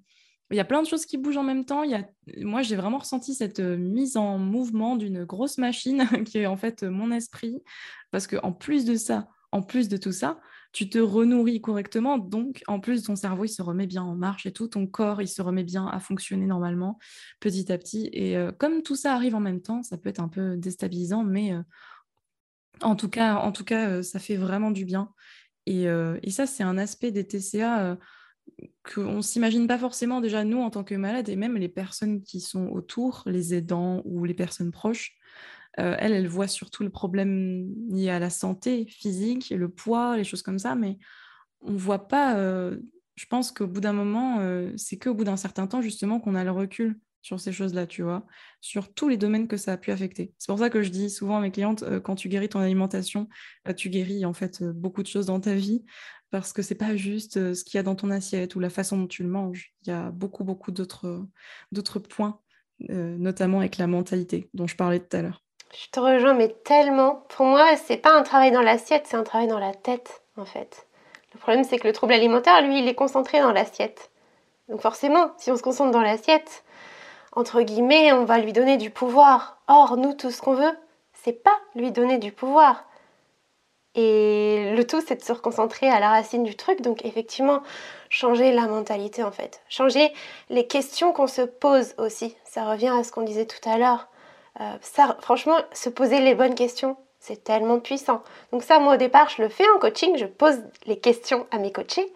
il 0.50 0.56
y 0.56 0.60
a 0.60 0.64
plein 0.64 0.82
de 0.82 0.86
choses 0.86 1.06
qui 1.06 1.18
bougent 1.18 1.38
en 1.38 1.42
même 1.42 1.64
temps. 1.64 1.82
Il 1.82 1.90
y 1.90 1.94
a... 1.94 2.08
Moi, 2.38 2.62
j'ai 2.62 2.76
vraiment 2.76 2.98
ressenti 2.98 3.34
cette 3.34 3.58
euh, 3.58 3.76
mise 3.76 4.16
en 4.16 4.38
mouvement 4.38 4.96
d'une 4.96 5.24
grosse 5.24 5.58
machine 5.58 6.06
qui 6.24 6.38
est 6.38 6.46
en 6.46 6.56
fait 6.56 6.84
mon 6.84 7.10
esprit. 7.10 7.62
Parce 8.12 8.26
qu'en 8.26 8.52
plus 8.52 8.84
de 8.84 8.94
ça, 8.94 9.28
en 9.50 9.62
plus 9.62 9.88
de 9.88 9.96
tout 9.96 10.12
ça, 10.12 10.38
tu 10.72 10.88
te 10.88 10.98
renourris 10.98 11.60
correctement, 11.60 12.18
donc 12.18 12.62
en 12.66 12.80
plus 12.80 13.02
ton 13.04 13.16
cerveau 13.16 13.44
il 13.44 13.48
se 13.48 13.62
remet 13.62 13.86
bien 13.86 14.02
en 14.02 14.14
marche 14.14 14.46
et 14.46 14.52
tout, 14.52 14.68
ton 14.68 14.86
corps 14.86 15.22
il 15.22 15.28
se 15.28 15.42
remet 15.42 15.64
bien 15.64 15.86
à 15.86 16.00
fonctionner 16.00 16.46
normalement 16.46 16.98
petit 17.40 17.72
à 17.72 17.78
petit. 17.78 18.08
Et 18.12 18.36
euh, 18.36 18.52
comme 18.52 18.82
tout 18.82 18.96
ça 18.96 19.14
arrive 19.14 19.34
en 19.34 19.40
même 19.40 19.62
temps, 19.62 19.82
ça 19.82 19.96
peut 19.96 20.08
être 20.08 20.20
un 20.20 20.28
peu 20.28 20.56
déstabilisant, 20.56 21.24
mais 21.24 21.52
euh, 21.52 21.62
en 22.82 22.96
tout 22.96 23.08
cas, 23.08 23.36
en 23.36 23.52
tout 23.52 23.64
cas 23.64 23.88
euh, 23.88 24.02
ça 24.02 24.18
fait 24.18 24.36
vraiment 24.36 24.70
du 24.70 24.84
bien. 24.84 25.12
Et, 25.68 25.86
et 26.22 26.30
ça, 26.30 26.46
c'est 26.46 26.62
un 26.62 26.78
aspect 26.78 27.10
des 27.10 27.26
TCA 27.26 27.98
qu'on 28.84 29.16
ne 29.16 29.20
s'imagine 29.20 29.66
pas 29.66 29.78
forcément 29.78 30.20
déjà 30.20 30.44
nous 30.44 30.60
en 30.60 30.70
tant 30.70 30.84
que 30.84 30.94
malades 30.94 31.28
et 31.28 31.34
même 31.34 31.56
les 31.56 31.68
personnes 31.68 32.22
qui 32.22 32.40
sont 32.40 32.68
autour, 32.68 33.24
les 33.26 33.52
aidants 33.52 34.00
ou 34.04 34.24
les 34.24 34.34
personnes 34.34 34.70
proches. 34.70 35.16
Euh, 35.78 35.94
elle, 35.98 36.12
elle 36.12 36.28
voit 36.28 36.48
surtout 36.48 36.82
le 36.82 36.90
problème 36.90 37.68
lié 37.90 38.10
à 38.10 38.18
la 38.18 38.30
santé 38.30 38.86
physique, 38.86 39.50
le 39.50 39.68
poids, 39.68 40.16
les 40.16 40.24
choses 40.24 40.42
comme 40.42 40.58
ça, 40.58 40.74
mais 40.74 40.98
on 41.60 41.72
ne 41.72 41.78
voit 41.78 42.08
pas. 42.08 42.36
Euh, 42.36 42.78
je 43.16 43.26
pense 43.26 43.52
qu'au 43.52 43.66
bout 43.66 43.80
d'un 43.80 43.92
moment, 43.92 44.40
euh, 44.40 44.72
c'est 44.76 44.98
qu'au 44.98 45.14
bout 45.14 45.24
d'un 45.24 45.36
certain 45.36 45.66
temps, 45.66 45.82
justement, 45.82 46.20
qu'on 46.20 46.34
a 46.34 46.44
le 46.44 46.50
recul 46.50 46.98
sur 47.22 47.40
ces 47.40 47.52
choses-là, 47.52 47.86
tu 47.86 48.02
vois, 48.02 48.24
sur 48.60 48.94
tous 48.94 49.08
les 49.08 49.16
domaines 49.16 49.48
que 49.48 49.56
ça 49.56 49.72
a 49.72 49.76
pu 49.76 49.90
affecter. 49.90 50.32
C'est 50.38 50.46
pour 50.46 50.58
ça 50.58 50.70
que 50.70 50.82
je 50.82 50.90
dis 50.90 51.10
souvent 51.10 51.38
à 51.38 51.40
mes 51.40 51.50
clientes, 51.50 51.82
quand 52.00 52.14
tu 52.14 52.28
guéris 52.28 52.48
ton 52.48 52.60
alimentation, 52.60 53.28
tu 53.76 53.90
guéris 53.90 54.24
en 54.24 54.32
fait 54.32 54.62
beaucoup 54.62 55.02
de 55.02 55.08
choses 55.08 55.26
dans 55.26 55.40
ta 55.40 55.54
vie, 55.54 55.84
parce 56.30 56.52
que 56.52 56.62
c'est 56.62 56.76
pas 56.76 56.94
juste 56.94 57.54
ce 57.54 57.64
qu'il 57.64 57.78
y 57.78 57.80
a 57.80 57.82
dans 57.82 57.96
ton 57.96 58.10
assiette 58.10 58.54
ou 58.54 58.60
la 58.60 58.70
façon 58.70 58.96
dont 58.96 59.06
tu 59.08 59.24
le 59.24 59.28
manges. 59.28 59.74
Il 59.82 59.88
y 59.88 59.92
a 59.92 60.12
beaucoup, 60.12 60.44
beaucoup 60.44 60.70
d'autres 60.70 61.98
points, 61.98 62.40
notamment 62.78 63.58
avec 63.58 63.76
la 63.78 63.88
mentalité 63.88 64.48
dont 64.54 64.68
je 64.68 64.76
parlais 64.76 65.00
tout 65.00 65.16
à 65.16 65.22
l'heure. 65.22 65.45
Je 65.78 65.90
te 65.90 66.00
rejoins, 66.00 66.32
mais 66.32 66.48
tellement. 66.48 67.22
Pour 67.28 67.44
moi, 67.44 67.76
c'est 67.76 67.98
pas 67.98 68.14
un 68.14 68.22
travail 68.22 68.50
dans 68.50 68.62
l'assiette, 68.62 69.06
c'est 69.06 69.16
un 69.16 69.22
travail 69.22 69.46
dans 69.46 69.58
la 69.58 69.74
tête, 69.74 70.22
en 70.38 70.46
fait. 70.46 70.86
Le 71.34 71.38
problème, 71.38 71.64
c'est 71.64 71.78
que 71.78 71.86
le 71.86 71.92
trouble 71.92 72.14
alimentaire, 72.14 72.62
lui, 72.62 72.78
il 72.78 72.88
est 72.88 72.94
concentré 72.94 73.40
dans 73.40 73.52
l'assiette. 73.52 74.10
Donc 74.68 74.80
forcément, 74.80 75.32
si 75.36 75.50
on 75.50 75.56
se 75.56 75.62
concentre 75.62 75.90
dans 75.90 76.00
l'assiette, 76.00 76.64
entre 77.32 77.60
guillemets, 77.60 78.12
on 78.12 78.24
va 78.24 78.38
lui 78.38 78.54
donner 78.54 78.78
du 78.78 78.88
pouvoir. 78.90 79.58
Or, 79.68 79.98
nous, 79.98 80.14
tout 80.14 80.30
ce 80.30 80.40
qu'on 80.40 80.54
veut, 80.54 80.72
c'est 81.12 81.42
pas 81.44 81.56
lui 81.74 81.92
donner 81.92 82.16
du 82.16 82.32
pouvoir. 82.32 82.84
Et 83.94 84.72
le 84.74 84.86
tout, 84.86 85.02
c'est 85.06 85.16
de 85.16 85.22
se 85.22 85.32
reconcentrer 85.32 85.90
à 85.90 86.00
la 86.00 86.08
racine 86.08 86.42
du 86.42 86.56
truc. 86.56 86.80
Donc, 86.80 87.04
effectivement, 87.04 87.62
changer 88.08 88.52
la 88.52 88.66
mentalité, 88.66 89.22
en 89.22 89.30
fait. 89.30 89.60
Changer 89.68 90.12
les 90.48 90.66
questions 90.66 91.12
qu'on 91.12 91.26
se 91.26 91.42
pose 91.42 91.94
aussi. 91.98 92.34
Ça 92.44 92.64
revient 92.64 92.94
à 92.98 93.04
ce 93.04 93.12
qu'on 93.12 93.22
disait 93.22 93.46
tout 93.46 93.68
à 93.68 93.76
l'heure. 93.76 94.08
Euh, 94.60 94.72
ça, 94.80 95.16
franchement, 95.20 95.56
se 95.72 95.88
poser 95.88 96.20
les 96.20 96.34
bonnes 96.34 96.54
questions, 96.54 96.96
c'est 97.20 97.44
tellement 97.44 97.78
puissant. 97.78 98.22
Donc 98.52 98.62
ça, 98.62 98.78
moi 98.78 98.94
au 98.94 98.96
départ, 98.96 99.28
je 99.28 99.42
le 99.42 99.48
fais 99.48 99.68
en 99.74 99.78
coaching, 99.78 100.16
je 100.16 100.26
pose 100.26 100.62
les 100.86 100.98
questions 100.98 101.46
à 101.50 101.58
mes 101.58 101.72
coachés, 101.72 102.12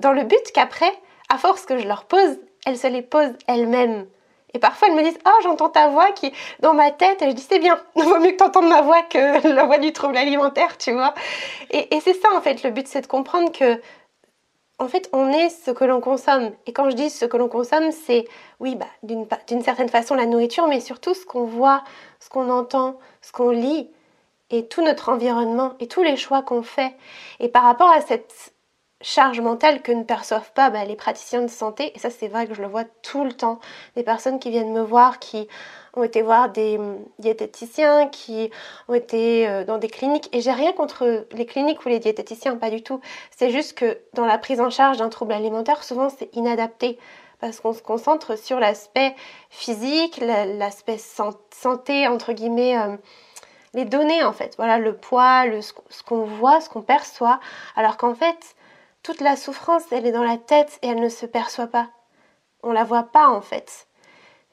dans 0.00 0.12
le 0.12 0.24
but 0.24 0.52
qu'après, 0.54 0.92
à 1.28 1.38
force 1.38 1.66
que 1.66 1.78
je 1.78 1.86
leur 1.86 2.04
pose, 2.04 2.38
elles 2.66 2.78
se 2.78 2.86
les 2.86 3.02
posent 3.02 3.36
elles-mêmes. 3.46 4.06
Et 4.54 4.58
parfois, 4.58 4.88
elles 4.88 4.94
me 4.94 5.02
disent 5.02 5.18
Oh, 5.26 5.40
j'entends 5.42 5.70
ta 5.70 5.88
voix 5.88 6.12
qui 6.12 6.32
dans 6.60 6.74
ma 6.74 6.90
tête. 6.90 7.22
Et 7.22 7.30
je 7.30 7.34
dis 7.34 7.46
C'est 7.48 7.58
bien, 7.58 7.80
il 7.96 8.02
vaut 8.04 8.18
mieux 8.20 8.32
que 8.32 8.36
tu 8.36 8.44
entendes 8.44 8.68
ma 8.68 8.82
voix 8.82 9.02
que 9.02 9.48
la 9.54 9.64
voix 9.64 9.78
du 9.78 9.92
trouble 9.92 10.16
alimentaire, 10.16 10.76
tu 10.78 10.92
vois. 10.92 11.14
Et, 11.70 11.94
et 11.94 12.00
c'est 12.00 12.14
ça, 12.14 12.28
en 12.34 12.40
fait, 12.40 12.62
le 12.62 12.70
but, 12.70 12.86
c'est 12.86 13.00
de 13.00 13.06
comprendre 13.06 13.50
que 13.50 13.80
en 14.82 14.88
fait, 14.88 15.08
on 15.12 15.30
est 15.30 15.48
ce 15.48 15.70
que 15.70 15.84
l'on 15.84 16.00
consomme. 16.00 16.50
Et 16.66 16.72
quand 16.72 16.90
je 16.90 16.96
dis 16.96 17.08
ce 17.08 17.24
que 17.24 17.36
l'on 17.36 17.48
consomme, 17.48 17.92
c'est, 17.92 18.26
oui, 18.60 18.74
bah, 18.76 18.86
d'une 19.02 19.62
certaine 19.62 19.88
façon 19.88 20.14
la 20.14 20.26
nourriture, 20.26 20.66
mais 20.66 20.80
surtout 20.80 21.14
ce 21.14 21.24
qu'on 21.24 21.44
voit, 21.44 21.84
ce 22.18 22.28
qu'on 22.28 22.50
entend, 22.50 22.98
ce 23.20 23.32
qu'on 23.32 23.50
lit, 23.50 23.88
et 24.50 24.66
tout 24.66 24.82
notre 24.82 25.08
environnement, 25.08 25.74
et 25.80 25.86
tous 25.86 26.02
les 26.02 26.16
choix 26.16 26.42
qu'on 26.42 26.62
fait. 26.62 26.94
Et 27.38 27.48
par 27.48 27.62
rapport 27.62 27.90
à 27.90 28.00
cette 28.00 28.52
charge 29.00 29.40
mentale 29.40 29.82
que 29.82 29.92
ne 29.92 30.02
perçoivent 30.02 30.52
pas 30.52 30.70
bah, 30.70 30.84
les 30.84 30.96
praticiens 30.96 31.42
de 31.42 31.48
santé, 31.48 31.92
et 31.94 31.98
ça 31.98 32.10
c'est 32.10 32.28
vrai 32.28 32.46
que 32.46 32.54
je 32.54 32.62
le 32.62 32.68
vois 32.68 32.84
tout 33.02 33.24
le 33.24 33.32
temps, 33.32 33.60
des 33.96 34.02
personnes 34.02 34.38
qui 34.38 34.50
viennent 34.50 34.72
me 34.72 34.82
voir, 34.82 35.18
qui 35.18 35.48
ont 35.94 36.02
été 36.02 36.22
voir 36.22 36.50
des 36.50 36.80
diététiciens, 37.18 38.08
qui 38.08 38.50
ont 38.88 38.94
été 38.94 39.48
euh, 39.48 39.64
dans 39.64 39.78
des 39.78 39.88
cliniques. 39.88 40.28
Et 40.32 40.40
j'ai 40.40 40.52
rien 40.52 40.72
contre 40.72 41.26
les 41.32 41.46
cliniques 41.46 41.84
ou 41.84 41.88
les 41.88 41.98
diététiciens, 41.98 42.56
pas 42.56 42.70
du 42.70 42.82
tout. 42.82 43.00
C'est 43.36 43.50
juste 43.50 43.76
que 43.76 43.98
dans 44.14 44.26
la 44.26 44.38
prise 44.38 44.60
en 44.60 44.70
charge 44.70 44.98
d'un 44.98 45.08
trouble 45.08 45.32
alimentaire, 45.32 45.84
souvent 45.84 46.08
c'est 46.08 46.34
inadapté 46.34 46.98
parce 47.40 47.60
qu'on 47.60 47.72
se 47.72 47.82
concentre 47.82 48.38
sur 48.38 48.60
l'aspect 48.60 49.16
physique, 49.50 50.20
l'aspect 50.20 50.98
santé, 50.98 52.06
entre 52.06 52.32
guillemets, 52.32 52.78
euh, 52.78 52.96
les 53.74 53.84
données 53.84 54.22
en 54.22 54.32
fait. 54.32 54.54
Voilà, 54.56 54.78
le 54.78 54.96
poids, 54.96 55.44
ce 55.60 56.02
qu'on 56.04 56.24
voit, 56.24 56.60
ce 56.60 56.70
qu'on 56.70 56.82
perçoit. 56.82 57.40
Alors 57.74 57.96
qu'en 57.96 58.14
fait, 58.14 58.54
toute 59.02 59.20
la 59.20 59.34
souffrance, 59.34 59.82
elle 59.90 60.06
est 60.06 60.12
dans 60.12 60.22
la 60.22 60.36
tête 60.36 60.78
et 60.82 60.88
elle 60.88 61.00
ne 61.00 61.08
se 61.08 61.26
perçoit 61.26 61.66
pas. 61.66 61.88
On 62.62 62.70
la 62.70 62.84
voit 62.84 63.02
pas 63.02 63.28
en 63.28 63.40
fait. 63.40 63.88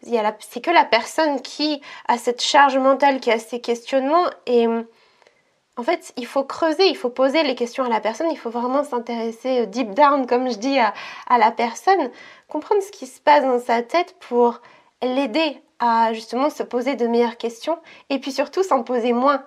C'est 0.02 0.62
que 0.62 0.72
la 0.72 0.86
personne 0.86 1.42
qui 1.42 1.82
a 2.08 2.18
cette 2.18 2.42
charge 2.42 2.78
mentale, 2.78 3.20
qui 3.20 3.32
a 3.32 3.40
ces 3.40 3.60
questionnements 3.60 4.26
et 4.46 4.68
en 5.80 5.84
fait, 5.84 6.12
il 6.18 6.26
faut 6.26 6.44
creuser, 6.44 6.90
il 6.90 6.98
faut 6.98 7.10
poser 7.10 7.42
les 7.44 7.56
questions 7.56 7.86
à 7.86 7.90
la 7.90 8.02
personne, 8.02 8.30
il 8.30 8.38
faut 8.38 8.50
vraiment 8.50 8.84
s'intéresser 8.84 9.62
euh, 9.62 9.66
deep 9.66 9.92
down, 9.92 10.28
comme 10.28 10.50
je 10.52 10.58
dis, 10.58 10.78
à, 10.78 10.94
la 11.38 11.52
personne, 11.52 12.12
comprendre 12.50 12.84
ce 12.84 12.92
qui 12.92 13.08
se 13.08 13.22
passe 13.22 13.44
dans 13.44 13.62
sa 13.62 13.82
tête 13.82 14.14
pour 14.20 14.60
l'aider 15.02 15.64
à 15.80 16.12
justement 16.12 16.50
se 16.50 16.64
poser 16.64 16.98
de 16.98 17.08
meilleures 17.08 17.38
questions 17.38 17.80
et 18.10 18.20
puis 18.20 18.34
surtout 18.34 18.62
s'en 18.62 18.84
poser 18.84 19.14
moins. 19.14 19.46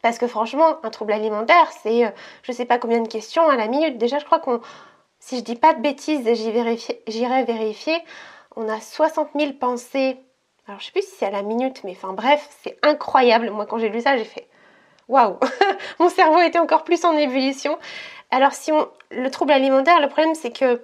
Parce 0.00 0.16
que 0.16 0.26
franchement, 0.26 0.78
un 0.82 0.88
trouble 0.88 1.12
alimentaire, 1.12 1.70
c'est 1.82 2.06
euh, 2.06 2.10
je 2.42 2.52
ne 2.52 2.56
sais 2.56 2.64
pas 2.64 2.78
combien 2.78 3.00
de 3.00 3.08
questions 3.08 3.46
à 3.46 3.56
la 3.56 3.68
minute. 3.68 3.98
Déjà, 3.98 4.18
je 4.18 4.24
crois 4.24 4.38
qu'on, 4.38 4.62
si 5.20 5.36
je 5.36 5.42
dis 5.42 5.56
pas 5.56 5.74
de 5.74 5.82
bêtises, 5.82 6.26
j'irai 7.06 7.44
vérifier, 7.44 8.02
on 8.56 8.68
a 8.68 8.80
60 8.80 9.30
000 9.38 9.52
pensées. 9.54 10.18
Alors, 10.66 10.80
je 10.80 10.86
sais 10.86 10.92
plus 10.92 11.02
si 11.02 11.14
c'est 11.16 11.26
à 11.26 11.30
la 11.30 11.42
minute, 11.42 11.84
mais 11.84 11.92
enfin 11.92 12.12
bref, 12.12 12.48
c'est 12.62 12.76
incroyable. 12.82 13.50
Moi, 13.50 13.66
quand 13.66 13.78
j'ai 13.78 13.88
lu 13.88 14.00
ça, 14.00 14.16
j'ai 14.16 14.24
fait 14.24 14.48
waouh, 15.08 15.38
mon 15.98 16.08
cerveau 16.08 16.40
était 16.40 16.58
encore 16.58 16.84
plus 16.84 17.04
en 17.04 17.16
ébullition. 17.16 17.78
Alors 18.30 18.52
si 18.52 18.72
on, 18.72 18.88
le 19.10 19.30
trouble 19.30 19.52
alimentaire, 19.52 20.00
le 20.00 20.08
problème 20.08 20.34
c'est 20.34 20.50
que, 20.50 20.82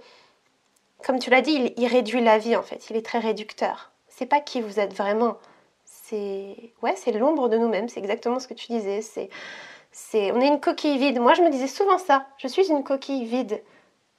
comme 1.04 1.18
tu 1.18 1.30
l'as 1.30 1.40
dit, 1.40 1.72
il, 1.76 1.86
réduit 1.86 2.22
la 2.22 2.38
vie 2.38 2.56
en 2.56 2.62
fait. 2.62 2.88
Il 2.90 2.96
est 2.96 3.04
très 3.04 3.18
réducteur. 3.18 3.90
C'est 4.08 4.26
pas 4.26 4.40
qui 4.40 4.60
vous 4.60 4.78
êtes 4.78 4.94
vraiment. 4.94 5.38
C'est 5.84 6.56
ouais, 6.82 6.94
c'est 6.96 7.12
l'ombre 7.12 7.48
de 7.48 7.58
nous-mêmes. 7.58 7.88
C'est 7.88 8.00
exactement 8.00 8.38
ce 8.38 8.46
que 8.46 8.54
tu 8.54 8.66
disais. 8.68 9.00
C'est 9.02 10.32
on 10.32 10.40
est 10.40 10.46
une 10.46 10.60
coquille 10.60 10.98
vide. 10.98 11.18
Moi, 11.20 11.34
je 11.34 11.42
me 11.42 11.50
disais 11.50 11.66
souvent 11.66 11.98
ça. 11.98 12.26
Je 12.38 12.46
suis 12.46 12.70
une 12.70 12.84
coquille 12.84 13.24
vide. 13.24 13.62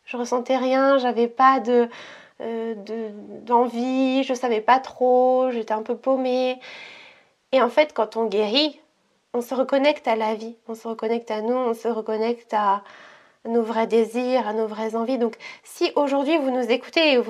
Je 0.06 0.18
ressentais 0.18 0.58
rien. 0.58 0.98
J'avais 0.98 1.28
pas 1.28 1.60
de 1.60 1.88
euh, 2.44 2.76
d'envie. 3.42 4.24
je 4.24 4.34
savais 4.34 4.62
pas 4.62 4.80
trop. 4.80 5.50
J'étais 5.52 5.74
un 5.74 5.82
peu 5.82 5.96
paumée. 5.96 6.60
Et 7.52 7.62
en 7.62 7.70
fait, 7.70 7.94
quand 7.94 8.18
on 8.18 8.26
guérit, 8.26 8.80
on 9.34 9.42
se 9.42 9.56
reconnecte 9.56 10.08
à 10.08 10.16
la 10.16 10.36
vie, 10.36 10.56
on 10.68 10.76
se 10.76 10.88
reconnecte 10.88 11.32
à 11.32 11.42
nous, 11.42 11.56
on 11.56 11.74
se 11.74 11.88
reconnecte 11.88 12.54
à 12.54 12.84
nos 13.46 13.64
vrais 13.64 13.88
désirs, 13.88 14.48
à 14.48 14.54
nos 14.54 14.68
vraies 14.68 14.96
envies. 14.96 15.18
Donc 15.18 15.36
si 15.64 15.92
aujourd'hui 15.96 16.38
vous 16.38 16.52
nous 16.52 16.70
écoutez 16.72 17.14
et 17.14 17.22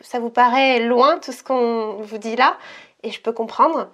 ça 0.00 0.18
vous 0.18 0.30
paraît 0.30 0.80
loin 0.80 1.18
tout 1.18 1.32
ce 1.32 1.42
qu'on 1.42 1.98
vous 2.00 2.18
dit 2.18 2.36
là, 2.36 2.56
et 3.02 3.10
je 3.10 3.20
peux 3.20 3.32
comprendre, 3.32 3.88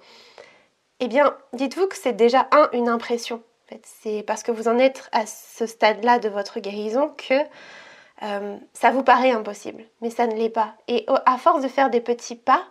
eh 0.99 1.07
bien 1.07 1.35
dites-vous 1.53 1.87
que 1.87 1.97
c'est 1.97 2.13
déjà 2.13 2.47
un, 2.51 2.69
une 2.73 2.89
impression. 2.89 3.41
C'est 3.83 4.23
parce 4.23 4.43
que 4.43 4.51
vous 4.51 4.69
en 4.69 4.79
êtes 4.79 5.09
à 5.11 5.25
ce 5.25 5.65
stade-là 5.65 6.19
de 6.19 6.29
votre 6.29 6.59
guérison 6.61 7.13
que 7.17 7.35
euh, 8.23 8.57
ça 8.73 8.91
vous 8.91 9.03
paraît 9.03 9.31
impossible, 9.31 9.83
mais 10.01 10.09
ça 10.09 10.27
ne 10.27 10.35
l'est 10.35 10.49
pas. 10.49 10.73
Et 10.87 11.05
à 11.25 11.37
force 11.37 11.61
de 11.61 11.67
faire 11.67 11.89
des 11.89 12.01
petits 12.01 12.35
pas, 12.35 12.63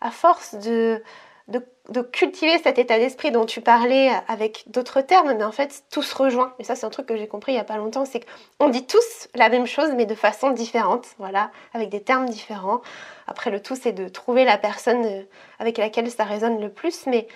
à 0.00 0.10
force 0.10 0.54
de, 0.56 1.02
de, 1.48 2.02
cultiver 2.02 2.58
cet 2.58 2.78
état 2.78 2.98
d'esprit 2.98 3.30
dont 3.30 3.46
tu 3.46 3.60
parlais 3.60 4.10
avec 4.26 4.64
d'autres 4.66 5.00
termes, 5.00 5.32
mais 5.34 5.44
en 5.44 5.52
fait 5.52 5.84
tout 5.90 6.02
se 6.02 6.14
rejoint. 6.14 6.54
Et 6.58 6.64
ça 6.64 6.74
c'est 6.74 6.86
un 6.86 6.90
truc 6.90 7.06
que 7.06 7.16
j'ai 7.16 7.28
compris 7.28 7.52
il 7.52 7.54
n'y 7.56 7.60
a 7.60 7.64
pas 7.64 7.76
longtemps, 7.76 8.04
c'est 8.04 8.24
qu'on 8.58 8.68
dit 8.68 8.86
tous 8.86 9.28
la 9.34 9.48
même 9.48 9.66
chose 9.66 9.92
mais 9.94 10.06
de 10.06 10.14
façon 10.14 10.50
différente, 10.50 11.06
voilà, 11.18 11.50
avec 11.72 11.90
des 11.90 12.02
termes 12.02 12.28
différents. 12.28 12.80
Après 13.26 13.50
le 13.50 13.60
tout 13.60 13.76
c'est 13.76 13.92
de 13.92 14.08
trouver 14.08 14.44
la 14.44 14.58
personne 14.58 15.04
euh, 15.04 15.22
avec 15.58 15.78
laquelle 15.78 16.10
ça 16.10 16.24
résonne 16.24 16.60
le 16.60 16.70
plus, 16.70 17.06
mais 17.06 17.28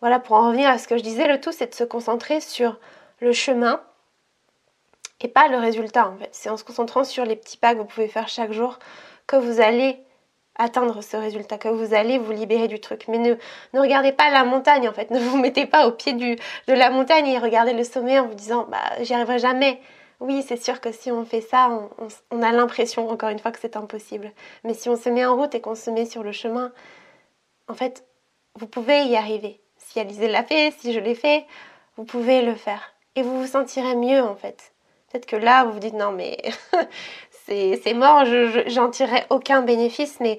voilà, 0.00 0.18
pour 0.18 0.36
en 0.36 0.48
revenir 0.48 0.68
à 0.68 0.78
ce 0.78 0.88
que 0.88 0.98
je 0.98 1.02
disais, 1.02 1.26
le 1.26 1.40
tout 1.40 1.52
c'est 1.52 1.68
de 1.68 1.74
se 1.74 1.84
concentrer 1.84 2.40
sur 2.40 2.78
le 3.20 3.32
chemin 3.32 3.80
et 5.20 5.28
pas 5.28 5.48
le 5.48 5.56
résultat 5.58 6.08
en 6.08 6.16
fait. 6.16 6.28
C'est 6.32 6.50
en 6.50 6.56
se 6.56 6.64
concentrant 6.64 7.04
sur 7.04 7.24
les 7.24 7.36
petits 7.36 7.56
pas 7.56 7.74
que 7.74 7.78
vous 7.78 7.84
pouvez 7.84 8.08
faire 8.08 8.28
chaque 8.28 8.52
jour 8.52 8.78
que 9.26 9.36
vous 9.36 9.60
allez 9.60 9.98
atteindre 10.58 11.02
ce 11.02 11.16
résultat, 11.16 11.58
que 11.58 11.68
vous 11.68 11.94
allez 11.94 12.18
vous 12.18 12.32
libérer 12.32 12.68
du 12.68 12.80
truc. 12.80 13.06
Mais 13.08 13.18
ne, 13.18 13.34
ne 13.74 13.80
regardez 13.80 14.12
pas 14.12 14.30
la 14.30 14.44
montagne 14.44 14.88
en 14.88 14.92
fait, 14.92 15.10
ne 15.12 15.18
vous 15.18 15.36
mettez 15.36 15.66
pas 15.66 15.86
au 15.86 15.92
pied 15.92 16.12
de 16.12 16.36
la 16.68 16.90
montagne 16.90 17.26
et 17.28 17.38
regardez 17.38 17.72
le 17.72 17.84
sommet 17.84 18.18
en 18.18 18.26
vous 18.28 18.34
disant 18.34 18.66
bah 18.70 18.82
j'y 19.00 19.14
arriverai 19.14 19.38
jamais. 19.38 19.80
Oui, 20.18 20.42
c'est 20.42 20.56
sûr 20.56 20.80
que 20.80 20.92
si 20.92 21.12
on 21.12 21.26
fait 21.26 21.42
ça, 21.42 21.68
on, 21.68 22.08
on, 22.30 22.42
a 22.42 22.50
l'impression 22.50 23.10
encore 23.10 23.28
une 23.28 23.38
fois 23.38 23.52
que 23.52 23.58
c'est 23.60 23.76
impossible. 23.76 24.32
Mais 24.64 24.72
si 24.72 24.88
on 24.88 24.96
se 24.96 25.10
met 25.10 25.26
en 25.26 25.36
route 25.36 25.54
et 25.54 25.60
qu'on 25.60 25.74
se 25.74 25.90
met 25.90 26.06
sur 26.06 26.22
le 26.22 26.32
chemin, 26.32 26.72
en 27.68 27.74
fait, 27.74 28.06
vous 28.54 28.66
pouvez 28.66 29.02
y 29.02 29.16
arriver. 29.16 29.60
Si 29.76 30.00
Alizé 30.00 30.28
l'a 30.28 30.42
fait, 30.42 30.72
si 30.78 30.94
je 30.94 31.00
l'ai 31.00 31.14
fait, 31.14 31.44
vous 31.96 32.04
pouvez 32.04 32.40
le 32.40 32.54
faire. 32.54 32.94
Et 33.14 33.22
vous 33.22 33.40
vous 33.40 33.46
sentirez 33.46 33.94
mieux 33.94 34.22
en 34.22 34.36
fait. 34.36 34.72
Peut-être 35.10 35.26
que 35.26 35.36
là, 35.36 35.64
vous 35.64 35.72
vous 35.72 35.78
dites 35.78 35.94
non 35.94 36.12
mais 36.12 36.38
c'est 37.46 37.94
mort, 37.94 38.24
j'en 38.66 38.90
tirerai 38.90 39.24
aucun 39.30 39.62
bénéfice, 39.62 40.18
mais 40.20 40.38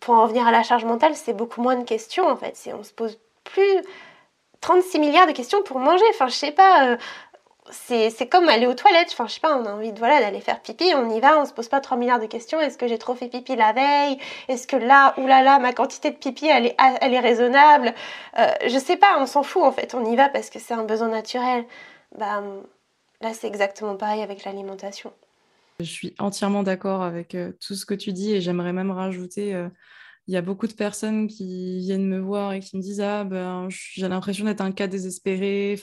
pour 0.00 0.14
en 0.14 0.24
revenir 0.24 0.46
à 0.46 0.50
la 0.50 0.62
charge 0.62 0.84
mentale, 0.84 1.14
c'est 1.14 1.32
beaucoup 1.34 1.62
moins 1.62 1.76
de 1.76 1.84
questions 1.84 2.26
en 2.26 2.36
fait. 2.36 2.58
On 2.78 2.82
se 2.82 2.92
pose 2.92 3.18
plus 3.44 3.82
36 4.60 4.98
milliards 4.98 5.26
de 5.26 5.32
questions 5.32 5.62
pour 5.62 5.78
manger. 5.78 6.04
Enfin, 6.10 6.28
je 6.28 6.34
sais 6.34 6.52
pas. 6.52 6.86
Euh, 6.86 6.96
c'est 7.70 8.28
comme 8.28 8.48
aller 8.48 8.66
aux 8.66 8.74
toilettes. 8.74 9.10
Enfin, 9.12 9.26
je 9.28 9.34
sais 9.34 9.40
pas, 9.40 9.56
on 9.56 9.64
a 9.66 9.72
envie 9.72 9.92
voilà 9.96 10.20
d'aller 10.20 10.40
faire 10.40 10.60
pipi, 10.60 10.92
on 10.96 11.08
y 11.10 11.20
va, 11.20 11.38
on 11.38 11.44
se 11.44 11.52
pose 11.52 11.68
pas 11.68 11.80
3 11.80 11.96
milliards 11.96 12.18
de 12.20 12.26
questions. 12.26 12.60
Est-ce 12.60 12.76
que 12.76 12.88
j'ai 12.88 12.98
trop 12.98 13.14
fait 13.14 13.28
pipi 13.28 13.54
la 13.56 13.72
veille? 13.72 14.18
Est-ce 14.48 14.66
que 14.66 14.76
là, 14.76 15.14
oulala, 15.18 15.58
ma 15.58 15.72
quantité 15.72 16.10
de 16.10 16.16
pipi, 16.16 16.46
elle 16.48 16.66
est, 16.66 16.76
elle 17.00 17.14
est 17.14 17.20
raisonnable? 17.20 17.94
Euh, 18.38 18.48
Je 18.66 18.78
sais 18.78 18.96
pas, 18.96 19.16
on 19.18 19.26
s'en 19.26 19.42
fout 19.42 19.62
en 19.62 19.72
fait. 19.72 19.94
On 19.94 20.04
y 20.04 20.16
va 20.16 20.28
parce 20.28 20.50
que 20.50 20.58
c'est 20.58 20.74
un 20.74 20.84
besoin 20.84 21.08
naturel. 21.08 21.64
Bah, 22.18 22.42
là, 23.22 23.32
c'est 23.32 23.46
exactement 23.46 23.96
pareil 23.96 24.20
avec 24.22 24.44
l'alimentation. 24.44 25.12
Je 25.80 25.90
suis 25.90 26.14
entièrement 26.18 26.62
d'accord 26.62 27.02
avec 27.02 27.34
euh, 27.34 27.52
tout 27.60 27.74
ce 27.74 27.86
que 27.86 27.94
tu 27.94 28.12
dis 28.12 28.32
et 28.32 28.40
j'aimerais 28.40 28.72
même 28.72 28.90
rajouter, 28.90 29.54
euh, 29.54 29.68
il 30.28 30.34
y 30.34 30.36
a 30.36 30.42
beaucoup 30.42 30.68
de 30.68 30.72
personnes 30.72 31.26
qui 31.26 31.80
viennent 31.80 32.06
me 32.06 32.20
voir 32.20 32.52
et 32.52 32.60
qui 32.60 32.76
me 32.76 32.82
disent 32.82 33.00
Ah, 33.00 33.24
ben, 33.24 33.66
j'ai 33.68 34.06
l'impression 34.06 34.44
d'être 34.44 34.60
un 34.60 34.70
cas 34.70 34.86
désespéré, 34.86 35.76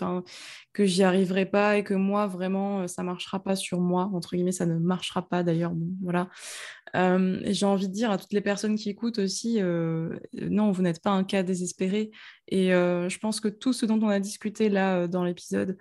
que 0.72 0.86
j'y 0.86 1.04
arriverai 1.04 1.46
pas 1.46 1.78
et 1.78 1.84
que 1.84 1.94
moi, 1.94 2.28
vraiment, 2.28 2.82
euh, 2.82 2.88
ça 2.88 3.04
marchera 3.04 3.44
pas 3.44 3.56
sur 3.58 3.82
moi. 3.82 4.10
Entre 4.14 4.36
guillemets, 4.36 4.54
ça 4.54 4.66
ne 4.66 4.78
marchera 4.78 5.28
pas 5.28 5.44
d'ailleurs. 5.44 5.74
voilà. 6.02 6.30
j'ai 6.94 7.66
envie 7.66 7.90
de 7.90 7.94
dire 7.94 8.12
à 8.12 8.18
toutes 8.18 8.34
les 8.34 8.42
personnes 8.42 8.76
qui 8.78 8.90
écoutent 8.90 9.20
aussi 9.20 9.60
Non, 9.62 10.72
vous 10.72 10.82
n'êtes 10.82 11.02
pas 11.02 11.12
un 11.12 11.26
cas 11.26 11.44
désespéré. 11.44 12.12
Et 12.48 12.70
je 12.70 13.18
pense 13.20 13.42
que 13.42 13.50
tout 13.50 13.74
ce 13.74 13.86
dont 13.86 14.00
on 14.02 14.10
a 14.10 14.20
discuté 14.22 14.70
là 14.70 15.08
dans 15.08 15.26
l'épisode, 15.26 15.78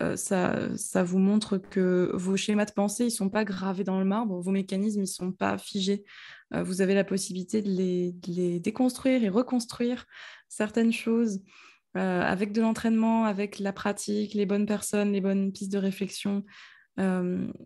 euh, 0.00 0.16
ça, 0.16 1.02
vous 1.02 1.18
montre 1.18 1.58
que 1.58 2.10
vos 2.14 2.36
schémas 2.36 2.64
de 2.64 2.72
pensée, 2.72 3.04
ils 3.04 3.08
ne 3.08 3.10
sont 3.10 3.28
pas 3.28 3.44
gravés 3.44 3.84
dans 3.84 3.98
le 3.98 4.04
marbre, 4.04 4.40
vos 4.40 4.50
mécanismes, 4.50 5.00
ils 5.00 5.02
ne 5.02 5.06
sont 5.06 5.32
pas 5.32 5.58
figés. 5.58 6.04
Euh, 6.54 6.62
vous 6.62 6.80
avez 6.80 6.94
la 6.94 7.04
possibilité 7.04 7.60
de 7.60 7.68
les, 7.68 8.60
déconstruire 8.60 9.22
et 9.22 9.28
reconstruire 9.28 10.06
certaines 10.48 10.92
choses 10.92 11.42
euh, 11.96 12.22
avec 12.22 12.52
de 12.52 12.62
l'entraînement, 12.62 13.26
avec 13.26 13.58
la 13.58 13.72
pratique, 13.72 14.34
les 14.34 14.46
bonnes 14.46 14.66
personnes, 14.66 15.12
les 15.12 15.20
bonnes 15.20 15.52
pistes 15.52 15.72
de 15.72 15.78
réflexion, 15.78 16.44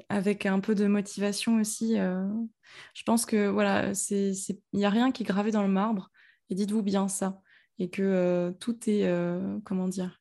avec 0.08 0.46
un 0.46 0.60
peu 0.60 0.76
de 0.76 0.86
motivation 0.86 1.56
aussi. 1.56 1.96
je 1.96 3.02
pense 3.04 3.26
que 3.26 3.48
voilà, 3.48 3.90
il 4.10 4.34
n'y 4.72 4.84
a 4.84 4.90
rien 4.90 5.10
qui 5.10 5.24
est 5.24 5.26
gravé 5.26 5.50
dans 5.50 5.62
le 5.62 5.68
marbre. 5.68 6.10
Et 6.48 6.54
dites-vous 6.54 6.82
bien 6.82 7.08
ça. 7.08 7.40
Et 7.80 7.90
que 7.90 8.54
tout 8.60 8.78
est, 8.88 9.04
comment 9.64 9.88
dire, 9.88 10.20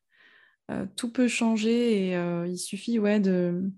tout 0.96 1.12
peut 1.12 1.28
changer 1.28 2.08
et 2.08 2.16
euh, 2.16 2.46
il 2.46 2.58
suffit 2.58 2.98
ouais, 2.98 3.20
de, 3.20 3.70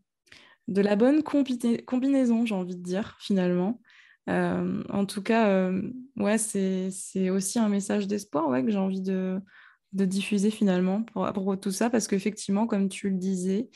de 0.68 0.80
la 0.80 0.96
bonne 0.96 1.22
combinaison, 1.22 2.46
j'ai 2.46 2.54
envie 2.54 2.76
de 2.76 2.82
dire, 2.82 3.16
finalement. 3.20 3.80
Euh, 4.28 4.82
en 4.90 5.06
tout 5.06 5.22
cas, 5.22 5.70
ouais, 6.16 6.38
c'est 6.38 7.30
aussi 7.30 7.58
un 7.58 7.68
message 7.68 8.06
d'espoir 8.06 8.48
ouais, 8.48 8.64
que 8.64 8.70
j'ai 8.70 8.78
envie 8.78 9.00
de, 9.00 9.40
de, 9.92 10.04
diffuser 10.04 10.50
finalement 10.50 11.02
pour, 11.02 11.58
tout 11.60 11.70
ça, 11.70 11.88
parce 11.90 12.06
qu'effectivement, 12.08 12.66
comme 12.66 12.88
tu 12.88 13.08
le 13.08 13.16
disais, 13.16 13.68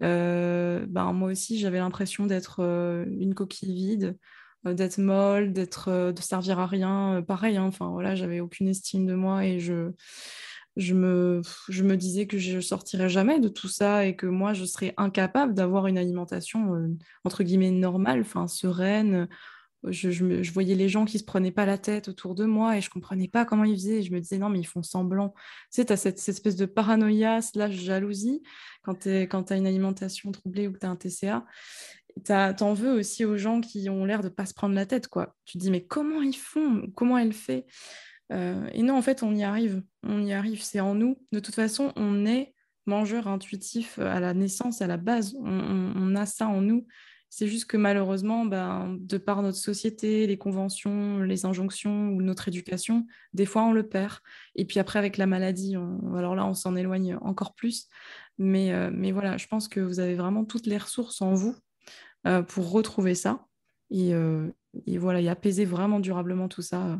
ben, 0.00 1.12
moi 1.12 1.30
aussi, 1.30 1.58
j'avais 1.58 1.78
l'impression 1.78 2.26
d'être 2.26 2.60
une 2.60 3.34
coquille 3.34 3.74
vide, 3.74 4.16
d'être 4.64 4.98
molle, 4.98 5.52
d'être, 5.52 6.12
de 6.12 6.20
servir 6.20 6.60
à 6.60 6.66
rien. 6.66 7.24
pareil, 7.26 7.56
hein, 7.56 7.70
voilà, 7.80 8.14
j'avais 8.14 8.40
aucune 8.40 8.68
estime 8.68 9.06
de 9.06 9.14
moi 9.14 9.44
et 9.44 9.58
je 9.58 9.92
je 10.76 10.94
me, 10.94 11.96
disais 11.96 12.26
que 12.26 12.38
je 12.38 12.60
sortirais 12.60 13.08
jamais 13.08 13.40
de 13.40 13.48
tout 13.48 13.68
ça 13.68 14.04
et 14.04 14.14
que 14.14 14.26
moi, 14.26 14.52
je 14.52 14.64
serais 14.64 14.94
incapable 14.96 15.54
d'avoir 15.54 15.86
une 15.86 15.98
alimentation, 15.98 16.74
euh, 16.74 16.88
entre 17.24 17.44
guillemets, 17.44 17.70
normale, 17.70 18.20
enfin, 18.20 18.46
sereine, 18.46 19.28
je, 19.90 20.52
voyais 20.52 20.74
les 20.74 20.88
gens 20.88 21.04
qui 21.04 21.18
se 21.18 21.24
prenaient 21.24 21.52
pas 21.52 21.66
la 21.66 21.78
tête 21.78 22.08
autour 22.08 22.34
de 22.34 22.44
moi 22.44 22.76
et 22.76 22.80
je 22.80 22.90
comprenais 22.90 23.28
pas 23.28 23.44
comment 23.44 23.64
ils 23.64 23.76
faisaient. 23.76 24.02
je 24.02 24.12
me 24.12 24.20
disais, 24.20 24.38
non, 24.38 24.48
mais 24.48 24.58
ils 24.58 24.66
font 24.66 24.82
semblant. 24.82 25.30
Tu 25.30 25.36
sais, 25.70 25.84
tu 25.84 25.92
as 25.92 25.96
cette, 25.96 26.28
espèce 26.28 26.56
de 26.56 26.66
paranoïa 26.66 27.40
slash 27.42 27.72
jalousie 27.72 28.42
quand 28.82 29.00
tu 29.00 29.10
as 29.10 29.56
une 29.56 29.66
alimentation 29.66 30.32
troublée 30.32 30.68
ou 30.68 30.72
que 30.72 30.78
tu 30.78 30.86
as 30.86 30.90
un 30.90 30.96
TCA. 30.96 31.44
T'en 32.24 32.72
veux 32.72 32.92
aussi 32.92 33.24
aux 33.24 33.36
gens 33.36 33.60
qui 33.60 33.90
ont 33.90 34.04
l'air 34.04 34.22
de 34.22 34.28
pas 34.28 34.46
se 34.46 34.54
prendre 34.54 34.74
la 34.74 34.86
tête. 34.86 35.08
Tu 35.44 35.58
te 35.58 35.62
dis, 35.62 35.70
mais 35.70 35.84
comment 35.84 36.22
ils 36.22 36.36
font? 36.36 36.90
Comment 36.94 37.18
elle 37.18 37.34
fait? 37.34 37.66
Euh, 38.32 38.68
Et 38.72 38.82
non, 38.82 38.96
en 38.96 39.02
fait, 39.02 39.22
on 39.22 39.34
y 39.34 39.42
arrive. 39.42 39.82
On 40.02 40.24
y 40.24 40.32
arrive, 40.32 40.62
c'est 40.62 40.80
en 40.80 40.94
nous. 40.94 41.18
De 41.32 41.40
toute 41.40 41.54
façon, 41.54 41.92
on 41.96 42.26
est 42.26 42.54
mangeur 42.86 43.26
intuitif 43.26 43.98
à 43.98 44.20
la 44.20 44.34
naissance, 44.34 44.80
à 44.80 44.86
la 44.86 44.96
base. 44.96 45.34
on 45.40 46.14
a 46.14 46.26
ça 46.26 46.46
en 46.46 46.60
nous. 46.60 46.86
C'est 47.28 47.48
juste 47.48 47.66
que 47.66 47.76
malheureusement, 47.76 48.44
ben, 48.44 48.96
de 48.98 49.18
par 49.18 49.42
notre 49.42 49.58
société, 49.58 50.26
les 50.26 50.38
conventions, 50.38 51.20
les 51.20 51.44
injonctions 51.44 52.08
ou 52.08 52.22
notre 52.22 52.48
éducation, 52.48 53.06
des 53.34 53.46
fois 53.46 53.62
on 53.64 53.72
le 53.72 53.86
perd. 53.86 54.14
Et 54.54 54.64
puis 54.64 54.78
après, 54.78 54.98
avec 54.98 55.16
la 55.16 55.26
maladie, 55.26 55.76
alors 55.76 56.34
là, 56.34 56.46
on 56.46 56.54
s'en 56.54 56.76
éloigne 56.76 57.16
encore 57.20 57.54
plus. 57.54 57.88
Mais, 58.38 58.72
euh, 58.72 58.90
mais 58.92 59.12
voilà, 59.12 59.36
je 59.36 59.46
pense 59.48 59.68
que 59.68 59.80
vous 59.80 60.00
avez 60.00 60.14
vraiment 60.14 60.44
toutes 60.44 60.66
les 60.66 60.78
ressources 60.78 61.20
en 61.20 61.34
vous 61.34 61.56
euh, 62.26 62.42
pour 62.42 62.70
retrouver 62.70 63.14
ça. 63.14 63.46
Et, 63.90 64.14
voilà, 64.98 65.20
et 65.20 65.28
apaiser 65.28 65.64
vraiment 65.64 66.00
durablement 66.00 66.48
tout 66.48 66.62
ça. 66.62 66.98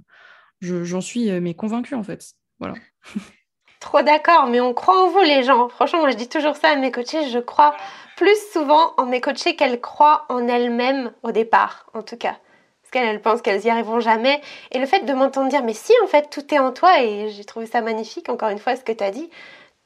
J'en 0.60 1.00
suis 1.00 1.30
mais 1.40 1.54
convaincue 1.54 1.94
en 1.94 2.02
fait. 2.02 2.32
Voilà. 2.58 2.74
Trop 3.80 4.02
d'accord, 4.02 4.46
mais 4.46 4.60
on 4.60 4.74
croit 4.74 5.04
en 5.04 5.10
vous 5.10 5.20
les 5.20 5.42
gens. 5.42 5.68
Franchement, 5.68 6.00
moi 6.00 6.10
je 6.10 6.16
dis 6.16 6.28
toujours 6.28 6.56
ça 6.56 6.70
à 6.70 6.76
mes 6.76 6.90
coachés, 6.90 7.28
je 7.28 7.38
crois 7.38 7.76
plus 8.16 8.36
souvent 8.52 8.94
en 8.96 9.06
mes 9.06 9.20
coachés 9.20 9.54
qu'elles 9.54 9.80
croient 9.80 10.24
en 10.28 10.48
elles-mêmes 10.48 11.12
au 11.22 11.30
départ, 11.30 11.86
en 11.92 12.02
tout 12.02 12.16
cas. 12.16 12.36
Parce 12.82 12.90
qu'elles 12.92 13.20
pensent 13.20 13.42
qu'elles 13.42 13.64
y 13.64 13.70
arriveront 13.70 14.00
jamais. 14.00 14.40
Et 14.72 14.78
le 14.78 14.86
fait 14.86 15.04
de 15.04 15.12
m'entendre 15.12 15.50
dire, 15.50 15.62
mais 15.62 15.74
si 15.74 15.92
en 16.02 16.06
fait 16.06 16.30
tout 16.30 16.54
est 16.54 16.58
en 16.58 16.72
toi, 16.72 17.02
et 17.02 17.28
j'ai 17.28 17.44
trouvé 17.44 17.66
ça 17.66 17.82
magnifique, 17.82 18.28
encore 18.28 18.48
une 18.48 18.58
fois, 18.58 18.76
ce 18.76 18.82
que 18.82 18.92
tu 18.92 19.04
as 19.04 19.10
dit, 19.10 19.28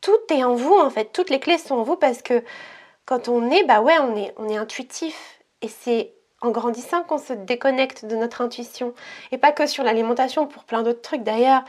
tout 0.00 0.18
est 0.30 0.44
en 0.44 0.54
vous 0.54 0.74
en 0.74 0.90
fait, 0.90 1.12
toutes 1.12 1.30
les 1.30 1.40
clés 1.40 1.58
sont 1.58 1.74
en 1.74 1.82
vous 1.82 1.96
parce 1.96 2.22
que 2.22 2.44
quand 3.04 3.28
on 3.28 3.50
est, 3.50 3.64
bah 3.64 3.80
ouais, 3.80 3.98
on 3.98 4.16
est, 4.16 4.32
on 4.36 4.48
est 4.48 4.56
intuitif. 4.56 5.40
Et 5.62 5.68
c'est 5.68 6.14
en 6.40 6.50
grandissant 6.50 7.02
qu'on 7.02 7.18
se 7.18 7.32
déconnecte 7.32 8.04
de 8.04 8.16
notre 8.16 8.40
intuition. 8.40 8.94
Et 9.32 9.38
pas 9.38 9.52
que 9.52 9.66
sur 9.66 9.84
l'alimentation, 9.84 10.46
pour 10.46 10.64
plein 10.64 10.82
d'autres 10.82 11.02
trucs 11.02 11.22
d'ailleurs. 11.22 11.64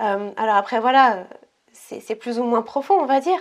Euh, 0.00 0.30
alors 0.36 0.56
après, 0.56 0.80
voilà, 0.80 1.24
c'est 1.72 2.16
plus 2.16 2.38
ou 2.38 2.44
moins 2.44 2.62
profond, 2.62 2.94
on 2.94 3.06
va 3.06 3.20
dire. 3.20 3.38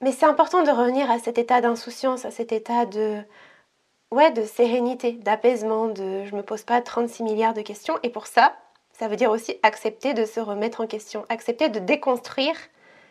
Mais 0.00 0.12
c'est 0.12 0.26
important 0.26 0.62
de 0.62 0.70
revenir 0.70 1.10
à 1.10 1.18
cet 1.18 1.38
état 1.38 1.60
d'insouciance, 1.60 2.24
à 2.24 2.30
cet 2.30 2.52
état 2.52 2.84
de, 2.84 3.18
ouais, 4.10 4.30
de 4.30 4.44
sérénité, 4.44 5.12
d'apaisement, 5.12 5.86
de 5.86 6.24
je 6.24 6.36
me 6.36 6.42
pose 6.42 6.62
pas 6.62 6.80
36 6.80 7.22
milliards 7.22 7.54
de 7.54 7.62
questions. 7.62 7.98
Et 8.02 8.10
pour 8.10 8.26
ça, 8.26 8.54
ça 8.92 9.08
veut 9.08 9.16
dire 9.16 9.30
aussi 9.30 9.56
accepter 9.62 10.14
de 10.14 10.24
se 10.24 10.40
remettre 10.40 10.80
en 10.80 10.86
question, 10.86 11.24
accepter 11.28 11.68
de 11.68 11.78
déconstruire, 11.78 12.56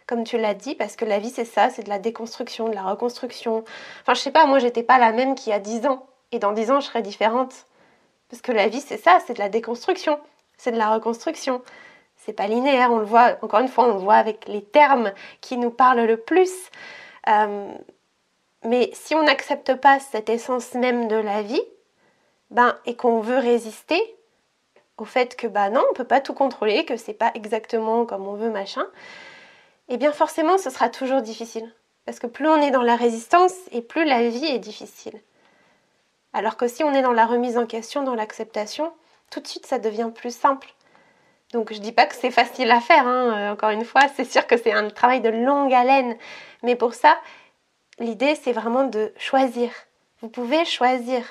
comme 0.08 0.24
tu 0.24 0.38
l'as 0.38 0.54
dit, 0.54 0.76
parce 0.76 0.96
que 0.96 1.06
la 1.06 1.20
vie 1.20 1.30
c'est 1.30 1.46
ça, 1.46 1.70
c'est 1.70 1.84
de 1.84 1.90
la 1.90 2.00
déconstruction, 2.00 2.70
de 2.70 2.76
la 2.76 2.84
reconstruction. 2.84 3.64
Enfin, 4.02 4.14
je 4.14 4.20
sais 4.22 4.32
pas, 4.32 4.46
moi 4.46 4.60
j'étais 4.60 4.84
pas 4.84 5.00
la 5.00 5.12
même 5.12 5.36
qu'il 5.36 5.52
y 5.52 5.54
a 5.54 5.60
10 5.60 5.88
ans. 5.88 6.06
Et 6.36 6.40
dans 6.40 6.52
10 6.52 6.72
ans, 6.72 6.80
je 6.80 6.88
serais 6.88 7.02
différente. 7.02 7.68
Parce 8.30 8.42
que 8.42 8.52
la 8.52 8.68
vie 8.68 8.82
c'est 8.82 8.98
ça, 8.98 9.20
c'est 9.26 9.34
de 9.34 9.40
la 9.40 9.50
déconstruction, 9.50 10.20
c'est 10.58 10.72
de 10.72 10.78
la 10.78 10.94
reconstruction 10.94 11.62
c'est 12.18 12.34
pas 12.34 12.48
linéaire, 12.48 12.92
on 12.92 12.98
le 12.98 13.06
voit, 13.06 13.38
encore 13.42 13.60
une 13.60 13.68
fois, 13.68 13.86
on 13.86 13.94
le 13.94 14.00
voit 14.00 14.16
avec 14.16 14.48
les 14.48 14.64
termes 14.64 15.12
qui 15.42 15.58
nous 15.58 15.70
parlent 15.70 16.06
le 16.06 16.18
plus. 16.18 16.52
Euh, 17.30 17.72
mais 18.64 18.90
si 18.94 19.14
on 19.14 19.24
n'accepte 19.24 19.76
pas 19.76 20.00
cette 20.00 20.30
essence 20.30 20.74
même 20.74 21.08
de 21.08 21.16
la 21.16 21.44
vie, 21.44 21.62
ben, 22.50 22.76
et 22.86 22.96
qu'on 22.96 23.20
veut 23.20 23.38
résister 23.38 24.02
au 24.98 25.06
fait 25.06 25.36
que 25.36 25.46
bah 25.46 25.70
non, 25.70 25.84
on 25.92 25.94
peut 25.94 26.06
pas 26.06 26.22
tout 26.22 26.34
contrôler, 26.34 26.86
que 26.86 26.98
c'est 26.98 27.14
pas 27.14 27.32
exactement 27.36 28.06
comme 28.06 28.28
on 28.28 28.34
veut, 28.34 28.50
machin, 28.50 28.86
eh 29.90 29.98
bien 29.98 30.12
forcément 30.12 30.58
ce 30.58 30.70
sera 30.70 30.90
toujours 30.90 31.22
difficile. 31.22 31.72
Parce 32.06 32.20
que 32.20 32.28
plus 32.28 32.48
on 32.48 32.58
est 32.58 32.72
dans 32.72 32.84
la 32.84 32.96
résistance 32.96 33.54
et 33.72 33.82
plus 33.82 34.06
la 34.06 34.30
vie 34.30 34.46
est 34.46 34.60
difficile. 34.60 35.20
Alors 36.36 36.58
que 36.58 36.68
si 36.68 36.84
on 36.84 36.94
est 36.94 37.02
dans 37.02 37.14
la 37.14 37.26
remise 37.26 37.58
en 37.58 37.66
question, 37.66 38.04
dans 38.04 38.14
l'acceptation, 38.14 38.92
tout 39.32 39.40
de 39.40 39.48
suite 39.48 39.66
ça 39.66 39.80
devient 39.80 40.10
plus 40.14 40.36
simple. 40.36 40.68
Donc 41.54 41.72
je 41.72 41.80
dis 41.80 41.94
pas 41.94 42.06
que 42.08 42.14
c'est 42.14 42.30
facile 42.30 42.70
à 42.72 42.82
faire, 42.82 43.08
hein. 43.08 43.38
euh, 43.38 43.54
encore 43.54 43.70
une 43.70 43.86
fois, 43.86 44.02
c'est 44.18 44.30
sûr 44.30 44.46
que 44.46 44.58
c'est 44.58 44.74
un 44.74 44.90
travail 44.90 45.22
de 45.22 45.30
longue 45.30 45.74
haleine. 45.74 46.18
Mais 46.62 46.76
pour 46.76 46.94
ça, 46.94 47.18
l'idée 48.00 48.36
c'est 48.36 48.52
vraiment 48.52 48.84
de 48.84 49.14
choisir. 49.18 49.72
Vous 50.20 50.28
pouvez 50.28 50.66
choisir. 50.66 51.24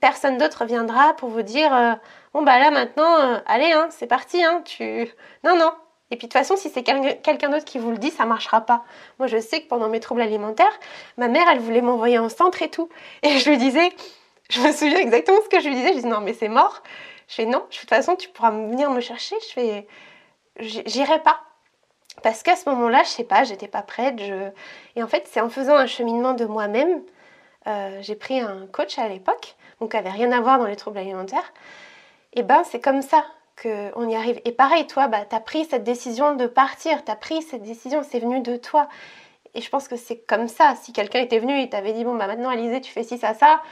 Personne 0.00 0.38
d'autre 0.38 0.66
viendra 0.66 1.14
pour 1.14 1.28
vous 1.28 1.42
dire 1.42 1.74
euh, 1.74 1.94
bon 2.32 2.42
bah 2.42 2.60
là 2.60 2.70
maintenant, 2.70 3.18
euh, 3.18 3.38
allez, 3.46 3.72
hein, 3.72 3.88
c'est 3.90 4.06
parti, 4.06 4.44
hein, 4.44 4.62
tu. 4.64 5.10
Non, 5.42 5.56
non. 5.56 5.72
Et 6.12 6.16
puis 6.16 6.28
de 6.28 6.32
toute 6.32 6.38
façon, 6.38 6.56
si 6.56 6.68
c'est 6.68 6.82
quelqu'un 6.82 7.48
d'autre 7.48 7.64
qui 7.64 7.78
vous 7.78 7.90
le 7.90 7.96
dit, 7.96 8.10
ça 8.10 8.26
marchera 8.26 8.60
pas. 8.60 8.84
Moi 9.18 9.26
je 9.26 9.38
sais 9.38 9.62
que 9.62 9.68
pendant 9.68 9.88
mes 9.88 9.98
troubles 9.98 10.20
alimentaires, 10.20 10.78
ma 11.16 11.26
mère 11.26 11.48
elle 11.50 11.58
voulait 11.58 11.80
m'envoyer 11.80 12.18
en 12.18 12.28
centre 12.28 12.62
et 12.62 12.68
tout. 12.68 12.88
Et 13.22 13.38
je 13.38 13.48
lui 13.48 13.56
disais, 13.56 13.90
je 14.50 14.60
me 14.60 14.72
souviens 14.72 15.00
exactement 15.00 15.38
ce 15.42 15.48
que 15.48 15.60
je 15.60 15.68
lui 15.68 15.74
disais, 15.74 15.88
je 15.88 15.94
disais 15.94 16.08
non 16.08 16.20
mais 16.20 16.34
c'est 16.34 16.48
mort. 16.48 16.82
Je 17.28 17.36
fais 17.36 17.46
non, 17.46 17.60
de 17.60 17.74
toute 17.74 17.88
façon, 17.88 18.14
tu 18.14 18.28
pourras 18.28 18.50
venir 18.50 18.90
me 18.90 19.00
chercher. 19.00 19.34
Je 19.40 19.52
fais, 19.54 19.86
j'irai 20.60 21.18
pas. 21.20 21.40
Parce 22.22 22.42
qu'à 22.42 22.56
ce 22.56 22.68
moment-là, 22.68 23.04
je 23.04 23.08
sais 23.08 23.24
pas, 23.24 23.44
j'étais 23.44 23.68
pas 23.68 23.80
prête. 23.80 24.18
Je... 24.22 24.50
Et 24.96 25.02
en 25.02 25.06
fait, 25.06 25.26
c'est 25.30 25.40
en 25.40 25.48
faisant 25.48 25.76
un 25.76 25.86
cheminement 25.86 26.34
de 26.34 26.44
moi-même. 26.44 27.02
Euh, 27.66 27.98
j'ai 28.02 28.16
pris 28.16 28.40
un 28.40 28.66
coach 28.70 28.98
à 28.98 29.08
l'époque, 29.08 29.56
donc 29.80 29.92
qui 29.92 29.96
avait 29.96 30.10
rien 30.10 30.30
à 30.30 30.42
voir 30.42 30.58
dans 30.58 30.66
les 30.66 30.76
troubles 30.76 30.98
alimentaires. 30.98 31.54
Et 32.34 32.42
ben, 32.42 32.64
c'est 32.64 32.80
comme 32.80 33.00
ça 33.00 33.24
qu'on 33.60 34.08
y 34.08 34.14
arrive. 34.14 34.40
Et 34.44 34.52
pareil, 34.52 34.86
toi, 34.86 35.08
bah, 35.08 35.24
tu 35.28 35.34
as 35.34 35.40
pris 35.40 35.64
cette 35.64 35.84
décision 35.84 36.36
de 36.36 36.46
partir, 36.46 37.04
tu 37.04 37.10
as 37.10 37.16
pris 37.16 37.42
cette 37.42 37.62
décision, 37.62 38.02
c'est 38.02 38.20
venu 38.20 38.40
de 38.40 38.56
toi. 38.56 38.88
Et 39.54 39.60
je 39.60 39.68
pense 39.68 39.88
que 39.88 39.96
c'est 39.96 40.18
comme 40.20 40.48
ça. 40.48 40.74
Si 40.80 40.92
quelqu'un 40.92 41.20
était 41.20 41.38
venu 41.38 41.60
et 41.60 41.68
t'avait 41.68 41.92
dit, 41.92 42.04
bon, 42.04 42.16
bah 42.16 42.26
maintenant, 42.26 42.48
Alizé, 42.48 42.80
tu 42.80 42.90
fais 42.90 43.02
ci, 43.02 43.18
ça, 43.18 43.34
ça, 43.34 43.62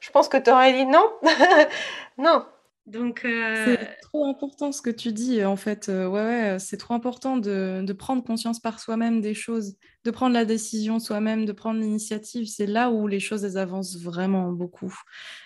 je 0.00 0.10
pense 0.10 0.28
que 0.28 0.36
tu 0.36 0.50
aurais 0.50 0.72
dit 0.72 0.86
non. 0.86 1.04
non. 2.18 2.44
Donc, 2.86 3.24
euh, 3.24 3.76
C'est 3.78 4.00
trop 4.00 4.26
important 4.26 4.72
ce 4.72 4.82
que 4.82 4.90
tu 4.90 5.12
dis, 5.12 5.44
en 5.44 5.54
fait. 5.54 5.88
Euh, 5.88 6.08
ouais, 6.08 6.22
ouais 6.22 6.58
c'est 6.58 6.76
trop 6.76 6.94
important 6.94 7.36
de, 7.36 7.82
de, 7.86 7.92
prendre 7.92 8.24
conscience 8.24 8.58
par 8.58 8.80
soi-même 8.80 9.20
des 9.20 9.34
choses, 9.34 9.76
de 10.04 10.10
prendre 10.10 10.34
la 10.34 10.44
décision 10.44 10.98
soi-même, 10.98 11.44
de 11.44 11.52
prendre 11.52 11.78
l'initiative. 11.78 12.48
C'est 12.48 12.66
là 12.66 12.90
où 12.90 13.06
les 13.06 13.20
choses, 13.20 13.44
elles 13.44 13.58
avancent 13.58 13.96
vraiment 13.96 14.50
beaucoup. 14.50 14.92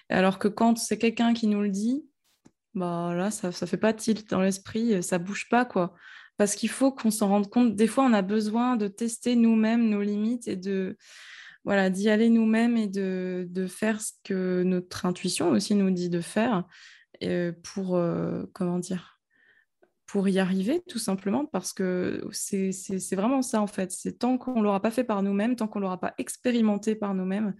Alors 0.08 0.38
que 0.38 0.48
quand 0.48 0.78
c'est 0.78 0.96
quelqu'un 0.96 1.34
qui 1.34 1.46
nous 1.46 1.60
le 1.60 1.68
dit, 1.68 2.06
bah 2.74 3.14
là, 3.14 3.30
ça 3.30 3.48
ne 3.48 3.66
fait 3.66 3.76
pas 3.76 3.92
tilt 3.92 4.28
dans 4.30 4.40
l'esprit, 4.40 5.02
ça 5.02 5.18
bouge 5.18 5.48
pas, 5.48 5.64
quoi. 5.64 5.94
Parce 6.36 6.56
qu'il 6.56 6.68
faut 6.68 6.90
qu'on 6.90 7.10
s'en 7.10 7.28
rende 7.28 7.48
compte. 7.48 7.76
Des 7.76 7.86
fois, 7.86 8.04
on 8.04 8.12
a 8.12 8.22
besoin 8.22 8.76
de 8.76 8.88
tester 8.88 9.36
nous-mêmes 9.36 9.88
nos 9.88 10.02
limites 10.02 10.48
et 10.48 10.56
de 10.56 10.96
voilà, 11.64 11.90
d'y 11.90 12.10
aller 12.10 12.28
nous-mêmes 12.28 12.76
et 12.76 12.88
de, 12.88 13.46
de, 13.48 13.66
faire 13.66 14.00
ce 14.00 14.12
que 14.22 14.62
notre 14.64 15.06
intuition 15.06 15.50
aussi 15.50 15.74
nous 15.74 15.90
dit 15.90 16.10
de 16.10 16.20
faire 16.20 16.64
euh, 17.22 17.52
pour, 17.62 17.96
euh, 17.96 18.44
comment 18.52 18.78
dire, 18.78 19.13
pour 20.06 20.28
y 20.28 20.38
arriver 20.38 20.82
tout 20.88 20.98
simplement 20.98 21.46
parce 21.46 21.72
que 21.72 22.26
c'est 22.32 23.14
vraiment 23.14 23.42
ça 23.42 23.60
en 23.60 23.66
fait. 23.66 23.90
C'est 23.90 24.18
tant 24.18 24.38
qu'on 24.38 24.58
ne 24.58 24.62
l'aura 24.62 24.80
pas 24.80 24.90
fait 24.90 25.04
par 25.04 25.22
nous-mêmes, 25.22 25.56
tant 25.56 25.66
qu'on 25.66 25.78
ne 25.78 25.84
l'aura 25.84 25.98
pas 25.98 26.14
expérimenté 26.18 26.94
par 26.94 27.14
nous-mêmes, 27.14 27.54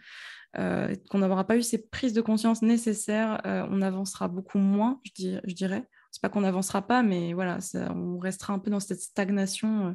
euh, 0.59 0.95
qu'on 1.11 1.19
n'aura 1.19 1.45
pas 1.45 1.57
eu 1.57 1.63
ces 1.63 1.79
prises 1.79 2.13
de 2.13 2.21
conscience 2.21 2.63
nécessaires, 2.63 3.41
on 3.45 3.83
avancera 3.83 4.29
beaucoup 4.29 4.59
moins, 4.59 5.01
je, 5.05 5.13
dis, 5.15 5.39
je 5.45 5.55
dirais. 5.55 5.89
C'est 6.11 6.23
pas 6.23 6.29
qu'on 6.29 6.43
n'avancera 6.43 6.83
pas, 6.87 7.03
mais 7.03 7.33
voilà, 7.33 7.59
on 7.93 8.19
restera 8.19 8.53
un 8.53 8.61
peu 8.61 8.71
dans 8.71 8.79
cette 8.79 9.01
stagnation. 9.01 9.95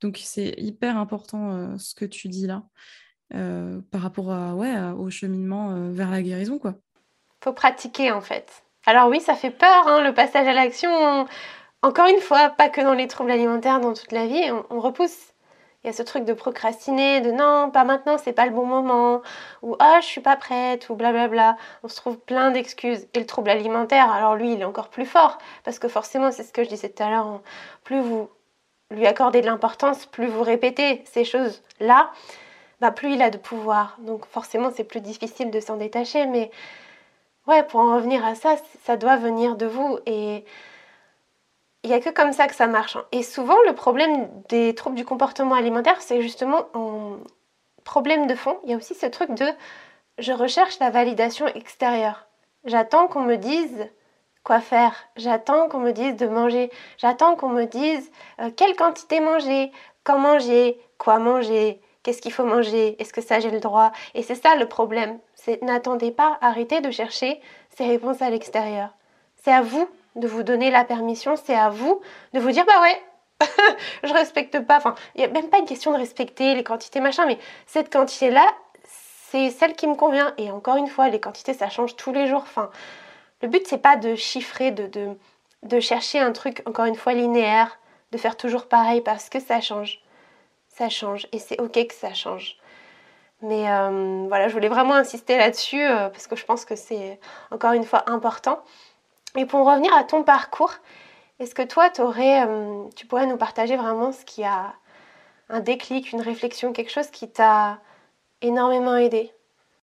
donc 0.00 0.18
c'est 0.22 0.54
hyper 0.58 0.96
important 0.96 1.78
ce 1.78 1.94
que 1.94 2.04
tu 2.04 2.28
dis 2.28 2.46
là. 2.48 2.64
Euh, 3.34 3.80
par 3.90 4.02
rapport 4.02 4.30
à, 4.30 4.54
au 4.94 5.08
cheminement 5.08 5.70
euh, 5.70 5.90
vers 5.90 6.10
la 6.10 6.20
guérison. 6.20 6.58
quoi. 6.58 6.74
faut 7.42 7.54
pratiquer 7.54 8.12
en 8.12 8.20
fait. 8.20 8.62
Alors 8.84 9.08
oui, 9.08 9.20
ça 9.20 9.34
fait 9.34 9.50
peur, 9.50 9.88
hein, 9.88 10.02
le 10.04 10.12
passage 10.12 10.46
à 10.46 10.52
l'action. 10.52 11.26
Encore 11.82 12.06
une 12.06 12.20
fois, 12.20 12.50
pas 12.50 12.68
que 12.68 12.80
dans 12.80 12.94
les 12.94 13.08
troubles 13.08 13.32
alimentaires, 13.32 13.80
dans 13.80 13.92
toute 13.92 14.12
la 14.12 14.26
vie, 14.26 14.50
on, 14.70 14.80
repousse. 14.80 15.32
Il 15.82 15.88
y 15.88 15.90
a 15.90 15.92
ce 15.92 16.04
truc 16.04 16.24
de 16.24 16.32
procrastiner, 16.32 17.20
de 17.20 17.32
non, 17.32 17.70
pas 17.72 17.82
maintenant, 17.82 18.18
c'est 18.18 18.32
pas 18.32 18.46
le 18.46 18.52
bon 18.52 18.64
moment, 18.64 19.20
ou 19.62 19.74
ah, 19.80 19.98
je 20.00 20.06
suis 20.06 20.20
pas 20.20 20.36
prête, 20.36 20.88
ou 20.90 20.94
blablabla. 20.94 21.56
On 21.82 21.88
se 21.88 21.96
trouve 21.96 22.18
plein 22.18 22.52
d'excuses. 22.52 23.08
Et 23.14 23.18
le 23.18 23.26
trouble 23.26 23.50
alimentaire, 23.50 24.12
alors 24.12 24.36
lui, 24.36 24.52
il 24.52 24.60
est 24.60 24.64
encore 24.64 24.90
plus 24.90 25.06
fort, 25.06 25.38
parce 25.64 25.80
que 25.80 25.88
forcément, 25.88 26.30
c'est 26.30 26.44
ce 26.44 26.52
que 26.52 26.62
je 26.62 26.68
disais 26.68 26.88
tout 26.88 27.02
à 27.02 27.10
l'heure, 27.10 27.40
plus 27.82 28.00
vous 28.00 28.28
lui 28.92 29.06
accordez 29.06 29.40
de 29.40 29.46
l'importance, 29.46 30.06
plus 30.06 30.26
vous 30.28 30.42
répétez 30.42 31.02
ces 31.10 31.24
choses-là, 31.24 32.12
bah, 32.80 32.92
plus 32.92 33.14
il 33.14 33.22
a 33.22 33.30
de 33.30 33.38
pouvoir. 33.38 33.96
Donc 34.00 34.26
forcément, 34.26 34.70
c'est 34.74 34.84
plus 34.84 35.00
difficile 35.00 35.50
de 35.50 35.60
s'en 35.60 35.76
détacher. 35.76 36.26
Mais 36.26 36.50
ouais, 37.48 37.64
pour 37.64 37.80
en 37.80 37.96
revenir 37.96 38.24
à 38.24 38.34
ça, 38.36 38.56
ça 38.84 38.96
doit 38.96 39.16
venir 39.16 39.56
de 39.56 39.66
vous. 39.66 39.98
Et 40.06 40.44
il 41.84 41.90
n'y 41.90 41.96
a 41.96 42.00
que 42.00 42.10
comme 42.10 42.32
ça 42.32 42.46
que 42.46 42.54
ça 42.54 42.66
marche. 42.66 42.96
Hein. 42.96 43.04
Et 43.12 43.22
souvent, 43.22 43.56
le 43.66 43.74
problème 43.74 44.28
des 44.48 44.74
troubles 44.74 44.96
du 44.96 45.04
comportement 45.04 45.54
alimentaire, 45.54 46.00
c'est 46.00 46.22
justement 46.22 46.66
un 46.74 47.18
problème 47.84 48.26
de 48.26 48.34
fond. 48.34 48.58
Il 48.64 48.70
y 48.70 48.74
a 48.74 48.76
aussi 48.76 48.94
ce 48.94 49.06
truc 49.06 49.34
de 49.34 49.46
je 50.18 50.32
recherche 50.32 50.78
la 50.78 50.90
validation 50.90 51.46
extérieure. 51.48 52.26
J'attends 52.64 53.08
qu'on 53.08 53.22
me 53.22 53.36
dise 53.36 53.88
quoi 54.44 54.60
faire. 54.60 54.94
J'attends 55.16 55.68
qu'on 55.68 55.80
me 55.80 55.92
dise 55.92 56.16
de 56.16 56.26
manger. 56.26 56.70
J'attends 56.98 57.34
qu'on 57.36 57.48
me 57.48 57.64
dise 57.64 58.10
euh, 58.40 58.50
quelle 58.56 58.76
quantité 58.76 59.20
manger, 59.20 59.72
quand 60.04 60.18
manger, 60.18 60.78
quoi 60.98 61.18
manger, 61.18 61.80
qu'est-ce 62.02 62.22
qu'il 62.22 62.32
faut 62.32 62.44
manger, 62.44 63.00
est-ce 63.00 63.12
que 63.12 63.20
ça 63.20 63.40
j'ai 63.40 63.50
le 63.50 63.60
droit? 63.60 63.92
Et 64.14 64.22
c'est 64.22 64.34
ça 64.34 64.56
le 64.56 64.66
problème. 64.66 65.18
C'est 65.34 65.62
n'attendez 65.62 66.10
pas, 66.10 66.38
arrêtez 66.40 66.80
de 66.80 66.90
chercher 66.90 67.40
ces 67.76 67.86
réponses 67.86 68.22
à 68.22 68.30
l'extérieur. 68.30 68.90
C'est 69.42 69.52
à 69.52 69.62
vous 69.62 69.88
de 70.16 70.26
vous 70.26 70.42
donner 70.42 70.70
la 70.70 70.84
permission, 70.84 71.34
c'est 71.36 71.54
à 71.54 71.70
vous 71.70 72.00
de 72.32 72.40
vous 72.40 72.50
dire 72.50 72.64
bah 72.66 72.80
ouais, 72.82 73.02
je 74.04 74.12
respecte 74.12 74.60
pas. 74.60 74.76
Enfin, 74.76 74.94
il 75.14 75.18
n'y 75.20 75.24
a 75.24 75.28
même 75.28 75.48
pas 75.48 75.58
une 75.58 75.66
question 75.66 75.92
de 75.92 75.98
respecter 75.98 76.54
les 76.54 76.64
quantités 76.64 77.00
machin, 77.00 77.26
mais 77.26 77.38
cette 77.66 77.92
quantité-là, 77.92 78.46
c'est 78.84 79.50
celle 79.50 79.74
qui 79.74 79.86
me 79.86 79.94
convient. 79.94 80.34
Et 80.38 80.50
encore 80.50 80.76
une 80.76 80.88
fois, 80.88 81.08
les 81.08 81.20
quantités, 81.20 81.54
ça 81.54 81.68
change 81.68 81.96
tous 81.96 82.12
les 82.12 82.26
jours. 82.26 82.42
Enfin, 82.42 82.70
le 83.40 83.48
but, 83.48 83.66
c'est 83.66 83.78
pas 83.78 83.96
de 83.96 84.14
chiffrer, 84.14 84.70
de, 84.70 84.86
de, 84.86 85.16
de 85.62 85.80
chercher 85.80 86.20
un 86.20 86.32
truc, 86.32 86.62
encore 86.66 86.84
une 86.84 86.94
fois, 86.94 87.12
linéaire, 87.14 87.78
de 88.12 88.18
faire 88.18 88.36
toujours 88.36 88.66
pareil 88.66 89.00
parce 89.00 89.28
que 89.28 89.40
ça 89.40 89.60
change. 89.60 90.00
Ça 90.68 90.88
change 90.88 91.26
et 91.32 91.38
c'est 91.38 91.60
ok 91.60 91.86
que 91.86 91.94
ça 91.94 92.14
change. 92.14 92.56
Mais 93.42 93.70
euh, 93.70 94.26
voilà, 94.28 94.48
je 94.48 94.52
voulais 94.52 94.68
vraiment 94.68 94.94
insister 94.94 95.36
là-dessus 95.36 95.82
euh, 95.82 96.08
parce 96.08 96.28
que 96.28 96.36
je 96.36 96.44
pense 96.44 96.64
que 96.64 96.76
c'est 96.76 97.18
encore 97.50 97.72
une 97.72 97.84
fois 97.84 98.08
important. 98.08 98.62
Et 99.36 99.46
pour 99.46 99.66
revenir 99.66 99.94
à 99.94 100.04
ton 100.04 100.22
parcours, 100.24 100.74
est-ce 101.38 101.54
que 101.54 101.62
toi, 101.62 101.90
aurais, 101.98 102.46
euh, 102.46 102.84
tu 102.94 103.06
pourrais 103.06 103.26
nous 103.26 103.36
partager 103.36 103.76
vraiment 103.76 104.12
ce 104.12 104.24
qui 104.24 104.44
a 104.44 104.74
un 105.48 105.60
déclic, 105.60 106.12
une 106.12 106.20
réflexion, 106.20 106.72
quelque 106.72 106.92
chose 106.92 107.10
qui 107.10 107.30
t'a 107.30 107.80
énormément 108.42 108.96
aidé? 108.96 109.32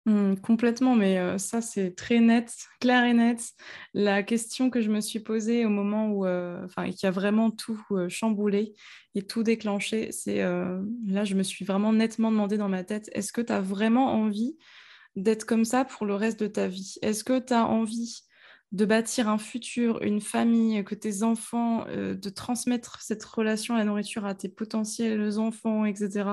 Mmh, 0.06 0.38
complètement, 0.38 0.96
mais 0.96 1.38
ça 1.38 1.62
c'est 1.62 1.96
très 1.96 2.20
net, 2.20 2.52
clair 2.80 3.04
et 3.06 3.14
net. 3.14 3.52
La 3.94 4.24
question 4.24 4.72
que 4.72 4.82
je 4.82 4.90
me 4.90 5.00
suis 5.00 5.20
posée 5.20 5.64
au 5.64 5.70
moment 5.70 6.08
où, 6.08 6.26
enfin, 6.26 6.90
qui 6.90 7.06
a 7.06 7.12
vraiment 7.12 7.52
tout 7.52 7.80
chamboulé 8.10 8.74
et 9.14 9.22
tout 9.22 9.44
déclenché, 9.44 10.12
c'est 10.12 10.42
là 10.42 11.24
je 11.24 11.36
me 11.36 11.44
suis 11.44 11.66
vraiment 11.66 11.94
nettement 11.94 12.32
demandé 12.32 12.58
dans 12.58 12.70
ma 12.70 12.84
tête, 12.84 13.12
est-ce 13.14 13.32
que 13.32 13.42
tu 13.42 13.54
as 13.54 13.62
vraiment 13.62 14.14
envie 14.14 14.58
d'être 15.16 15.46
comme 15.46 15.66
ça 15.66 15.86
pour 15.86 16.08
le 16.08 16.16
reste 16.16 16.40
de 16.40 16.48
ta 16.48 16.68
vie? 16.68 16.96
Est-ce 17.04 17.24
que 17.24 17.38
tu 17.38 17.54
as 17.54 17.68
envie 17.68 18.24
de 18.72 18.86
bâtir 18.86 19.28
un 19.28 19.38
futur, 19.38 20.02
une 20.02 20.22
famille, 20.22 20.84
que 20.84 20.96
tes 20.96 21.24
enfants, 21.24 21.86
euh, 21.88 22.16
de 22.16 22.30
transmettre 22.30 23.02
cette 23.02 23.24
relation 23.24 23.76
à 23.76 23.80
la 23.80 23.86
nourriture 23.86 24.26
à 24.26 24.34
tes 24.34 24.48
potentiels 24.50 25.38
enfants, 25.40 25.86
etc. 25.86 26.30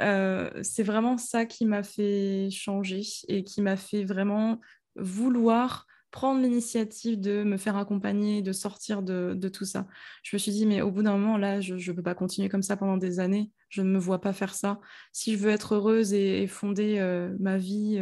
Euh, 0.00 0.50
c'est 0.62 0.84
vraiment 0.84 1.18
ça 1.18 1.44
qui 1.44 1.66
m'a 1.66 1.82
fait 1.82 2.48
changer 2.50 3.02
et 3.28 3.42
qui 3.42 3.62
m'a 3.62 3.76
fait 3.76 4.04
vraiment 4.04 4.60
vouloir 4.94 5.86
prendre 6.12 6.40
l'initiative 6.40 7.20
de 7.20 7.42
me 7.42 7.58
faire 7.58 7.76
accompagner, 7.76 8.40
de 8.40 8.52
sortir 8.52 9.02
de, 9.02 9.48
tout 9.48 9.66
ça. 9.66 9.86
Je 10.22 10.34
me 10.34 10.38
suis 10.38 10.52
dit, 10.52 10.64
mais 10.64 10.80
au 10.80 10.90
bout 10.90 11.02
d'un 11.02 11.12
moment, 11.18 11.36
là, 11.36 11.60
je 11.60 11.74
ne 11.74 11.96
peux 11.96 12.02
pas 12.02 12.14
continuer 12.14 12.48
comme 12.48 12.62
ça 12.62 12.76
pendant 12.76 12.96
des 12.96 13.20
années. 13.20 13.50
Je 13.68 13.82
ne 13.82 13.90
me 13.90 13.98
vois 13.98 14.20
pas 14.20 14.32
faire 14.32 14.54
ça. 14.54 14.80
Si 15.12 15.34
je 15.34 15.38
veux 15.38 15.50
être 15.50 15.74
heureuse 15.74 16.14
et, 16.14 16.46
fonder 16.46 17.00
euh, 17.00 17.36
ma 17.38 17.58
vie 17.58 17.98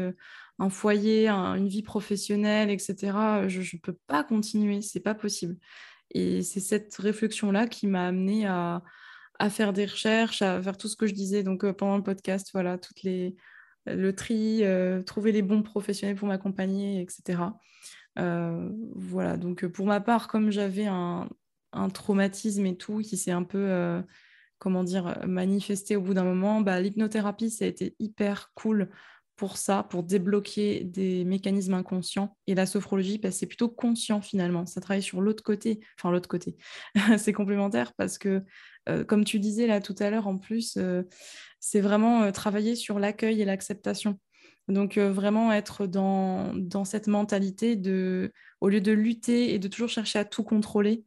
un 0.58 0.70
foyer, 0.70 1.28
une 1.28 1.68
vie 1.68 1.82
professionnelle, 1.82 2.70
etc. 2.70 3.48
Je 3.48 3.60
ne 3.60 3.80
peux 3.80 3.96
pas 4.06 4.24
continuer, 4.24 4.82
c'est 4.82 5.00
pas 5.00 5.14
possible. 5.14 5.56
Et 6.12 6.42
c'est 6.42 6.60
cette 6.60 6.94
réflexion-là 6.96 7.66
qui 7.66 7.86
m'a 7.86 8.06
amené 8.06 8.46
à, 8.46 8.82
faire 9.50 9.72
des 9.72 9.84
recherches, 9.84 10.42
à 10.42 10.62
faire 10.62 10.76
tout 10.76 10.88
ce 10.88 10.96
que 10.96 11.06
je 11.06 11.14
disais 11.14 11.42
donc 11.42 11.64
euh, 11.64 11.72
pendant 11.72 11.96
le 11.96 12.02
podcast, 12.02 12.50
voilà, 12.54 12.78
toutes 12.78 13.02
les 13.02 13.36
le 13.86 14.14
tri, 14.14 14.64
euh, 14.64 15.02
trouver 15.02 15.30
les 15.30 15.42
bons 15.42 15.62
professionnels 15.62 16.16
pour 16.16 16.28
m'accompagner, 16.28 17.02
etc. 17.02 17.42
Euh, 18.18 18.70
voilà, 18.94 19.36
donc 19.36 19.66
pour 19.66 19.84
ma 19.84 20.00
part, 20.00 20.28
comme 20.28 20.50
j'avais 20.50 20.86
un, 20.86 21.28
traumatisme 21.92 22.64
et 22.64 22.76
tout 22.76 23.00
qui 23.00 23.18
s'est 23.18 23.32
un 23.32 23.42
peu, 23.42 24.02
comment 24.58 24.84
dire, 24.84 25.18
manifesté 25.26 25.96
au 25.96 26.00
bout 26.00 26.14
d'un 26.14 26.24
moment, 26.24 26.60
bah, 26.62 26.80
l'hypnothérapie, 26.80 27.50
ça 27.50 27.66
a 27.66 27.68
été 27.68 27.94
hyper 27.98 28.52
cool 28.54 28.88
pour 29.36 29.56
ça, 29.56 29.82
pour 29.82 30.04
débloquer 30.04 30.84
des 30.84 31.24
mécanismes 31.24 31.74
inconscients. 31.74 32.36
Et 32.46 32.54
la 32.54 32.66
sophrologie, 32.66 33.18
bah, 33.18 33.30
c'est 33.30 33.46
plutôt 33.46 33.68
conscient 33.68 34.20
finalement. 34.20 34.64
Ça 34.66 34.80
travaille 34.80 35.02
sur 35.02 35.20
l'autre 35.20 35.42
côté. 35.42 35.80
Enfin, 35.98 36.12
l'autre 36.12 36.28
côté. 36.28 36.56
c'est 37.18 37.32
complémentaire 37.32 37.92
parce 37.94 38.18
que, 38.18 38.42
euh, 38.88 39.04
comme 39.04 39.24
tu 39.24 39.40
disais 39.40 39.66
là 39.66 39.80
tout 39.80 39.94
à 39.98 40.10
l'heure, 40.10 40.28
en 40.28 40.38
plus, 40.38 40.76
euh, 40.76 41.02
c'est 41.58 41.80
vraiment 41.80 42.22
euh, 42.22 42.30
travailler 42.30 42.76
sur 42.76 42.98
l'accueil 42.98 43.40
et 43.42 43.44
l'acceptation. 43.44 44.20
Donc, 44.68 44.96
vraiment 44.96 45.52
être 45.52 45.86
dans, 45.86 46.54
dans, 46.54 46.86
cette 46.86 47.06
mentalité 47.06 47.76
de, 47.76 48.32
au 48.62 48.70
lieu 48.70 48.80
de 48.80 48.92
lutter 48.92 49.52
et 49.52 49.58
de 49.58 49.68
toujours 49.68 49.90
chercher 49.90 50.20
à 50.20 50.24
tout 50.24 50.42
contrôler, 50.42 51.04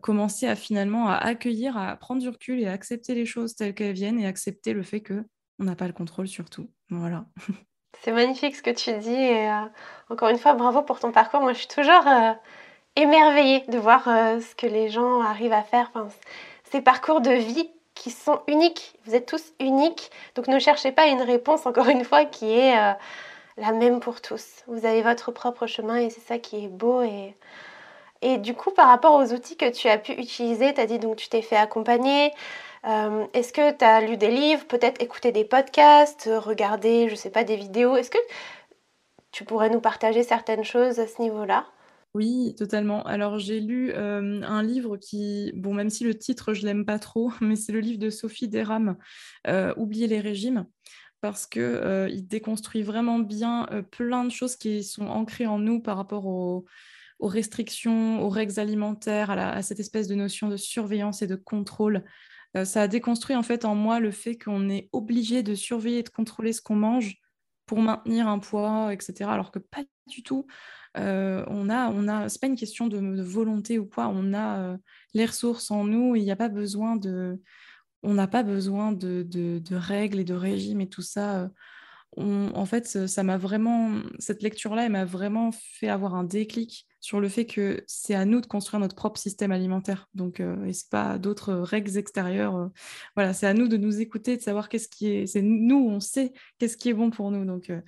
commencer 0.00 0.46
à 0.46 0.54
finalement 0.54 1.08
à 1.08 1.16
accueillir, 1.16 1.76
à 1.76 1.96
prendre 1.96 2.22
du 2.22 2.28
recul 2.28 2.60
et 2.60 2.66
à 2.66 2.72
accepter 2.72 3.16
les 3.16 3.26
choses 3.26 3.56
telles 3.56 3.74
qu'elles 3.74 3.94
viennent 3.94 4.20
et 4.20 4.26
accepter 4.28 4.74
le 4.74 4.84
fait 4.84 5.00
que 5.00 5.24
on 5.58 5.64
n'a 5.64 5.74
pas 5.74 5.86
le 5.86 5.92
contrôle 5.92 6.28
sur 6.28 6.48
tout. 6.50 6.68
Voilà. 6.90 7.24
C'est 8.02 8.12
magnifique 8.12 8.54
ce 8.54 8.62
que 8.62 8.70
tu 8.70 8.92
dis 8.98 9.10
et 9.10 9.50
euh, 9.50 9.64
encore 10.10 10.28
une 10.28 10.38
fois, 10.38 10.54
bravo 10.54 10.82
pour 10.82 11.00
ton 11.00 11.10
parcours. 11.10 11.40
Moi, 11.40 11.52
je 11.52 11.58
suis 11.58 11.68
toujours 11.68 12.06
euh, 12.06 12.32
émerveillée 12.96 13.64
de 13.68 13.78
voir 13.78 14.06
euh, 14.08 14.40
ce 14.40 14.54
que 14.54 14.66
les 14.66 14.88
gens 14.88 15.20
arrivent 15.20 15.52
à 15.52 15.62
faire. 15.62 15.90
ces 16.70 16.80
parcours 16.80 17.20
de 17.20 17.32
vie 17.32 17.70
qui 17.94 18.10
sont 18.10 18.40
uniques. 18.46 18.94
Vous 19.04 19.14
êtes 19.14 19.26
tous 19.26 19.52
uniques, 19.58 20.10
donc 20.36 20.46
ne 20.46 20.58
cherchez 20.60 20.92
pas 20.92 21.06
une 21.06 21.22
réponse, 21.22 21.66
encore 21.66 21.88
une 21.88 22.04
fois, 22.04 22.24
qui 22.24 22.50
est 22.52 22.76
la 23.56 23.72
même 23.72 23.98
pour 23.98 24.20
tous. 24.20 24.62
Vous 24.68 24.86
avez 24.86 25.02
votre 25.02 25.32
propre 25.32 25.66
chemin 25.66 25.96
et 25.96 26.10
c'est 26.10 26.20
ça 26.20 26.38
qui 26.38 26.64
est 26.64 26.68
beau 26.68 27.02
et... 27.02 27.34
Et 28.20 28.38
du 28.38 28.54
coup, 28.54 28.72
par 28.72 28.88
rapport 28.88 29.14
aux 29.14 29.32
outils 29.32 29.56
que 29.56 29.70
tu 29.70 29.88
as 29.88 29.96
pu 29.96 30.12
utiliser, 30.12 30.74
tu 30.74 30.80
as 30.80 30.86
dit 30.86 30.98
donc 30.98 31.16
tu 31.16 31.28
t'es 31.28 31.42
fait 31.42 31.56
accompagner, 31.56 32.32
euh, 32.86 33.26
est-ce 33.32 33.52
que 33.52 33.76
tu 33.76 33.84
as 33.84 34.00
lu 34.00 34.16
des 34.16 34.30
livres, 34.30 34.66
peut-être 34.66 35.02
écouté 35.02 35.32
des 35.32 35.44
podcasts, 35.44 36.28
regarder, 36.32 37.08
je 37.08 37.14
sais 37.14 37.30
pas, 37.30 37.44
des 37.44 37.56
vidéos? 37.56 37.96
Est-ce 37.96 38.10
que 38.10 38.18
tu 39.32 39.44
pourrais 39.44 39.70
nous 39.70 39.80
partager 39.80 40.22
certaines 40.22 40.64
choses 40.64 40.98
à 41.00 41.06
ce 41.06 41.20
niveau-là? 41.20 41.66
Oui, 42.14 42.54
totalement. 42.56 43.02
Alors 43.04 43.38
j'ai 43.38 43.60
lu 43.60 43.92
euh, 43.92 44.40
un 44.42 44.62
livre 44.62 44.96
qui, 44.96 45.52
bon, 45.54 45.74
même 45.74 45.90
si 45.90 46.04
le 46.04 46.16
titre 46.16 46.54
je 46.54 46.64
l'aime 46.64 46.86
pas 46.86 46.98
trop, 46.98 47.32
mais 47.40 47.56
c'est 47.56 47.72
le 47.72 47.80
livre 47.80 47.98
de 47.98 48.10
Sophie 48.10 48.48
Deram, 48.48 48.96
euh, 49.46 49.74
Oublier 49.76 50.06
les 50.06 50.20
régimes, 50.20 50.66
parce 51.20 51.46
que 51.46 52.08
il 52.10 52.26
déconstruit 52.26 52.82
vraiment 52.82 53.18
bien 53.18 53.66
plein 53.90 54.24
de 54.24 54.30
choses 54.30 54.56
qui 54.56 54.84
sont 54.84 55.06
ancrées 55.06 55.46
en 55.46 55.58
nous 55.58 55.80
par 55.80 55.96
rapport 55.96 56.26
aux, 56.26 56.64
restrictions, 57.20 58.22
aux 58.22 58.28
règles 58.28 58.58
alimentaires, 58.60 59.30
à, 59.30 59.60
cette 59.62 59.80
espèce 59.80 60.06
de 60.06 60.14
notion 60.14 60.48
de 60.48 60.56
surveillance 60.56 61.20
et 61.20 61.26
de 61.26 61.34
contrôle 61.34 62.04
euh, 62.56 62.64
ça 62.64 62.82
a 62.82 62.88
déconstruit 62.88 63.36
en 63.36 63.42
fait 63.42 63.64
en 63.64 63.74
moi 63.74 64.00
le 64.00 64.10
fait 64.10 64.36
qu'on 64.36 64.68
est 64.68 64.88
obligé 64.92 65.42
de 65.42 65.54
surveiller 65.54 65.98
et 65.98 66.02
de 66.02 66.08
contrôler 66.08 66.52
ce 66.52 66.62
qu'on 66.62 66.76
mange 66.76 67.16
pour 67.66 67.80
maintenir 67.80 68.28
un 68.28 68.38
poids, 68.38 68.92
etc. 68.92 69.30
Alors 69.30 69.50
que 69.50 69.58
pas 69.58 69.82
du 70.06 70.22
tout. 70.22 70.46
Euh, 70.96 71.44
on 71.48 71.68
a, 71.68 71.90
on 71.90 72.08
a, 72.08 72.28
c'est 72.28 72.40
pas 72.40 72.46
une 72.46 72.56
question 72.56 72.88
de, 72.88 73.22
volonté 73.22 73.78
ou 73.78 73.86
quoi. 73.86 74.08
On 74.08 74.32
a 74.32 74.60
euh, 74.60 74.76
les 75.14 75.26
ressources 75.26 75.70
en 75.70 75.84
nous. 75.84 76.16
Il 76.16 76.24
n'y 76.24 76.30
a 76.30 76.36
pas 76.36 76.48
besoin 76.48 76.96
de, 76.96 77.40
on 78.02 78.14
n'a 78.14 78.26
pas 78.26 78.42
besoin 78.42 78.92
de, 78.92 79.60
règles 79.70 80.20
et 80.20 80.24
de 80.24 80.34
régimes 80.34 80.80
et 80.80 80.88
tout 80.88 81.02
ça 81.02 81.50
en 82.16 82.64
fait, 82.64 82.86
ça 82.86 83.22
m'a 83.22 83.36
vraiment, 83.36 84.00
cette 84.18 84.42
lecture-là, 84.42 84.86
elle 84.86 84.92
m'a 84.92 85.04
vraiment 85.04 85.52
fait 85.52 85.88
avoir 85.88 86.14
un 86.14 86.24
déclic 86.24 86.87
sur 87.00 87.20
le 87.20 87.28
fait 87.28 87.46
que 87.46 87.84
c'est 87.86 88.14
à 88.14 88.24
nous 88.24 88.40
de 88.40 88.46
construire 88.46 88.80
notre 88.80 88.96
propre 88.96 89.20
système 89.20 89.52
alimentaire. 89.52 90.08
Donc, 90.14 90.40
euh, 90.40 90.64
et 90.64 90.72
c'est 90.72 90.90
pas 90.90 91.18
d'autres 91.18 91.54
règles 91.54 91.96
extérieures. 91.96 92.56
Euh, 92.56 92.66
voilà, 93.14 93.32
c'est 93.32 93.46
à 93.46 93.54
nous 93.54 93.68
de 93.68 93.76
nous 93.76 94.00
écouter, 94.00 94.36
de 94.36 94.42
savoir 94.42 94.68
qu'est-ce 94.68 94.88
qui 94.88 95.08
est. 95.08 95.26
C'est 95.26 95.42
nous, 95.42 95.88
on 95.88 96.00
sait 96.00 96.32
qu'est-ce 96.58 96.76
qui 96.76 96.88
est 96.88 96.94
bon 96.94 97.10
pour 97.10 97.30
nous. 97.30 97.44
Donc, 97.44 97.70
euh, 97.70 97.80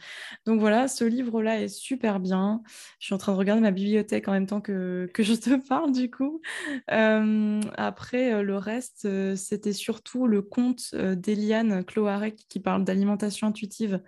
donc 0.47 0.61
voilà, 0.61 0.87
ce 0.87 1.05
livre-là 1.05 1.61
est 1.61 1.69
super 1.69 2.21
bien. 2.21 2.63
Je 3.01 3.07
suis 3.07 3.15
en 3.15 3.19
train 3.19 3.33
de 3.33 3.39
regarder 3.39 3.63
ma 3.63 3.73
bibliothèque 3.73 4.29
en 4.29 4.33
même 4.33 4.47
temps 4.47 4.61
que, 4.61 5.11
que 5.13 5.23
je 5.23 5.35
te 5.35 5.57
parle 5.69 5.93
du 5.93 6.11
coup. 6.11 6.41
après, 6.89 8.43
le 8.43 8.57
reste, 8.57 9.09
c'était 9.37 9.73
surtout 9.73 10.27
le 10.27 10.43
conte 10.43 10.95
d'Eliane 10.95 11.85
Cloarec 11.85 12.37
qui 12.49 12.61
parle 12.61 12.85
d'alimentation 12.85 13.49
intuitive 13.49 14.01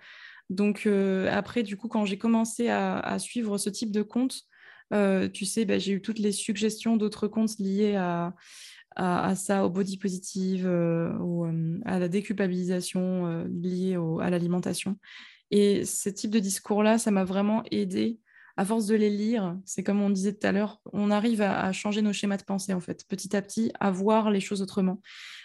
donc 0.51 0.87
après, 1.31 1.63
du 1.63 1.77
coup, 1.77 1.89
quand 1.89 2.05
j'ai 2.05 2.19
commencé 2.19 2.69
à, 2.69 3.19
suivre 3.19 3.57
ce 3.59 3.71
type 3.71 3.91
de 3.91 4.03
compte, 4.03 4.43
tu 5.33 5.47
sais, 5.47 5.65
bah, 5.65 5.79
j'ai 5.79 5.93
eu 5.93 6.03
toutes 6.03 6.19
les 6.19 6.33
suggestions 6.33 6.97
d'autres 6.97 7.29
comptes 7.29 7.59
liés 7.59 7.97
à, 7.97 8.35
à, 8.97 9.35
ça, 9.35 9.65
au 9.65 9.71
body 9.71 9.97
positive, 9.97 10.67
à 10.67 11.99
la 11.99 12.09
déculpabilisation 12.09 13.45
liée 13.49 13.97
à 14.21 14.31
l'alimentation. 14.31 14.97
Et 15.53 15.85
ce 15.85 16.09
type 16.09 16.31
de 16.31 16.39
discours-là, 16.39 16.99
ça 16.99 17.11
m'a 17.11 17.25
vraiment 17.25 17.63
aidé. 17.71 18.19
À 18.57 18.65
force 18.65 18.87
de 18.87 18.95
les 18.95 19.11
lire, 19.11 19.59
c'est 19.65 19.83
comme 19.83 20.01
on 20.01 20.11
disait 20.11 20.33
tout 20.33 20.47
à 20.47 20.53
l'heure, 20.53 20.81
on 20.93 21.11
arrive 21.11 21.41
à, 21.43 21.71
changer 21.73 22.03
nos 22.03 22.13
schémas 22.13 22.39
de 22.39 22.43
pensée, 22.43 22.73
en 22.73 22.81
fait, 22.81 23.07
petit 23.07 23.37
à 23.37 23.43
petit, 23.43 23.71
à 23.79 23.91
voir 23.91 24.31
les 24.31 24.41
choses 24.41 24.63
autrement, 24.63 25.01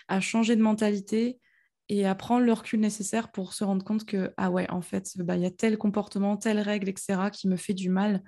à 0.07 0.19
changer 0.19 0.55
de 0.55 0.61
mentalité 0.61 1.39
et 1.89 2.05
à 2.05 2.15
prendre 2.15 2.45
le 2.45 2.51
recul 2.53 2.79
nécessaire 2.79 3.31
pour 3.31 3.53
se 3.53 3.63
rendre 3.63 3.83
compte 3.83 4.05
que, 4.05 4.33
ah 4.37 4.49
ouais, 4.49 4.69
en 4.69 4.81
fait, 4.81 5.11
bah, 5.17 5.35
il 5.35 5.43
y 5.43 5.45
a 5.45 5.51
tel 5.51 5.77
comportement, 5.77 6.35
telle 6.35 6.59
règle, 6.59 6.89
etc., 6.89 7.29
qui 7.31 7.47
me 7.47 7.55
fait 7.55 7.73
du 7.73 7.89
mal 7.89 8.23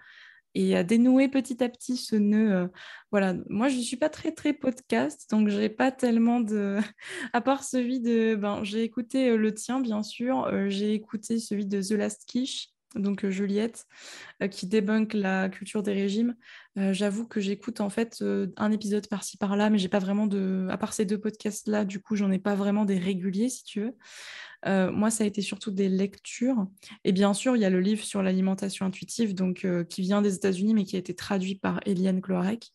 et 0.56 0.76
à 0.76 0.84
dénouer 0.84 1.28
petit 1.30 1.64
à 1.64 1.70
petit 1.70 1.98
ce 1.98 2.16
nœud. 2.16 2.54
Euh, 2.54 2.68
voilà, 3.12 3.36
moi 3.50 3.70
je 3.70 3.78
ne 3.78 3.82
suis 3.82 3.98
pas 3.98 4.10
très 4.10 4.32
très 4.32 4.54
podcast, 4.54 5.30
donc 5.30 5.50
j'ai 5.50 5.70
pas 5.70 5.92
tellement 5.92 6.40
de. 6.40 6.78
à 7.34 7.42
part 7.42 7.64
celui 7.64 8.00
de. 8.00 8.36
Ben, 8.36 8.64
j'ai 8.64 8.84
écouté 8.84 9.30
euh, 9.30 9.38
le 9.38 9.54
tien, 9.54 9.80
bien 9.80 10.04
sûr, 10.04 10.46
euh, 10.46 10.70
j'ai 10.70 10.94
écouté 10.94 11.40
celui 11.40 11.66
de 11.66 11.82
The 11.82 11.92
Last 11.92 12.26
Quiche, 12.26 12.70
donc 12.96 13.28
Juliette, 13.28 13.86
qui 14.52 14.68
débunk 14.68 15.14
la 15.14 15.50
culture 15.50 15.84
des 15.84 15.94
régimes. 15.94 16.36
J'avoue 16.76 17.28
que 17.28 17.40
j'écoute 17.40 17.82
en 17.82 17.90
fait 17.90 18.24
un 18.58 18.72
épisode 18.72 19.08
par-ci 19.08 19.38
par-là, 19.38 19.70
mais 19.70 19.78
j'ai 19.78 19.90
pas 19.90 20.00
vraiment 20.00 20.28
de. 20.28 20.68
À 20.70 20.78
part 20.78 20.94
ces 20.94 21.06
deux 21.06 21.20
podcasts-là, 21.20 21.86
du 21.86 22.02
coup, 22.02 22.16
j'en 22.16 22.32
ai 22.32 22.40
pas 22.40 22.56
vraiment 22.56 22.86
des 22.86 22.98
réguliers, 22.98 23.50
si 23.50 23.64
tu 23.64 23.82
veux. 23.82 23.96
Euh, 24.66 24.92
moi, 24.92 25.10
ça 25.10 25.24
a 25.24 25.28
été 25.28 25.42
surtout 25.42 25.72
des 25.72 25.90
lectures. 25.90 26.68
Et 27.04 27.12
bien 27.12 27.34
sûr, 27.34 27.56
il 27.56 27.62
y 27.62 27.66
a 27.66 27.70
le 27.70 27.80
livre 27.80 28.04
sur 28.04 28.22
l'alimentation 28.22 28.86
intuitive, 28.86 29.34
donc, 29.34 29.66
euh, 29.66 29.84
qui 29.84 30.02
vient 30.02 30.22
des 30.22 30.36
États-Unis, 30.36 30.74
mais 30.74 30.84
qui 30.84 30.96
a 30.96 31.00
été 31.00 31.16
traduit 31.16 31.56
par 31.56 31.80
Eliane 31.86 32.22
Clorec, 32.22 32.72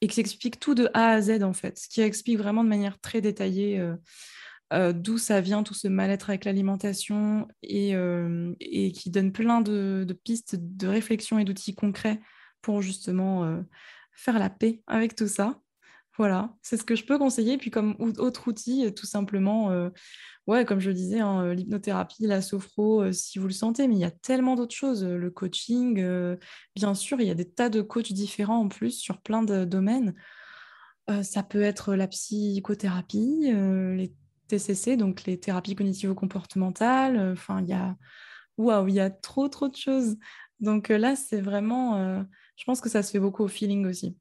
et 0.00 0.06
qui 0.06 0.20
explique 0.20 0.60
tout 0.60 0.74
de 0.74 0.88
A 0.94 1.10
à 1.10 1.20
Z, 1.20 1.42
en 1.42 1.52
fait, 1.52 1.78
ce 1.78 1.88
qui 1.88 2.00
explique 2.00 2.38
vraiment 2.38 2.62
de 2.62 2.68
manière 2.68 3.00
très 3.00 3.20
détaillée 3.20 3.78
euh, 3.78 3.94
d'où 4.70 5.18
ça 5.18 5.40
vient, 5.40 5.62
tout 5.62 5.74
ce 5.74 5.88
mal-être 5.88 6.30
avec 6.30 6.44
l'alimentation, 6.44 7.48
et, 7.62 7.94
et, 8.60 8.92
qui 8.92 9.10
donne 9.10 9.32
plein 9.32 9.60
de, 9.60 10.06
pistes 10.24 10.56
de 10.58 10.86
réflexion 10.86 11.38
et 11.38 11.44
d'outils 11.44 11.74
concrets 11.74 12.20
pour 12.60 12.82
justement 12.82 13.62
faire 14.12 14.38
la 14.38 14.50
paix 14.50 14.82
avec 14.86 15.14
tout 15.14 15.28
ça. 15.28 15.60
Voilà, 16.18 16.52
c'est 16.62 16.76
ce 16.76 16.82
que 16.82 16.96
je 16.96 17.04
peux 17.04 17.16
conseiller. 17.16 17.58
Puis 17.58 17.70
comme 17.70 17.94
autre 18.00 18.48
outil, 18.48 18.86
euh, 18.86 18.90
tout 18.90 19.06
simplement, 19.06 19.70
euh, 19.70 19.90
comme 20.64 20.80
je 20.80 20.88
le 20.88 20.94
disais, 20.94 21.20
hein, 21.20 21.44
euh, 21.44 21.54
l'hypnothérapie, 21.54 22.26
la 22.26 22.42
sophro, 22.42 23.12
si 23.12 23.38
vous 23.38 23.46
le 23.46 23.52
sentez, 23.52 23.86
mais 23.86 23.94
il 23.94 24.00
y 24.00 24.04
a 24.04 24.10
tellement 24.10 24.56
d'autres 24.56 24.74
choses. 24.74 25.04
Le 25.04 25.30
coaching, 25.30 26.04
bien 26.74 26.94
sûr, 26.94 27.20
il 27.20 27.28
y 27.28 27.30
a 27.30 27.34
des 27.34 27.48
tas 27.48 27.68
de 27.68 27.82
coachs 27.82 28.12
différents 28.12 28.58
en 28.58 28.68
plus 28.68 28.90
sur 28.98 29.20
plein 29.20 29.44
de 29.44 29.64
domaines. 29.64 30.14
ça 31.22 31.42
peut 31.44 31.62
être 31.62 31.94
la 31.94 32.08
psychothérapie, 32.08 33.52
les 33.52 34.12
TCC, 34.48 34.96
donc 34.96 35.24
les 35.24 35.38
thérapies 35.38 35.74
cognitivo-comportementales. 35.74 37.32
Enfin, 37.32 37.62
il 37.62 37.68
y 37.68 37.72
a, 37.72 37.96
waouh, 38.56 38.88
il 38.88 38.94
y 38.94 39.00
a 39.00 39.10
trop, 39.10 39.48
trop 39.48 39.68
de 39.68 39.76
choses. 39.76 40.16
Donc 40.60 40.88
là, 40.88 41.14
c'est 41.16 41.40
vraiment, 41.40 42.24
je 42.56 42.64
pense 42.64 42.80
que 42.80 42.88
ça 42.88 43.02
se 43.02 43.12
fait 43.12 43.20
beaucoup 43.20 43.44
au 43.44 43.48
feeling 43.48 43.86
aussi 43.86 44.16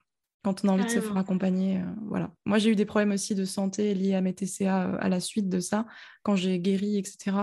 quand 0.47 0.63
on 0.63 0.69
a 0.69 0.71
envie 0.71 0.85
de 0.85 0.89
se 0.89 1.01
faire 1.01 1.17
accompagner. 1.17 1.79
Euh, 1.79 1.85
voilà. 2.07 2.31
Moi, 2.45 2.57
j'ai 2.57 2.69
eu 2.69 2.75
des 2.75 2.85
problèmes 2.85 3.11
aussi 3.11 3.35
de 3.35 3.43
santé 3.43 3.93
liés 3.93 4.15
à 4.15 4.21
mes 4.21 4.33
TCA 4.33 4.85
euh, 4.85 4.97
à 4.99 5.09
la 5.09 5.19
suite 5.19 5.49
de 5.49 5.59
ça, 5.59 5.85
quand 6.23 6.37
j'ai 6.37 6.57
guéri, 6.59 6.97
etc., 6.97 7.37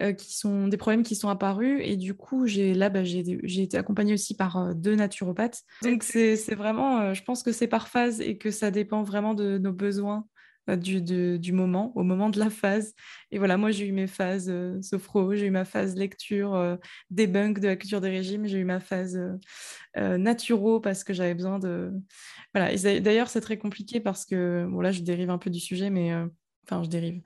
euh, 0.00 0.12
qui 0.12 0.36
sont 0.36 0.68
des 0.68 0.76
problèmes 0.76 1.02
qui 1.02 1.16
sont 1.16 1.28
apparus. 1.28 1.80
Et 1.82 1.96
du 1.96 2.14
coup, 2.14 2.46
j'ai 2.46 2.72
là, 2.72 2.88
bah, 2.88 3.02
j'ai 3.02 3.62
été 3.62 3.76
accompagnée 3.76 4.14
aussi 4.14 4.36
par 4.36 4.76
deux 4.76 4.94
naturopathes. 4.94 5.62
Donc, 5.82 6.04
c'est 6.04 6.36
vraiment, 6.54 7.14
je 7.14 7.22
pense 7.24 7.42
que 7.42 7.50
c'est 7.50 7.66
par 7.66 7.88
phase 7.88 8.20
et 8.20 8.38
que 8.38 8.52
ça 8.52 8.70
dépend 8.70 9.02
vraiment 9.02 9.34
de 9.34 9.58
nos 9.58 9.72
besoins 9.72 10.26
du, 10.74 11.00
du, 11.38 11.52
moment, 11.52 11.92
au 11.94 12.02
moment 12.02 12.28
de 12.28 12.40
la 12.40 12.50
phase. 12.50 12.94
Et 13.30 13.38
voilà, 13.38 13.56
moi, 13.56 13.70
j'ai 13.70 13.86
eu 13.86 13.92
mes 13.92 14.08
phases 14.08 14.48
euh, 14.48 14.80
sophro, 14.82 15.34
j'ai 15.36 15.46
eu 15.46 15.50
ma 15.50 15.64
phase 15.64 15.94
lecture, 15.94 16.54
euh, 16.54 16.76
debunk 17.10 17.60
de 17.60 17.68
la 17.68 17.76
culture 17.76 18.00
des 18.00 18.10
régimes, 18.10 18.46
j'ai 18.46 18.58
eu 18.58 18.64
ma 18.64 18.80
phase 18.80 19.16
euh, 19.96 20.18
naturo 20.18 20.80
parce 20.80 21.04
que 21.04 21.14
j'avais 21.14 21.34
besoin 21.34 21.60
de... 21.60 21.92
Voilà, 22.52 22.74
d'ailleurs, 23.00 23.28
c'est 23.28 23.40
très 23.40 23.58
compliqué 23.58 24.00
parce 24.00 24.24
que, 24.24 24.66
bon, 24.68 24.80
là, 24.80 24.90
je 24.90 25.02
dérive 25.02 25.30
un 25.30 25.38
peu 25.38 25.50
du 25.50 25.60
sujet, 25.60 25.90
mais... 25.90 26.12
Enfin, 26.64 26.82
je 26.82 26.88
dérive. 26.88 27.22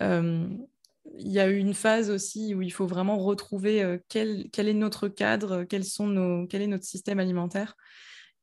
Il 0.00 1.32
y 1.32 1.38
a 1.38 1.48
eu 1.48 1.56
une 1.56 1.74
phase 1.74 2.10
aussi 2.10 2.54
où 2.54 2.62
il 2.62 2.72
faut 2.72 2.86
vraiment 2.86 3.18
retrouver 3.18 3.98
quel, 4.08 4.48
quel 4.52 4.68
est 4.68 4.74
notre 4.74 5.08
cadre, 5.08 5.64
quels 5.64 5.84
sont 5.84 6.06
nos, 6.06 6.46
quel 6.46 6.62
est 6.62 6.66
notre 6.66 6.84
système 6.84 7.20
alimentaire. 7.20 7.76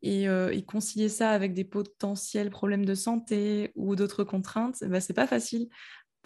Euh, 0.05 0.49
et, 0.49 0.63
concilier 0.63 1.09
ça 1.09 1.31
avec 1.31 1.53
des 1.53 1.63
potentiels 1.63 2.51
problèmes 2.51 2.85
de 2.85 2.93
santé 2.93 3.71
ou 3.75 3.95
d'autres 3.95 4.23
contraintes, 4.23 4.83
bah, 4.83 5.01
c'est 5.01 5.13
pas 5.13 5.25
facile 5.25 5.69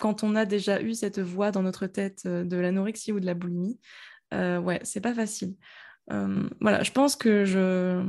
quand 0.01 0.23
on 0.23 0.35
a 0.35 0.45
déjà 0.45 0.81
eu 0.81 0.93
cette 0.95 1.19
voix 1.19 1.51
dans 1.51 1.61
notre 1.61 1.85
tête 1.85 2.23
euh, 2.25 2.43
de 2.43 2.57
l'anorexie 2.57 3.13
ou 3.13 3.19
de 3.19 3.25
la 3.25 3.35
boulimie. 3.35 3.79
Euh, 4.33 4.59
ouais, 4.59 4.79
c'est 4.83 4.99
pas 4.99 5.13
facile. 5.13 5.55
Euh, 6.11 6.49
voilà, 6.59 6.81
je 6.81 6.91
pense 6.91 7.15
que 7.15 7.45
je, 7.45 8.03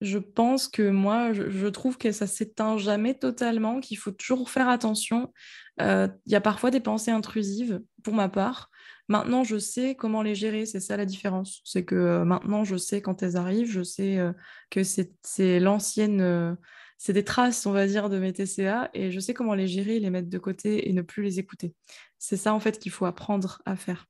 je 0.00 0.18
pense 0.18 0.68
que 0.68 0.88
moi, 0.88 1.32
je, 1.32 1.66
trouve 1.66 1.98
que 1.98 2.12
ça 2.12 2.28
s'éteint 2.28 2.78
jamais 2.78 3.14
totalement, 3.14 3.80
qu'il 3.80 3.98
faut 3.98 4.12
toujours 4.12 4.50
faire 4.50 4.68
attention. 4.68 5.32
Il 5.80 6.10
y 6.26 6.34
a 6.34 6.40
parfois 6.40 6.70
des 6.70 6.80
pensées 6.80 7.10
intrusives, 7.10 7.82
pour 8.04 8.14
ma 8.14 8.28
part, 8.28 8.70
Maintenant, 9.10 9.42
je 9.42 9.58
sais 9.58 9.96
comment 9.96 10.22
les 10.22 10.36
gérer, 10.36 10.66
c'est 10.66 10.78
ça 10.78 10.96
la 10.96 11.04
différence. 11.04 11.62
C'est 11.64 11.84
que 11.84 11.96
euh, 11.96 12.24
maintenant, 12.24 12.62
je 12.62 12.76
sais 12.76 13.02
quand 13.02 13.24
elles 13.24 13.36
arrivent, 13.36 13.68
je 13.68 13.82
sais 13.82 14.18
euh, 14.18 14.32
que 14.70 14.84
c'est 14.84 15.58
l'ancienne, 15.58 16.20
euh, 16.20 16.54
c'est 16.96 17.12
des 17.12 17.24
traces, 17.24 17.66
on 17.66 17.72
va 17.72 17.88
dire, 17.88 18.08
de 18.08 18.20
mes 18.20 18.32
TCA, 18.32 18.88
et 18.94 19.10
je 19.10 19.18
sais 19.18 19.34
comment 19.34 19.54
les 19.54 19.66
gérer, 19.66 19.98
les 19.98 20.10
mettre 20.10 20.30
de 20.30 20.38
côté 20.38 20.88
et 20.88 20.92
ne 20.92 21.02
plus 21.02 21.24
les 21.24 21.40
écouter. 21.40 21.74
C'est 22.18 22.36
ça, 22.36 22.54
en 22.54 22.60
fait, 22.60 22.78
qu'il 22.78 22.92
faut 22.92 23.04
apprendre 23.04 23.60
à 23.66 23.74
faire. 23.74 24.06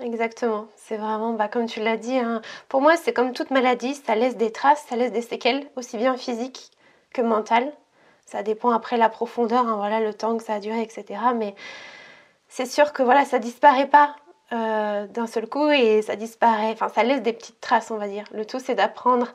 Exactement, 0.00 0.68
c'est 0.76 0.96
vraiment, 0.96 1.32
bah, 1.32 1.48
comme 1.48 1.66
tu 1.66 1.80
l'as 1.80 1.96
dit, 1.96 2.16
hein, 2.16 2.40
pour 2.68 2.80
moi, 2.80 2.96
c'est 2.96 3.12
comme 3.12 3.32
toute 3.32 3.50
maladie, 3.50 3.96
ça 3.96 4.14
laisse 4.14 4.36
des 4.36 4.52
traces, 4.52 4.84
ça 4.88 4.94
laisse 4.94 5.10
des 5.10 5.22
séquelles, 5.22 5.68
aussi 5.74 5.96
bien 5.96 6.16
physiques 6.16 6.70
que 7.12 7.20
mentales. 7.20 7.72
Ça 8.26 8.44
dépend 8.44 8.70
après 8.70 8.96
la 8.96 9.08
profondeur, 9.08 9.66
hein, 9.66 9.74
voilà, 9.74 9.98
le 9.98 10.14
temps 10.14 10.36
que 10.36 10.44
ça 10.44 10.54
a 10.54 10.60
duré, 10.60 10.82
etc. 10.82 11.20
Mais 11.34 11.56
c'est 12.46 12.66
sûr 12.66 12.92
que 12.92 13.02
voilà, 13.02 13.24
ça 13.24 13.40
disparaît 13.40 13.88
pas 13.88 14.14
euh, 14.52 15.06
d'un 15.08 15.26
seul 15.26 15.48
coup 15.48 15.70
et 15.70 16.02
ça 16.02 16.16
disparaît. 16.16 16.70
Enfin, 16.72 16.88
ça 16.88 17.02
laisse 17.02 17.22
des 17.22 17.32
petites 17.32 17.60
traces, 17.60 17.90
on 17.90 17.96
va 17.96 18.08
dire. 18.08 18.24
Le 18.32 18.44
tout, 18.44 18.60
c'est 18.60 18.74
d'apprendre 18.74 19.28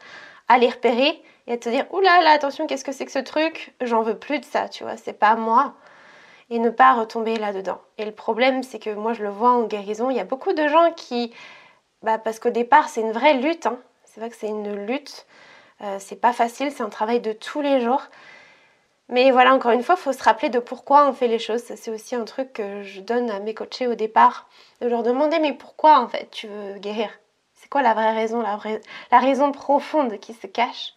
à 0.48 0.58
les 0.58 0.70
repérer 0.70 1.22
et 1.48 1.54
à 1.54 1.58
te 1.58 1.70
dire 1.70 1.86
Oula, 1.92 2.22
là, 2.22 2.32
attention, 2.32 2.68
qu'est-ce 2.68 2.86
que 2.86 2.92
c'est 2.92 3.06
que 3.06 3.12
ce 3.12 3.20
truc? 3.20 3.74
J'en 3.82 4.04
veux 4.04 4.18
plus 4.18 4.40
de 4.40 4.46
ça, 4.46 4.70
tu 4.70 4.84
vois, 4.84 4.98
c'est 4.98 5.14
pas 5.14 5.36
moi. 5.36 5.74
Et 6.50 6.60
ne 6.60 6.70
pas 6.70 6.94
retomber 6.94 7.38
là-dedans. 7.38 7.80
Et 7.98 8.06
le 8.06 8.12
problème, 8.12 8.62
c'est 8.64 8.80
que 8.80 8.90
moi, 8.90 9.14
je 9.14 9.24
le 9.24 9.30
vois 9.30 9.52
en 9.52 9.64
guérison, 9.64 10.10
il 10.10 10.18
y 10.18 10.20
a 10.20 10.26
beaucoup 10.26 10.54
de 10.54 10.68
gens 10.68 10.92
qui. 10.96 11.34
Bah, 12.04 12.18
parce 12.18 12.40
qu'au 12.40 12.50
départ, 12.50 12.90
c'est 12.90 13.02
une 13.02 13.12
vraie 13.12 13.36
lutte. 13.36 13.68
Hein. 13.68 13.80
C'est 14.06 14.20
vrai 14.20 14.30
que 14.30 14.36
c'est 14.36 14.48
une 14.48 14.86
lutte. 14.86 15.26
Euh, 15.82 15.98
c'est 16.00 16.20
pas 16.20 16.34
facile, 16.34 16.72
c'est 16.72 16.84
un 16.84 16.90
travail 16.90 17.22
de 17.22 17.32
tous 17.34 17.62
les 17.62 17.82
jours. 17.82 18.04
Mais 19.12 19.32
voilà, 19.32 19.54
encore 19.54 19.72
une 19.72 19.84
fois, 19.84 19.96
il 19.98 20.02
faut 20.02 20.14
se 20.14 20.24
rappeler 20.24 20.50
de 20.50 20.60
pourquoi 20.60 21.06
on 21.06 21.14
fait 21.14 21.28
les 21.28 21.38
choses. 21.38 21.62
C'est 21.62 21.92
aussi 21.92 22.16
un 22.16 22.24
truc 22.24 22.54
que 22.54 22.82
je 22.84 23.02
donne 23.02 23.30
à 23.30 23.40
mes 23.42 23.54
coachés 23.54 23.88
au 23.88 23.94
départ, 23.94 24.48
de 24.80 24.88
leur 24.88 25.04
demander 25.04 25.38
mais 25.40 25.54
pourquoi 25.54 26.00
en 26.00 26.08
fait 26.08 26.30
tu 26.32 26.48
veux 26.48 26.80
guérir? 26.80 27.10
C'est 27.54 27.70
quoi 27.70 27.82
la 27.82 27.94
vraie 27.94 28.14
raison, 28.14 28.42
la, 28.42 28.56
vraie, 28.56 28.82
raison 29.12 29.52
profonde 29.52 30.18
qui 30.20 30.34
se 30.34 30.48
cache? 30.48 30.94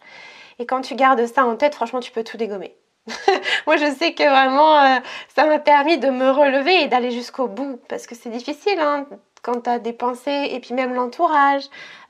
Et 0.59 0.65
quand 0.65 0.79
tu 0.79 0.95
gardes 0.95 1.25
ça 1.25 1.45
en 1.45 1.57
tête, 1.57 1.75
franchement, 1.75 1.99
tu 1.99 2.11
peux 2.11 2.23
tout 2.23 2.37
dégommer. 2.37 2.77
Moi, 3.67 3.75
je 3.75 3.93
sais 3.93 4.13
que 4.13 4.23
vraiment, 4.23 4.79
euh, 4.79 4.99
ça 5.35 5.45
m'a 5.45 5.59
permis 5.59 5.97
de 5.97 6.09
me 6.09 6.29
relever 6.31 6.83
et 6.83 6.87
d'aller 6.87 7.11
jusqu'au 7.11 7.47
bout, 7.47 7.81
parce 7.89 8.07
que 8.07 8.15
c'est 8.15 8.29
difficile 8.29 8.79
hein, 8.79 9.05
quand 9.43 9.63
tu 9.63 9.69
as 9.69 9.79
des 9.79 9.93
pensées 9.93 10.47
et 10.51 10.59
puis 10.61 10.73
même 10.73 10.93
l'entourage 10.93 11.65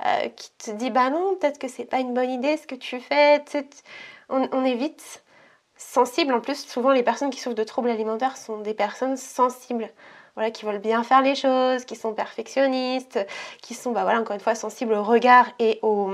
euh, 0.06 0.30
qui 0.30 0.52
te 0.52 0.72
dit 0.72 0.92
bah 0.92 1.10
non, 1.10 1.36
peut-être 1.36 1.58
que 1.58 1.68
c'est 1.68 1.86
pas 1.86 2.00
une 2.00 2.14
bonne 2.14 2.30
idée 2.30 2.58
ce 2.58 2.68
que 2.68 2.76
tu 2.76 3.00
fais. 3.00 3.44
On 4.30 4.64
évite 4.64 5.25
sensibles. 5.78 6.34
En 6.34 6.42
plus, 6.42 6.66
souvent, 6.66 6.92
les 6.92 7.04
personnes 7.04 7.30
qui 7.30 7.40
souffrent 7.40 7.56
de 7.56 7.64
troubles 7.64 7.90
alimentaires 7.90 8.38
sont 8.38 8.60
des 8.60 8.74
personnes 8.74 9.18
sensibles. 9.18 9.90
Voilà, 10.36 10.52
qui 10.52 10.66
veulent 10.66 10.80
bien 10.80 11.02
faire 11.04 11.22
les 11.22 11.36
choses, 11.36 11.86
qui 11.86 11.96
sont 11.96 12.14
perfectionnistes, 12.14 13.26
qui 13.62 13.74
sont, 13.74 13.92
bah 13.92 14.04
voilà, 14.04 14.20
encore 14.20 14.34
une 14.34 14.42
fois, 14.42 14.54
sensibles 14.54 14.94
au 14.94 15.04
regard 15.04 15.48
et 15.60 15.80
au, 15.82 16.12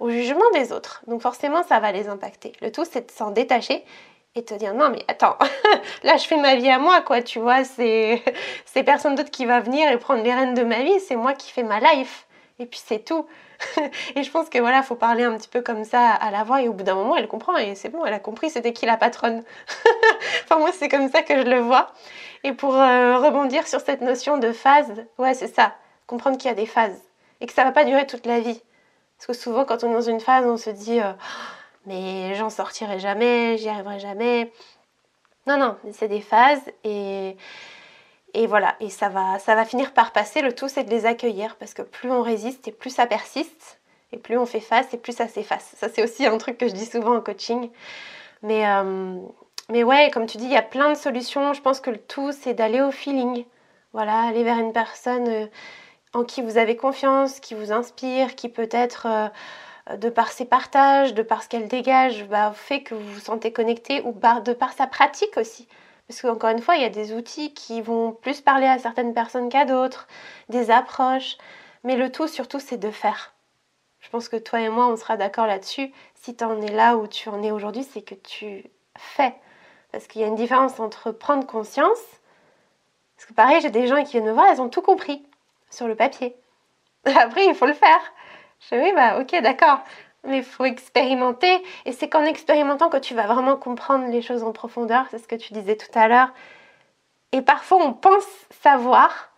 au 0.00 0.10
jugement 0.10 0.50
des 0.54 0.72
autres. 0.72 1.02
Donc 1.06 1.22
forcément, 1.22 1.62
ça 1.62 1.78
va 1.78 1.92
les 1.92 2.08
impacter. 2.08 2.52
Le 2.60 2.72
tout, 2.72 2.84
c'est 2.84 3.06
de 3.06 3.12
s'en 3.12 3.30
détacher 3.30 3.84
et 4.34 4.44
te 4.44 4.54
dire 4.54 4.74
non 4.74 4.90
mais 4.90 5.04
attends 5.08 5.36
là 6.02 6.16
je 6.16 6.24
fais 6.26 6.36
ma 6.36 6.54
vie 6.54 6.68
à 6.68 6.78
moi 6.78 7.00
quoi 7.00 7.22
tu 7.22 7.38
vois 7.38 7.64
c'est 7.64 8.22
c'est 8.66 8.82
personne 8.82 9.14
d'autre 9.14 9.30
qui 9.30 9.46
va 9.46 9.60
venir 9.60 9.90
et 9.90 9.98
prendre 9.98 10.22
les 10.22 10.32
rênes 10.32 10.54
de 10.54 10.62
ma 10.62 10.82
vie 10.82 11.00
c'est 11.00 11.16
moi 11.16 11.32
qui 11.32 11.50
fais 11.50 11.62
ma 11.62 11.80
life 11.80 12.27
et 12.58 12.66
puis 12.66 12.80
c'est 12.84 13.04
tout 13.04 13.26
et 14.14 14.22
je 14.22 14.30
pense 14.30 14.48
que 14.48 14.58
voilà, 14.58 14.82
faut 14.82 14.94
parler 14.94 15.24
un 15.24 15.36
petit 15.36 15.48
peu 15.48 15.62
comme 15.62 15.84
ça 15.84 16.10
à 16.10 16.30
la 16.30 16.44
voix 16.44 16.62
et 16.62 16.68
au 16.68 16.72
bout 16.72 16.84
d'un 16.84 16.94
moment, 16.94 17.16
elle 17.16 17.28
comprend 17.28 17.56
et 17.56 17.74
c'est 17.74 17.88
bon, 17.88 18.04
elle 18.04 18.14
a 18.14 18.20
compris 18.20 18.50
c'était 18.50 18.72
qui 18.72 18.86
la 18.86 18.96
patronne. 18.96 19.42
enfin 20.44 20.58
moi, 20.58 20.70
c'est 20.72 20.88
comme 20.88 21.10
ça 21.10 21.22
que 21.22 21.36
je 21.36 21.42
le 21.42 21.60
vois. 21.60 21.92
Et 22.44 22.52
pour 22.52 22.76
euh, 22.76 23.18
rebondir 23.18 23.66
sur 23.66 23.80
cette 23.80 24.00
notion 24.00 24.38
de 24.38 24.52
phase, 24.52 25.04
ouais, 25.18 25.34
c'est 25.34 25.52
ça, 25.52 25.74
comprendre 26.06 26.38
qu'il 26.38 26.48
y 26.48 26.52
a 26.52 26.56
des 26.56 26.66
phases 26.66 27.02
et 27.40 27.46
que 27.46 27.52
ça 27.52 27.64
va 27.64 27.72
pas 27.72 27.84
durer 27.84 28.06
toute 28.06 28.26
la 28.26 28.40
vie. 28.40 28.62
Parce 29.16 29.26
que 29.26 29.32
souvent 29.32 29.64
quand 29.64 29.82
on 29.82 29.90
est 29.90 29.94
dans 29.94 30.00
une 30.00 30.20
phase, 30.20 30.46
on 30.46 30.56
se 30.56 30.70
dit 30.70 31.00
euh, 31.00 31.12
mais 31.86 32.34
j'en 32.36 32.50
sortirai 32.50 33.00
jamais, 33.00 33.58
j'y 33.58 33.68
arriverai 33.68 33.98
jamais. 33.98 34.52
Non 35.46 35.56
non, 35.58 35.76
c'est 35.92 36.08
des 36.08 36.20
phases 36.20 36.62
et 36.84 37.36
et 38.38 38.46
voilà, 38.46 38.76
et 38.78 38.88
ça 38.88 39.08
va, 39.08 39.40
ça 39.40 39.56
va 39.56 39.64
finir 39.64 39.92
par 39.92 40.12
passer. 40.12 40.42
Le 40.42 40.54
tout, 40.54 40.68
c'est 40.68 40.84
de 40.84 40.90
les 40.90 41.06
accueillir 41.06 41.56
parce 41.56 41.74
que 41.74 41.82
plus 41.82 42.08
on 42.08 42.22
résiste 42.22 42.68
et 42.68 42.72
plus 42.72 42.90
ça 42.90 43.04
persiste, 43.04 43.80
et 44.12 44.16
plus 44.16 44.38
on 44.38 44.46
fait 44.46 44.60
face 44.60 44.94
et 44.94 44.96
plus 44.96 45.16
ça 45.16 45.26
s'efface. 45.26 45.74
Ça, 45.76 45.88
c'est 45.88 46.04
aussi 46.04 46.24
un 46.24 46.38
truc 46.38 46.56
que 46.56 46.68
je 46.68 46.72
dis 46.72 46.86
souvent 46.86 47.16
en 47.16 47.20
coaching. 47.20 47.68
Mais, 48.42 48.64
euh, 48.64 49.16
mais 49.70 49.82
ouais, 49.82 50.12
comme 50.12 50.26
tu 50.26 50.36
dis, 50.36 50.44
il 50.44 50.52
y 50.52 50.56
a 50.56 50.62
plein 50.62 50.88
de 50.88 50.96
solutions. 50.96 51.52
Je 51.52 51.60
pense 51.60 51.80
que 51.80 51.90
le 51.90 51.98
tout, 51.98 52.30
c'est 52.30 52.54
d'aller 52.54 52.80
au 52.80 52.92
feeling. 52.92 53.44
Voilà, 53.92 54.28
aller 54.28 54.44
vers 54.44 54.60
une 54.60 54.72
personne 54.72 55.28
euh, 55.28 55.46
en 56.14 56.22
qui 56.22 56.40
vous 56.40 56.58
avez 56.58 56.76
confiance, 56.76 57.40
qui 57.40 57.54
vous 57.54 57.72
inspire, 57.72 58.36
qui 58.36 58.48
peut-être, 58.48 59.08
euh, 59.90 59.96
de 59.96 60.10
par 60.10 60.30
ses 60.30 60.44
partages, 60.44 61.12
de 61.12 61.24
par 61.24 61.42
ce 61.42 61.48
qu'elle 61.48 61.66
dégage, 61.66 62.24
bah, 62.26 62.52
fait 62.54 62.84
que 62.84 62.94
vous 62.94 63.14
vous 63.14 63.20
sentez 63.20 63.50
connecté 63.50 64.00
ou 64.02 64.12
de 64.12 64.52
par 64.52 64.72
sa 64.74 64.86
pratique 64.86 65.36
aussi. 65.36 65.66
Parce 66.08 66.22
qu'encore 66.22 66.50
une 66.50 66.62
fois, 66.62 66.76
il 66.76 66.82
y 66.82 66.86
a 66.86 66.90
des 66.90 67.12
outils 67.12 67.52
qui 67.52 67.82
vont 67.82 68.12
plus 68.12 68.40
parler 68.40 68.66
à 68.66 68.78
certaines 68.78 69.12
personnes 69.12 69.50
qu'à 69.50 69.66
d'autres, 69.66 70.08
des 70.48 70.70
approches. 70.70 71.36
Mais 71.84 71.96
le 71.96 72.10
tout, 72.10 72.26
surtout, 72.26 72.60
c'est 72.60 72.78
de 72.78 72.90
faire. 72.90 73.34
Je 74.00 74.08
pense 74.08 74.28
que 74.28 74.36
toi 74.36 74.60
et 74.60 74.70
moi, 74.70 74.88
on 74.88 74.96
sera 74.96 75.18
d'accord 75.18 75.46
là-dessus. 75.46 75.92
Si 76.14 76.34
tu 76.34 76.44
en 76.44 76.60
es 76.62 76.72
là 76.72 76.96
où 76.96 77.06
tu 77.06 77.28
en 77.28 77.42
es 77.42 77.50
aujourd'hui, 77.50 77.84
c'est 77.84 78.02
que 78.02 78.14
tu 78.14 78.64
fais. 78.96 79.34
Parce 79.92 80.06
qu'il 80.06 80.22
y 80.22 80.24
a 80.24 80.28
une 80.28 80.34
différence 80.34 80.80
entre 80.80 81.12
prendre 81.12 81.46
conscience. 81.46 82.00
Parce 83.16 83.26
que 83.26 83.34
pareil, 83.34 83.60
j'ai 83.60 83.70
des 83.70 83.86
gens 83.86 84.02
qui 84.02 84.12
viennent 84.12 84.24
me 84.24 84.32
voir, 84.32 84.46
elles 84.50 84.62
ont 84.62 84.68
tout 84.68 84.82
compris 84.82 85.26
sur 85.70 85.88
le 85.88 85.94
papier. 85.94 86.36
Après, 87.04 87.44
il 87.44 87.54
faut 87.54 87.66
le 87.66 87.74
faire. 87.74 88.00
Je 88.60 88.76
dis 88.76 88.82
oui, 88.82 88.92
bah 88.94 89.20
ok, 89.20 89.42
d'accord. 89.42 89.80
Mais 90.28 90.38
il 90.38 90.44
faut 90.44 90.64
expérimenter. 90.64 91.62
Et 91.84 91.92
c'est 91.92 92.08
qu'en 92.08 92.24
expérimentant 92.24 92.88
que 92.88 92.96
tu 92.96 93.14
vas 93.14 93.26
vraiment 93.26 93.56
comprendre 93.56 94.06
les 94.08 94.22
choses 94.22 94.42
en 94.42 94.52
profondeur. 94.52 95.06
C'est 95.10 95.18
ce 95.18 95.28
que 95.28 95.36
tu 95.36 95.52
disais 95.52 95.76
tout 95.76 95.98
à 95.98 96.08
l'heure. 96.08 96.32
Et 97.32 97.42
parfois, 97.42 97.78
on 97.78 97.92
pense 97.92 98.26
savoir. 98.62 99.30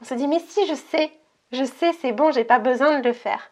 On 0.00 0.04
se 0.04 0.14
dit, 0.14 0.26
mais 0.26 0.40
si, 0.40 0.66
je 0.66 0.74
sais. 0.74 1.12
Je 1.52 1.64
sais, 1.64 1.92
c'est 2.00 2.12
bon, 2.12 2.30
j'ai 2.30 2.44
pas 2.44 2.58
besoin 2.58 3.00
de 3.00 3.04
le 3.06 3.12
faire. 3.12 3.50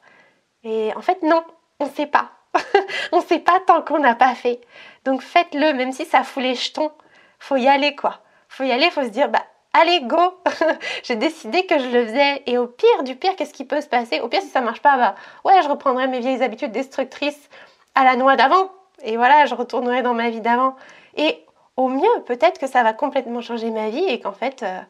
Et 0.63 0.93
en 0.97 1.03
fait, 1.03 1.23
non, 1.23 1.45
on 1.81 1.87
sait 1.87 2.07
pas. 2.07 2.31
on 3.13 3.21
sait 3.21 3.41
pas 3.41 3.61
tant 3.67 3.83
qu'on 3.83 3.99
n'a 3.99 4.15
pas 4.15 4.35
fait. 4.35 4.61
Donc 5.05 5.23
faites-le, 5.23 5.73
même 5.75 5.93
si 5.93 6.05
ça 6.05 6.23
fout 6.23 6.43
les 6.43 6.55
jetons. 6.55 6.93
Faut 7.39 7.57
y 7.57 7.69
aller, 7.69 7.95
quoi. 7.97 8.21
Faut 8.49 8.65
y 8.65 8.73
aller, 8.73 8.91
faut 8.91 9.03
se 9.03 9.09
dire, 9.09 9.29
bah, 9.29 9.45
allez, 9.73 10.01
go 10.03 10.41
J'ai 11.03 11.17
décidé 11.17 11.67
que 11.67 11.79
je 11.79 11.89
le 11.89 12.07
faisais. 12.07 12.43
Et 12.47 12.59
au 12.59 12.67
pire 12.67 13.03
du 13.05 13.17
pire, 13.17 13.37
qu'est-ce 13.37 13.55
qui 13.55 13.65
peut 13.65 13.81
se 13.81 13.89
passer? 13.89 14.21
Au 14.21 14.29
pire, 14.29 14.43
si 14.43 14.49
ça 14.49 14.61
marche 14.61 14.83
pas, 14.83 14.97
bah, 14.97 15.15
ouais, 15.45 15.63
je 15.63 15.69
reprendrai 15.69 16.09
mes 16.09 16.21
vieilles 16.21 16.43
habitudes 16.43 16.73
destructrices 16.73 17.49
à 17.95 18.05
la 18.05 18.17
noix 18.17 18.37
d'avant. 18.37 18.71
Et 19.03 19.17
voilà, 19.17 19.47
je 19.47 19.55
retournerai 19.55 20.03
dans 20.03 20.15
ma 20.15 20.31
vie 20.31 20.41
d'avant. 20.41 20.77
Et 21.17 21.45
au 21.77 21.89
mieux, 21.89 22.23
peut-être 22.27 22.59
que 22.59 22.67
ça 22.67 22.83
va 22.83 22.93
complètement 22.93 23.41
changer 23.41 23.71
ma 23.71 23.91
vie 23.91 24.05
et 24.05 24.21
qu'en 24.21 24.33
fait, 24.33 24.63
euh, 24.63 24.81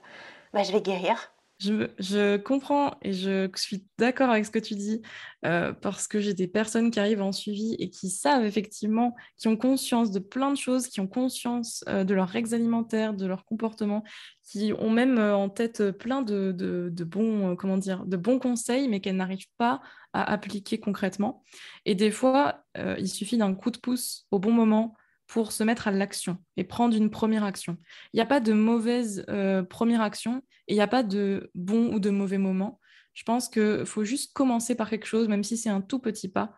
bah, 0.53 0.62
je 0.62 0.72
vais 0.72 0.81
guérir. 0.81 1.31
Je, 1.61 2.37
comprends 2.37 2.97
et 3.03 3.13
je 3.13 3.51
suis 3.57 3.85
d'accord 3.99 4.31
avec 4.31 4.47
ce 4.47 4.51
que 4.53 4.61
tu 4.61 4.77
dis 4.77 5.03
euh, 5.45 5.73
parce 5.73 6.07
que 6.07 6.21
j'ai 6.21 6.33
des 6.33 6.47
personnes 6.47 6.93
qui 6.93 7.01
arrivent 7.01 7.21
en 7.21 7.33
suivi 7.33 7.75
et 7.81 7.91
qui 7.91 8.11
savent 8.11 8.45
effectivement, 8.45 9.17
qui 9.37 9.49
ont 9.49 9.57
conscience 9.57 10.13
de 10.13 10.21
plein 10.21 10.53
de 10.53 10.57
choses, 10.57 10.87
qui 10.87 11.01
ont 11.01 11.09
conscience 11.09 11.83
euh, 11.89 12.05
de 12.05 12.15
leurs 12.15 12.29
règles 12.29 12.55
alimentaires, 12.55 13.13
de 13.13 13.27
leur 13.27 13.45
comportement, 13.45 14.05
qui 14.45 14.73
ont 14.79 14.91
même 14.91 15.19
euh, 15.19 15.35
en 15.35 15.49
tête 15.49 15.91
plein 15.91 16.23
de, 16.23 16.89
bons, 17.05 17.57
comment 17.57 17.77
dire, 17.77 18.07
de 18.07 18.17
bons 18.17 18.39
conseils, 18.39 18.87
mais 18.87 19.01
qu'elles 19.01 19.17
n'arrivent 19.17 19.51
pas 19.57 19.81
à 20.13 20.31
appliquer 20.31 20.79
concrètement. 20.79 21.43
Et 21.85 21.97
des 21.97 22.13
fois, 22.13 22.65
il 22.77 23.09
suffit 23.09 23.37
d'un 23.37 23.55
coup 23.55 23.71
de 23.71 23.79
pouce 23.79 24.27
au 24.31 24.39
bon 24.39 24.53
moment 24.53 24.95
pour 25.29 25.53
se 25.53 25.62
mettre 25.62 25.87
à 25.87 25.91
l'action 25.93 26.39
et 26.57 26.64
prendre 26.64 26.97
une 26.97 27.11
première 27.11 27.45
action. 27.45 27.76
Il 28.12 28.16
n'y 28.16 28.22
a 28.22 28.26
pas 28.26 28.41
de 28.41 28.55
mauvaise 28.55 29.24
euh, 29.29 29.62
première 29.62 30.01
action 30.01 30.43
et 30.66 30.72
il 30.72 30.74
n'y 30.74 30.81
a 30.81 30.89
pas 30.89 31.03
de 31.03 31.51
bon 31.55 31.93
ou 31.93 32.01
de 32.01 32.11
mauvais 32.11 32.39
moment. 32.39 32.81
Je 33.12 33.24
pense 33.24 33.49
qu'il 33.49 33.85
faut 33.85 34.05
juste 34.05 34.33
commencer 34.33 34.74
par 34.74 34.89
quelque 34.89 35.07
chose, 35.07 35.29
même 35.29 35.45
si 35.45 35.57
c'est 35.57 35.68
un 35.68 35.83
tout 35.83 35.99
petit 35.99 36.29
pas, 36.29 36.55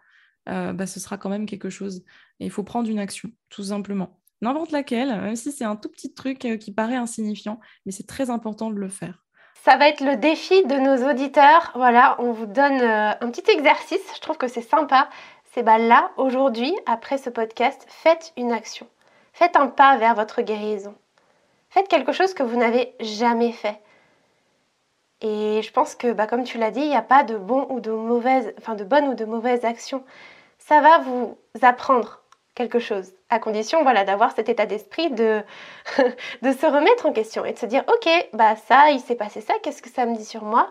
euh, 0.49 0.73
bah, 0.73 0.87
ce 0.87 1.01
sera 1.01 1.19
quand 1.19 1.29
même 1.29 1.47
quelque 1.47 1.69
chose. 1.69 2.05
Et 2.39 2.47
il 2.47 2.51
faut 2.51 2.63
prendre 2.63 2.89
une 2.89 3.01
action, 3.01 3.31
tout 3.49 3.65
simplement. 3.65 4.21
N'importe 4.41 4.71
laquelle, 4.71 5.09
même 5.09 5.37
si 5.37 5.53
c'est 5.53 5.65
un 5.65 5.77
tout 5.77 5.89
petit 5.89 6.15
truc 6.15 6.45
euh, 6.45 6.57
qui 6.57 6.73
paraît 6.73 6.97
insignifiant, 6.97 7.61
mais 7.85 7.93
c'est 7.93 8.07
très 8.07 8.31
important 8.31 8.71
de 8.71 8.77
le 8.77 8.89
faire. 8.89 9.25
Ça 9.65 9.77
va 9.77 9.89
être 9.89 10.01
le 10.01 10.17
défi 10.17 10.65
de 10.65 10.77
nos 10.77 11.11
auditeurs. 11.11 11.73
Voilà, 11.75 12.17
on 12.21 12.33
vous 12.33 12.47
donne 12.47 12.81
un 12.81 13.31
petit 13.31 13.51
exercice. 13.51 14.01
Je 14.15 14.21
trouve 14.21 14.39
que 14.39 14.49
c'est 14.49 14.63
sympa 14.63 15.11
c'est 15.53 15.63
bah 15.65 15.79
là, 15.79 16.13
aujourd'hui, 16.17 16.77
après 16.87 17.19
ce 17.19 17.29
podcast, 17.29 17.85
faites 17.89 18.33
une 18.37 18.53
action. 18.53 18.87
Faites 19.33 19.57
un 19.57 19.67
pas 19.67 19.97
vers 19.97 20.15
votre 20.15 20.43
guérison. 20.43 20.95
Faites 21.71 21.89
quelque 21.89 22.13
chose 22.13 22.35
que 22.35 22.43
vous 22.43 22.57
n'avez 22.57 22.95
jamais 23.01 23.51
fait. 23.51 23.81
Et 25.21 25.61
je 25.63 25.73
pense 25.73 25.95
que, 25.97 26.13
bah, 26.13 26.27
comme 26.27 26.45
tu 26.45 26.59
l'as 26.59 26.71
dit, 26.71 26.81
il 26.81 26.89
n'y 26.89 26.97
a 26.97 27.03
pas 27.03 27.25
de 27.25 27.37
bon 27.37 27.67
ou 27.69 27.81
de 27.81 27.91
mauvaise, 27.91 28.55
enfin 28.59 28.75
de 28.75 28.85
bonne 28.85 29.09
ou 29.09 29.15
de 29.15 29.25
mauvaise 29.25 29.65
action. 29.65 30.05
Ça 30.59 30.81
va 30.81 30.99
vous 30.99 31.37
apprendre 31.63 32.23
quelque 32.55 32.79
chose, 32.79 33.13
à 33.29 33.39
condition, 33.39 33.83
voilà, 33.83 34.05
d'avoir 34.05 34.33
cet 34.33 34.49
état 34.49 34.67
d'esprit 34.67 35.11
de, 35.11 35.43
de 36.43 36.53
se 36.53 36.67
remettre 36.67 37.07
en 37.07 37.13
question 37.13 37.45
et 37.45 37.53
de 37.53 37.59
se 37.59 37.67
dire, 37.67 37.85
ok, 37.89 38.29
bah 38.35 38.55
ça, 38.57 38.91
il 38.91 39.01
s'est 39.01 39.15
passé 39.17 39.41
ça, 39.41 39.55
qu'est-ce 39.63 39.83
que 39.83 39.91
ça 39.91 40.07
me 40.07 40.17
dit 40.17 40.25
sur 40.25 40.45
moi? 40.45 40.71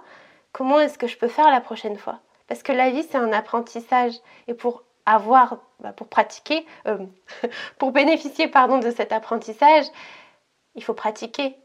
Comment 0.54 0.80
est-ce 0.80 0.98
que 0.98 1.08
je 1.08 1.18
peux 1.18 1.28
faire 1.28 1.50
la 1.50 1.62
prochaine 1.62 1.98
fois? 1.98 2.20
Parce 2.50 2.64
que 2.64 2.72
la 2.72 2.89
vie, 2.89 3.04
c'est 3.04 3.18
un 3.18 3.32
apprentissage. 3.32 4.14
Et 4.47 4.56
pour 4.56 4.84
avoir, 5.06 5.60
bah, 5.80 5.93
pour 5.93 6.08
pratiquer, 6.08 6.66
euh, 6.88 6.97
pour 7.78 7.91
bénéficier 7.91 8.47
pardon, 8.47 8.80
de 8.80 8.91
cet 8.91 9.14
apprentissage, 9.14 9.86
il 10.76 10.84
faut 10.84 10.95
pratiquer. 10.95 11.56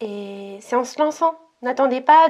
Et 0.00 0.58
c'est 0.60 0.76
en 0.76 0.84
se 0.84 0.98
lançant. 1.02 1.34
N'attendez 1.62 2.00
pas 2.00 2.28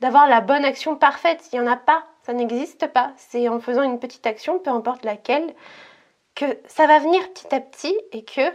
d'avoir 0.00 0.26
la 0.28 0.40
bonne 0.40 0.64
action 0.64 0.96
parfaite. 0.96 1.48
Il 1.52 1.60
n'y 1.60 1.68
en 1.68 1.70
a 1.70 1.76
pas. 1.76 2.04
Ça 2.22 2.32
n'existe 2.32 2.88
pas. 2.88 3.12
C'est 3.16 3.48
en 3.48 3.60
faisant 3.60 3.82
une 3.82 4.00
petite 4.00 4.26
action, 4.26 4.58
peu 4.58 4.70
importe 4.70 5.04
laquelle, 5.04 5.54
que 6.34 6.46
ça 6.66 6.86
va 6.86 6.98
venir 6.98 7.22
petit 7.32 7.54
à 7.54 7.60
petit 7.60 7.96
et 8.12 8.24
que 8.24 8.50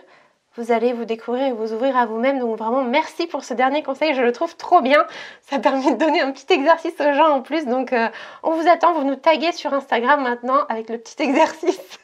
vous 0.57 0.73
allez 0.73 0.91
vous 0.91 1.05
découvrir 1.05 1.47
et 1.47 1.51
vous 1.53 1.71
ouvrir 1.73 1.95
à 1.95 2.05
vous-même. 2.05 2.39
Donc 2.39 2.57
vraiment, 2.57 2.83
merci 2.83 3.25
pour 3.25 3.45
ce 3.45 3.53
dernier 3.53 3.83
conseil. 3.83 4.13
Je 4.13 4.21
le 4.21 4.33
trouve 4.33 4.57
trop 4.57 4.81
bien. 4.81 5.05
Ça 5.43 5.59
permet 5.59 5.93
de 5.93 5.97
donner 5.97 6.21
un 6.21 6.31
petit 6.31 6.51
exercice 6.51 6.93
aux 6.99 7.13
gens 7.13 7.29
en 7.29 7.41
plus. 7.41 7.65
Donc 7.65 7.93
euh, 7.93 8.09
on 8.43 8.51
vous 8.51 8.67
attend. 8.67 8.93
Vous 8.93 9.05
nous 9.05 9.15
taguez 9.15 9.53
sur 9.53 9.73
Instagram 9.73 10.21
maintenant 10.23 10.65
avec 10.67 10.89
le 10.89 10.97
petit 10.97 11.15
exercice. 11.23 11.99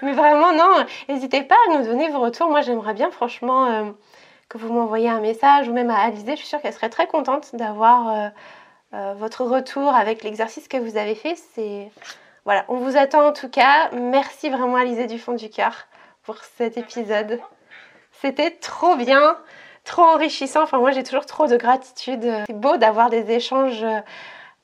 Mais 0.00 0.12
vraiment, 0.12 0.52
non, 0.52 0.86
n'hésitez 1.10 1.42
pas 1.42 1.56
à 1.68 1.76
nous 1.76 1.84
donner 1.84 2.08
vos 2.08 2.20
retours. 2.20 2.48
Moi, 2.48 2.62
j'aimerais 2.62 2.94
bien 2.94 3.10
franchement 3.10 3.66
euh, 3.66 3.84
que 4.48 4.56
vous 4.56 4.72
m'envoyiez 4.72 5.10
un 5.10 5.20
message 5.20 5.68
ou 5.68 5.74
même 5.74 5.90
à 5.90 5.98
Alizé. 5.98 6.32
Je 6.32 6.36
suis 6.36 6.48
sûre 6.48 6.62
qu'elle 6.62 6.72
serait 6.72 6.88
très 6.88 7.06
contente 7.06 7.54
d'avoir 7.54 8.32
euh, 8.94 9.14
votre 9.18 9.44
retour 9.44 9.94
avec 9.94 10.24
l'exercice 10.24 10.68
que 10.68 10.78
vous 10.78 10.96
avez 10.96 11.14
fait. 11.14 11.36
C'est... 11.54 11.90
Voilà, 12.46 12.64
on 12.68 12.76
vous 12.76 12.96
attend 12.96 13.26
en 13.26 13.32
tout 13.34 13.50
cas. 13.50 13.90
Merci 13.92 14.48
vraiment 14.48 14.76
Alizé 14.76 15.06
du 15.06 15.18
fond 15.18 15.32
du 15.32 15.50
cœur 15.50 15.86
pour 16.22 16.36
cet 16.56 16.78
épisode. 16.78 17.40
C'était 18.20 18.50
trop 18.50 18.96
bien, 18.96 19.36
trop 19.84 20.02
enrichissant. 20.02 20.62
Enfin, 20.62 20.78
moi, 20.78 20.90
j'ai 20.92 21.02
toujours 21.02 21.26
trop 21.26 21.46
de 21.46 21.56
gratitude. 21.56 22.24
C'est 22.46 22.58
beau 22.58 22.76
d'avoir 22.76 23.10
des 23.10 23.30
échanges 23.30 23.82
euh, 23.82 24.00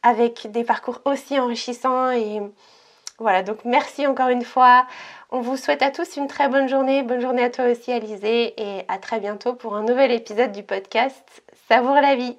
avec 0.03 0.51
des 0.51 0.65
parcours 0.65 1.01
aussi 1.05 1.39
enrichissants. 1.39 2.11
Et 2.11 2.41
voilà, 3.19 3.43
donc 3.43 3.59
merci 3.65 4.07
encore 4.07 4.29
une 4.29 4.45
fois. 4.45 4.87
On 5.31 5.41
vous 5.41 5.57
souhaite 5.57 5.83
à 5.83 5.91
tous 5.91 6.17
une 6.17 6.27
très 6.27 6.49
bonne 6.49 6.69
journée. 6.69 7.03
Bonne 7.03 7.21
journée 7.21 7.45
à 7.45 7.51
toi 7.51 7.67
aussi, 7.67 7.93
Alizé. 7.93 8.55
Et 8.61 8.85
à 8.89 8.99
très 8.99 9.21
bientôt 9.21 9.55
pour 9.55 9.77
un 9.77 9.83
nouvel 9.83 10.11
épisode 10.11 10.53
du 10.53 10.63
podcast 10.63 11.43
Savoure 11.69 11.95
la 11.95 12.17
vie. 12.17 12.37